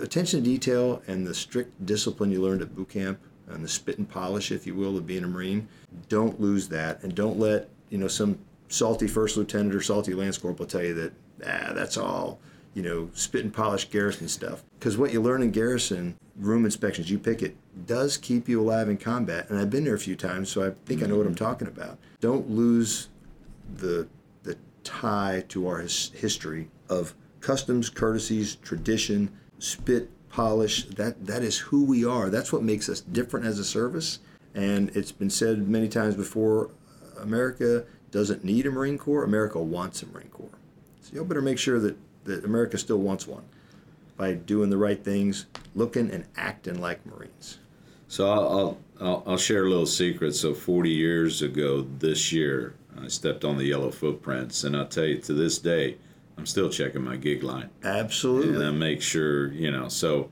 Attention 0.01 0.43
to 0.43 0.49
detail 0.49 1.03
and 1.05 1.27
the 1.27 1.33
strict 1.35 1.85
discipline 1.85 2.31
you 2.31 2.41
learned 2.41 2.63
at 2.63 2.75
boot 2.75 2.89
camp 2.89 3.19
and 3.49 3.63
the 3.63 3.67
spit 3.67 3.99
and 3.99 4.09
polish, 4.09 4.51
if 4.51 4.65
you 4.65 4.73
will, 4.73 4.97
of 4.97 5.05
being 5.05 5.23
a 5.23 5.27
Marine, 5.27 5.67
don't 6.07 6.41
lose 6.41 6.67
that 6.69 7.03
and 7.03 7.13
don't 7.13 7.37
let, 7.37 7.69
you 7.91 7.99
know, 7.99 8.07
some 8.07 8.39
salty 8.67 9.07
first 9.07 9.37
lieutenant 9.37 9.75
or 9.75 9.81
salty 9.81 10.15
lance 10.15 10.39
corporal 10.39 10.67
tell 10.67 10.81
you 10.81 10.95
that, 10.95 11.13
ah, 11.45 11.73
that's 11.73 11.95
all, 11.95 12.39
you 12.73 12.81
know, 12.81 13.11
spit 13.13 13.43
and 13.43 13.53
polish 13.53 13.91
garrison 13.91 14.27
stuff. 14.27 14.63
Because 14.79 14.97
what 14.97 15.13
you 15.13 15.21
learn 15.21 15.43
in 15.43 15.51
garrison, 15.51 16.15
room 16.35 16.65
inspections, 16.65 17.11
you 17.11 17.19
pick 17.19 17.43
it, 17.43 17.55
does 17.85 18.17
keep 18.17 18.49
you 18.49 18.59
alive 18.59 18.89
in 18.89 18.97
combat. 18.97 19.47
And 19.51 19.59
I've 19.59 19.69
been 19.69 19.83
there 19.83 19.93
a 19.93 19.99
few 19.99 20.15
times, 20.15 20.49
so 20.49 20.65
I 20.65 20.71
think 20.87 21.03
I 21.03 21.05
know 21.05 21.17
what 21.17 21.27
I'm 21.27 21.35
talking 21.35 21.67
about. 21.67 21.99
Don't 22.19 22.49
lose 22.49 23.09
the 23.77 24.07
the 24.43 24.57
tie 24.83 25.43
to 25.49 25.67
our 25.67 25.79
his, 25.79 26.11
history 26.15 26.69
of 26.89 27.13
customs, 27.41 27.89
courtesies, 27.89 28.55
tradition, 28.55 29.31
spit, 29.59 30.09
polish. 30.29 30.85
That 30.85 31.25
that 31.25 31.43
is 31.43 31.57
who 31.57 31.83
we 31.83 32.05
are. 32.05 32.29
That's 32.29 32.51
what 32.53 32.63
makes 32.63 32.89
us 32.89 33.01
different 33.01 33.45
as 33.45 33.59
a 33.59 33.65
service. 33.65 34.19
And 34.55 34.89
it's 34.95 35.11
been 35.11 35.29
said 35.29 35.67
many 35.67 35.87
times 35.87 36.15
before. 36.15 36.71
America 37.21 37.85
doesn't 38.11 38.43
need 38.43 38.65
a 38.65 38.71
Marine 38.71 38.97
Corps. 38.97 39.23
America 39.23 39.59
wants 39.59 40.01
a 40.01 40.07
Marine 40.07 40.29
Corps. 40.29 40.57
So 41.01 41.13
you 41.13 41.23
better 41.23 41.41
make 41.41 41.59
sure 41.59 41.79
that 41.79 41.97
that 42.25 42.45
America 42.45 42.77
still 42.77 42.99
wants 42.99 43.27
one 43.27 43.43
by 44.17 44.33
doing 44.33 44.69
the 44.69 44.77
right 44.77 45.03
things, 45.03 45.45
looking 45.75 46.11
and 46.11 46.25
acting 46.35 46.81
like 46.81 47.05
Marines. 47.05 47.59
So 48.09 48.29
I'll, 48.29 48.49
I'll, 48.49 48.77
I'll 49.01 49.37
share 49.37 49.65
a 49.65 49.69
little 49.69 49.85
secret. 49.85 50.35
So 50.35 50.53
40 50.53 50.89
years 50.89 51.41
ago 51.41 51.87
this 51.99 52.31
year, 52.31 52.75
I 53.01 53.07
stepped 53.07 53.45
on 53.45 53.57
the 53.57 53.65
yellow 53.65 53.91
footprints, 53.91 54.63
and 54.63 54.75
I'll 54.75 54.85
tell 54.87 55.05
you 55.05 55.17
to 55.19 55.33
this 55.33 55.57
day, 55.59 55.97
I'm 56.37 56.45
still 56.45 56.69
checking 56.69 57.01
my 57.03 57.15
gig 57.17 57.43
line. 57.43 57.69
Absolutely. 57.83 58.55
And 58.55 58.63
I 58.63 58.71
make 58.71 59.01
sure, 59.01 59.51
you 59.53 59.71
know, 59.71 59.87
so 59.89 60.29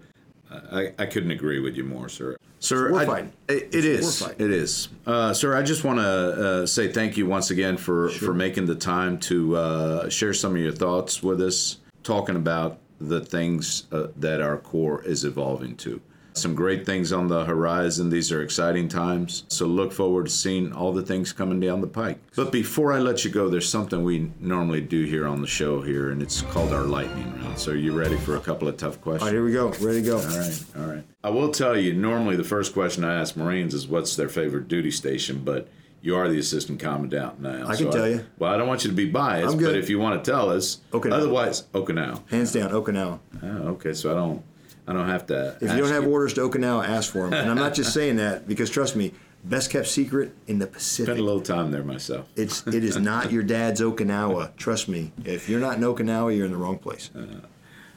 I, 0.71 0.93
I 0.97 1.05
couldn't 1.05 1.31
agree 1.31 1.59
with 1.59 1.75
you 1.75 1.83
more, 1.83 2.09
sir. 2.09 2.37
Sir, 2.59 2.95
I- 2.95 3.05
fighting. 3.05 3.33
it- 3.47 3.69
It's 3.71 3.75
it 3.75 3.85
is. 3.85 4.01
war 4.21 4.29
fighting. 4.29 4.45
It 4.47 4.51
is. 4.51 4.89
Uh, 5.05 5.33
sir, 5.33 5.55
I 5.55 5.61
just 5.63 5.83
want 5.83 5.99
to 5.99 6.03
uh, 6.05 6.65
say 6.65 6.91
thank 6.91 7.15
you 7.17 7.25
once 7.25 7.51
again 7.51 7.77
for, 7.77 8.09
for 8.09 8.33
making 8.33 8.65
the 8.65 8.75
time 8.75 9.19
to 9.19 9.55
uh, 9.55 10.09
share 10.09 10.33
some 10.33 10.55
of 10.55 10.61
your 10.61 10.71
thoughts 10.71 11.21
with 11.21 11.41
us, 11.41 11.77
talking 12.03 12.35
about 12.35 12.79
the 12.99 13.21
things 13.21 13.83
uh, 13.91 14.07
that 14.17 14.41
our 14.41 14.57
Corps 14.57 15.03
is 15.03 15.23
evolving 15.23 15.75
to. 15.77 16.01
Some 16.37 16.55
great 16.55 16.85
things 16.85 17.11
on 17.11 17.27
the 17.27 17.45
horizon. 17.45 18.09
These 18.09 18.31
are 18.31 18.41
exciting 18.41 18.87
times. 18.87 19.43
So 19.47 19.65
look 19.65 19.91
forward 19.91 20.25
to 20.27 20.31
seeing 20.31 20.71
all 20.73 20.93
the 20.93 21.01
things 21.01 21.33
coming 21.33 21.59
down 21.59 21.81
the 21.81 21.87
pike. 21.87 22.19
But 22.35 22.51
before 22.51 22.93
I 22.93 22.99
let 22.99 23.25
you 23.25 23.31
go, 23.31 23.49
there's 23.49 23.67
something 23.69 24.03
we 24.03 24.31
normally 24.39 24.81
do 24.81 25.03
here 25.05 25.27
on 25.27 25.41
the 25.41 25.47
show 25.47 25.81
here, 25.81 26.11
and 26.11 26.21
it's 26.21 26.41
called 26.43 26.71
our 26.73 26.83
lightning 26.83 27.33
round. 27.41 27.57
So 27.57 27.71
are 27.71 27.75
you 27.75 27.97
ready 27.97 28.17
for 28.17 28.35
a 28.35 28.39
couple 28.39 28.67
of 28.67 28.77
tough 28.77 29.01
questions? 29.01 29.23
All 29.23 29.27
right, 29.27 29.33
here 29.33 29.43
we 29.43 29.51
go. 29.51 29.69
Ready 29.85 30.01
to 30.01 30.07
go. 30.07 30.17
All 30.17 30.25
right, 30.37 30.63
all 30.77 30.83
right. 30.85 31.03
I 31.23 31.29
will 31.29 31.51
tell 31.51 31.75
you, 31.77 31.93
normally 31.93 32.35
the 32.35 32.43
first 32.43 32.73
question 32.73 33.03
I 33.03 33.19
ask 33.19 33.35
Marines 33.35 33.73
is 33.73 33.87
what's 33.87 34.15
their 34.15 34.29
favorite 34.29 34.67
duty 34.67 34.91
station, 34.91 35.41
but 35.43 35.67
you 36.01 36.15
are 36.15 36.29
the 36.29 36.37
assistant 36.39 36.79
commandant 36.79 37.41
now. 37.41 37.67
I 37.67 37.75
can 37.75 37.91
tell 37.91 38.07
you. 38.07 38.25
Well, 38.37 38.53
I 38.53 38.57
don't 38.57 38.67
want 38.67 38.83
you 38.83 38.91
to 38.91 38.95
be 38.95 39.09
biased, 39.09 39.51
I'm 39.51 39.57
good. 39.59 39.73
but 39.73 39.75
if 39.77 39.89
you 39.89 39.99
want 39.99 40.23
to 40.23 40.31
tell 40.31 40.49
us, 40.51 40.79
Okinawa. 40.91 41.13
otherwise, 41.13 41.63
Okinawa. 41.73 42.29
Hands 42.29 42.51
down, 42.53 42.69
Okinawa. 42.71 43.19
Oh, 43.43 43.47
okay, 43.69 43.93
so 43.93 44.11
I 44.11 44.13
don't, 44.13 44.43
I 44.87 44.93
don't 44.93 45.07
have 45.07 45.25
to. 45.27 45.57
If 45.61 45.71
you 45.71 45.77
don't 45.79 45.91
have 45.91 46.07
orders 46.07 46.33
to 46.35 46.41
Okinawa, 46.41 46.87
ask 46.87 47.11
for 47.11 47.23
them. 47.29 47.33
And 47.33 47.49
I'm 47.49 47.57
not 47.57 47.73
just 47.73 47.93
saying 47.99 48.15
that 48.17 48.47
because 48.47 48.69
trust 48.69 48.95
me, 48.95 49.11
best 49.43 49.69
kept 49.69 49.87
secret 49.87 50.33
in 50.47 50.59
the 50.59 50.67
Pacific. 50.67 51.07
spent 51.07 51.19
a 51.19 51.23
little 51.23 51.41
time 51.41 51.71
there 51.71 51.83
myself. 51.83 52.27
It's 52.35 52.65
it 52.67 52.83
is 52.83 52.97
not 52.97 53.31
your 53.31 53.43
dad's 53.43 53.81
Okinawa. 53.81 54.55
Trust 54.55 54.87
me. 54.87 55.11
If 55.25 55.49
you're 55.49 55.59
not 55.59 55.75
in 55.77 55.83
Okinawa, 55.83 56.35
you're 56.35 56.45
in 56.45 56.51
the 56.51 56.57
wrong 56.57 56.77
place. 56.77 57.09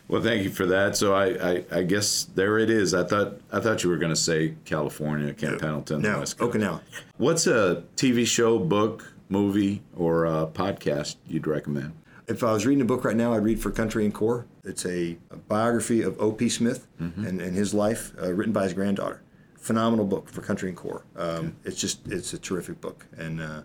Well, 0.09 0.21
thank 0.21 0.43
you 0.43 0.51
for 0.51 0.67
that. 0.67 0.97
So 0.97 1.15
I, 1.15 1.27
I, 1.53 1.65
I 1.71 1.83
guess 1.85 2.25
there 2.35 2.59
it 2.59 2.69
is. 2.69 2.95
I 2.95 3.05
thought, 3.05 3.35
I 3.53 3.61
thought 3.61 3.85
you 3.85 3.91
were 3.91 3.97
going 3.97 4.11
to 4.11 4.17
say 4.17 4.57
California, 4.65 5.33
Camp 5.33 5.61
Pendleton, 5.61 6.03
No, 6.03 6.19
West 6.19 6.37
Coast. 6.37 6.57
Okinawa. 6.59 6.81
What's 7.19 7.47
a 7.47 7.85
TV 7.95 8.27
show, 8.27 8.59
book, 8.59 9.13
movie, 9.29 9.83
or 9.97 10.27
uh 10.27 10.47
podcast 10.47 11.15
you'd 11.29 11.47
recommend? 11.47 11.93
If 12.31 12.45
I 12.45 12.53
was 12.53 12.65
reading 12.65 12.81
a 12.81 12.85
book 12.85 13.05
right 13.05 13.17
now, 13.17 13.35
I'd 13.35 13.43
read 13.43 13.61
For 13.61 13.73
Country 13.73 14.05
and 14.05 14.15
Corps. 14.15 14.47
It's 14.63 14.87
a, 14.87 15.19
a 15.33 15.37
biography 15.37 16.03
of 16.03 16.17
O.P. 16.21 16.49
Smith 16.49 16.87
and, 17.01 17.41
and 17.41 17.57
his 17.57 17.75
life, 17.75 18.13
uh, 18.23 18.33
written 18.33 18.53
by 18.53 18.63
his 18.65 18.73
granddaughter. 18.73 19.21
Phenomenal 19.59 20.07
book 20.07 20.29
for 20.29 20.41
Country 20.41 20.69
and 20.69 20.79
Corps. 20.79 21.05
Um, 21.17 21.57
It's 21.65 21.81
just 21.81 22.07
it's 22.07 22.33
a 22.33 22.39
terrific 22.39 22.81
book 22.81 23.05
and 23.19 23.41
uh, 23.41 23.63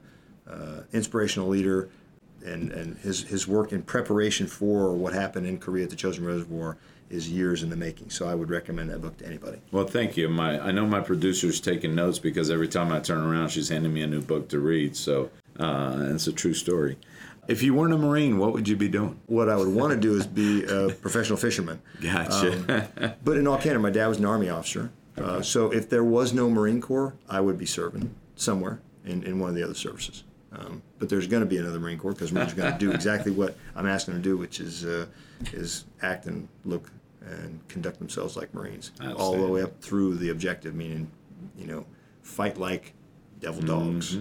uh, 0.50 0.82
inspirational 0.94 1.48
leader, 1.48 1.90
and 2.44 2.72
and 2.72 2.98
his 2.98 3.22
his 3.24 3.48
work 3.48 3.72
in 3.72 3.84
preparation 3.84 4.48
for 4.48 4.94
what 4.96 5.14
happened 5.14 5.46
in 5.46 5.60
Korea 5.60 5.84
at 5.84 5.92
the 5.92 5.96
Chosin 5.96 6.26
Reservoir 6.26 6.78
is 7.12 7.30
years 7.30 7.62
in 7.62 7.70
the 7.70 7.78
making. 7.78 8.10
So 8.10 8.28
I 8.28 8.34
would 8.34 8.50
recommend 8.50 8.90
that 8.90 9.00
book 9.00 9.16
to 9.18 9.28
anybody. 9.28 9.62
Well, 9.72 9.86
thank 9.86 10.18
you. 10.18 10.28
My 10.28 10.60
I 10.60 10.72
know 10.72 10.88
my 10.88 11.02
producer's 11.02 11.62
taking 11.62 11.94
notes 11.94 12.18
because 12.20 12.50
every 12.50 12.68
time 12.68 12.92
I 12.92 13.00
turn 13.00 13.22
around, 13.24 13.50
she's 13.50 13.70
handing 13.70 13.94
me 13.94 14.02
a 14.02 14.08
new 14.08 14.22
book 14.22 14.50
to 14.50 14.60
read. 14.60 14.96
So 14.96 15.30
uh, 15.60 16.10
it's 16.16 16.28
a 16.28 16.34
true 16.34 16.56
story. 16.56 16.98
If 17.48 17.62
you 17.64 17.74
weren't 17.74 17.94
a 17.94 17.98
Marine, 17.98 18.38
what 18.38 18.54
would 18.54 18.68
you 18.68 18.76
be 18.76 18.90
doing? 18.90 19.20
What 19.28 19.50
I 19.50 19.56
would 19.56 19.68
want 19.68 19.94
to 19.94 20.00
do 20.00 20.16
is 20.18 20.26
be 20.26 20.64
a 20.64 20.90
professional 21.02 21.38
fisherman. 21.38 21.82
Gotcha. 22.02 23.18
But 23.24 23.38
in 23.38 23.48
all 23.48 23.58
candor, 23.58 23.80
my 23.80 23.90
dad 23.92 24.08
was 24.08 24.18
an 24.20 24.26
Army 24.26 24.50
officer. 24.50 24.92
Uh, 25.18 25.42
so 25.42 25.72
if 25.72 25.90
there 25.90 26.04
was 26.04 26.34
no 26.34 26.50
Marine 26.50 26.82
Corps, 26.82 27.16
I 27.30 27.40
would 27.40 27.58
be 27.58 27.66
serving 27.66 28.14
somewhere 28.36 28.82
in, 29.06 29.24
in 29.24 29.40
one 29.40 29.50
of 29.50 29.56
the 29.56 29.64
other 29.64 29.74
services. 29.74 30.24
Um, 30.52 30.82
but 31.00 31.10
there's 31.10 31.28
going 31.28 31.42
to 31.42 31.48
be 31.48 31.58
another 31.58 31.80
Marine 31.80 31.98
Corps 31.98 32.14
because 32.14 32.32
Marines 32.32 32.54
are 32.54 32.56
going 32.56 32.74
to 32.74 32.80
do 32.80 32.92
exactly 32.94 33.32
what 33.32 33.56
I'm 33.76 33.86
asking 33.86 34.14
them 34.16 34.24
to 34.24 34.30
do, 34.30 34.38
which 34.38 34.60
is 34.60 34.86
uh, 34.86 35.06
is 35.54 35.86
act 36.02 36.26
and 36.26 36.48
look 36.64 36.92
and 37.22 37.66
conduct 37.68 38.00
themselves 38.00 38.38
like 38.38 38.54
Marines, 38.54 38.92
all 39.18 39.36
the 39.38 39.48
way 39.48 39.64
up 39.64 39.82
through 39.82 40.16
the 40.16 40.30
objective, 40.30 40.76
meaning, 40.76 41.10
you 41.58 41.66
know, 41.66 41.86
fight 42.22 42.58
like 42.58 42.94
devil 43.40 43.62
dogs. 43.62 44.18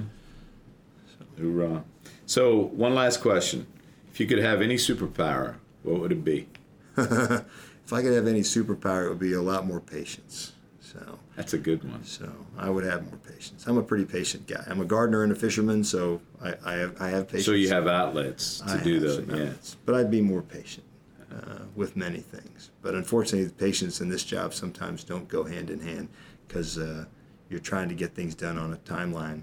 Hoorah. 1.38 1.84
So 2.26 2.56
one 2.74 2.94
last 2.94 3.20
question: 3.20 3.66
If 4.12 4.20
you 4.20 4.26
could 4.26 4.38
have 4.38 4.62
any 4.62 4.76
superpower, 4.76 5.56
what 5.82 6.00
would 6.00 6.12
it 6.12 6.24
be? 6.24 6.48
If 7.84 7.92
I 7.92 8.00
could 8.00 8.14
have 8.14 8.26
any 8.26 8.40
superpower, 8.40 9.04
it 9.04 9.08
would 9.10 9.18
be 9.18 9.34
a 9.34 9.42
lot 9.42 9.66
more 9.66 9.78
patience. 9.78 10.52
So. 10.80 11.18
That's 11.36 11.52
a 11.52 11.58
good 11.58 11.84
one. 11.84 12.02
So 12.04 12.32
I 12.56 12.70
would 12.70 12.84
have 12.84 13.04
more 13.04 13.18
patience. 13.18 13.66
I'm 13.66 13.76
a 13.76 13.82
pretty 13.82 14.04
patient 14.06 14.46
guy. 14.46 14.64
I'm 14.66 14.80
a 14.80 14.84
gardener 14.84 15.22
and 15.22 15.32
a 15.32 15.34
fisherman, 15.34 15.84
so 15.84 16.20
I, 16.42 16.54
I 16.64 16.72
have 16.74 17.00
I 17.00 17.08
have 17.10 17.28
patience. 17.28 17.44
So 17.46 17.52
you 17.52 17.68
have 17.68 17.86
outlets 17.86 18.60
to 18.60 18.74
I 18.74 18.76
do 18.82 19.00
those. 19.00 19.26
Yeah. 19.28 19.52
But 19.84 19.96
I'd 19.96 20.10
be 20.10 20.22
more 20.22 20.40
patient 20.40 20.86
uh, 21.30 21.58
with 21.74 21.96
many 21.96 22.20
things. 22.20 22.70
But 22.80 22.94
unfortunately, 22.94 23.48
the 23.48 23.52
patience 23.54 24.00
in 24.00 24.08
this 24.08 24.24
job 24.24 24.54
sometimes 24.54 25.02
don't 25.04 25.28
go 25.28 25.44
hand 25.44 25.68
in 25.68 25.80
hand 25.80 26.08
because 26.46 26.78
uh, 26.78 27.04
you're 27.50 27.60
trying 27.60 27.88
to 27.88 27.94
get 27.94 28.14
things 28.14 28.34
done 28.34 28.56
on 28.56 28.72
a 28.72 28.76
timeline, 28.78 29.42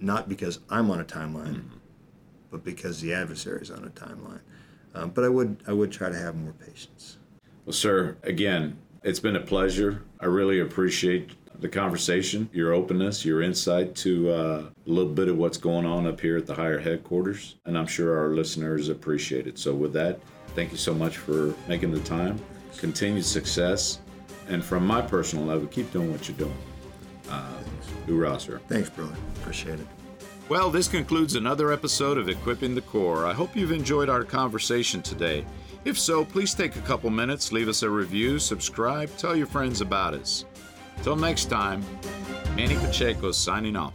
not 0.00 0.28
because 0.28 0.60
I'm 0.70 0.90
on 0.90 1.00
a 1.00 1.04
timeline, 1.04 1.56
Mm-hmm. 1.56 1.77
But 2.50 2.64
because 2.64 3.00
the 3.00 3.12
adversary 3.12 3.62
is 3.62 3.70
on 3.70 3.84
a 3.84 3.90
timeline. 3.90 4.40
Um, 4.94 5.10
but 5.10 5.24
I 5.24 5.28
would 5.28 5.56
I 5.66 5.72
would 5.72 5.92
try 5.92 6.08
to 6.08 6.16
have 6.16 6.34
more 6.34 6.52
patience. 6.52 7.18
Well, 7.64 7.72
sir, 7.72 8.16
again, 8.22 8.78
it's 9.02 9.20
been 9.20 9.36
a 9.36 9.40
pleasure. 9.40 10.02
I 10.20 10.26
really 10.26 10.60
appreciate 10.60 11.32
the 11.60 11.68
conversation, 11.68 12.48
your 12.52 12.72
openness, 12.72 13.24
your 13.24 13.42
insight 13.42 13.94
to 13.96 14.30
uh, 14.30 14.62
a 14.86 14.90
little 14.90 15.12
bit 15.12 15.28
of 15.28 15.36
what's 15.36 15.58
going 15.58 15.84
on 15.84 16.06
up 16.06 16.20
here 16.20 16.36
at 16.36 16.46
the 16.46 16.54
higher 16.54 16.78
headquarters. 16.78 17.56
And 17.66 17.76
I'm 17.76 17.86
sure 17.86 18.18
our 18.18 18.28
listeners 18.28 18.88
appreciate 18.88 19.46
it. 19.46 19.58
So, 19.58 19.74
with 19.74 19.92
that, 19.94 20.20
thank 20.54 20.70
you 20.70 20.78
so 20.78 20.94
much 20.94 21.16
for 21.16 21.54
making 21.66 21.90
the 21.90 22.00
time. 22.00 22.40
Continued 22.78 23.24
success. 23.24 24.00
And 24.48 24.64
from 24.64 24.86
my 24.86 25.02
personal 25.02 25.44
level, 25.44 25.66
keep 25.66 25.92
doing 25.92 26.10
what 26.10 26.28
you're 26.28 26.38
doing. 26.38 26.56
Uh, 27.28 27.58
hoorah, 28.06 28.40
sir. 28.40 28.60
Thanks, 28.68 28.88
brother. 28.88 29.14
Appreciate 29.40 29.80
it. 29.80 29.97
Well, 30.48 30.70
this 30.70 30.88
concludes 30.88 31.34
another 31.34 31.70
episode 31.70 32.16
of 32.16 32.30
Equipping 32.30 32.74
the 32.74 32.80
Corps. 32.80 33.26
I 33.26 33.34
hope 33.34 33.54
you've 33.54 33.70
enjoyed 33.70 34.08
our 34.08 34.24
conversation 34.24 35.02
today. 35.02 35.44
If 35.84 35.98
so, 35.98 36.24
please 36.24 36.54
take 36.54 36.74
a 36.76 36.80
couple 36.80 37.10
minutes, 37.10 37.52
leave 37.52 37.68
us 37.68 37.82
a 37.82 37.90
review, 37.90 38.38
subscribe, 38.38 39.14
tell 39.18 39.36
your 39.36 39.46
friends 39.46 39.82
about 39.82 40.14
us. 40.14 40.46
Till 41.02 41.16
next 41.16 41.50
time, 41.50 41.84
Manny 42.56 42.76
Pacheco 42.76 43.30
signing 43.30 43.76
off. 43.76 43.92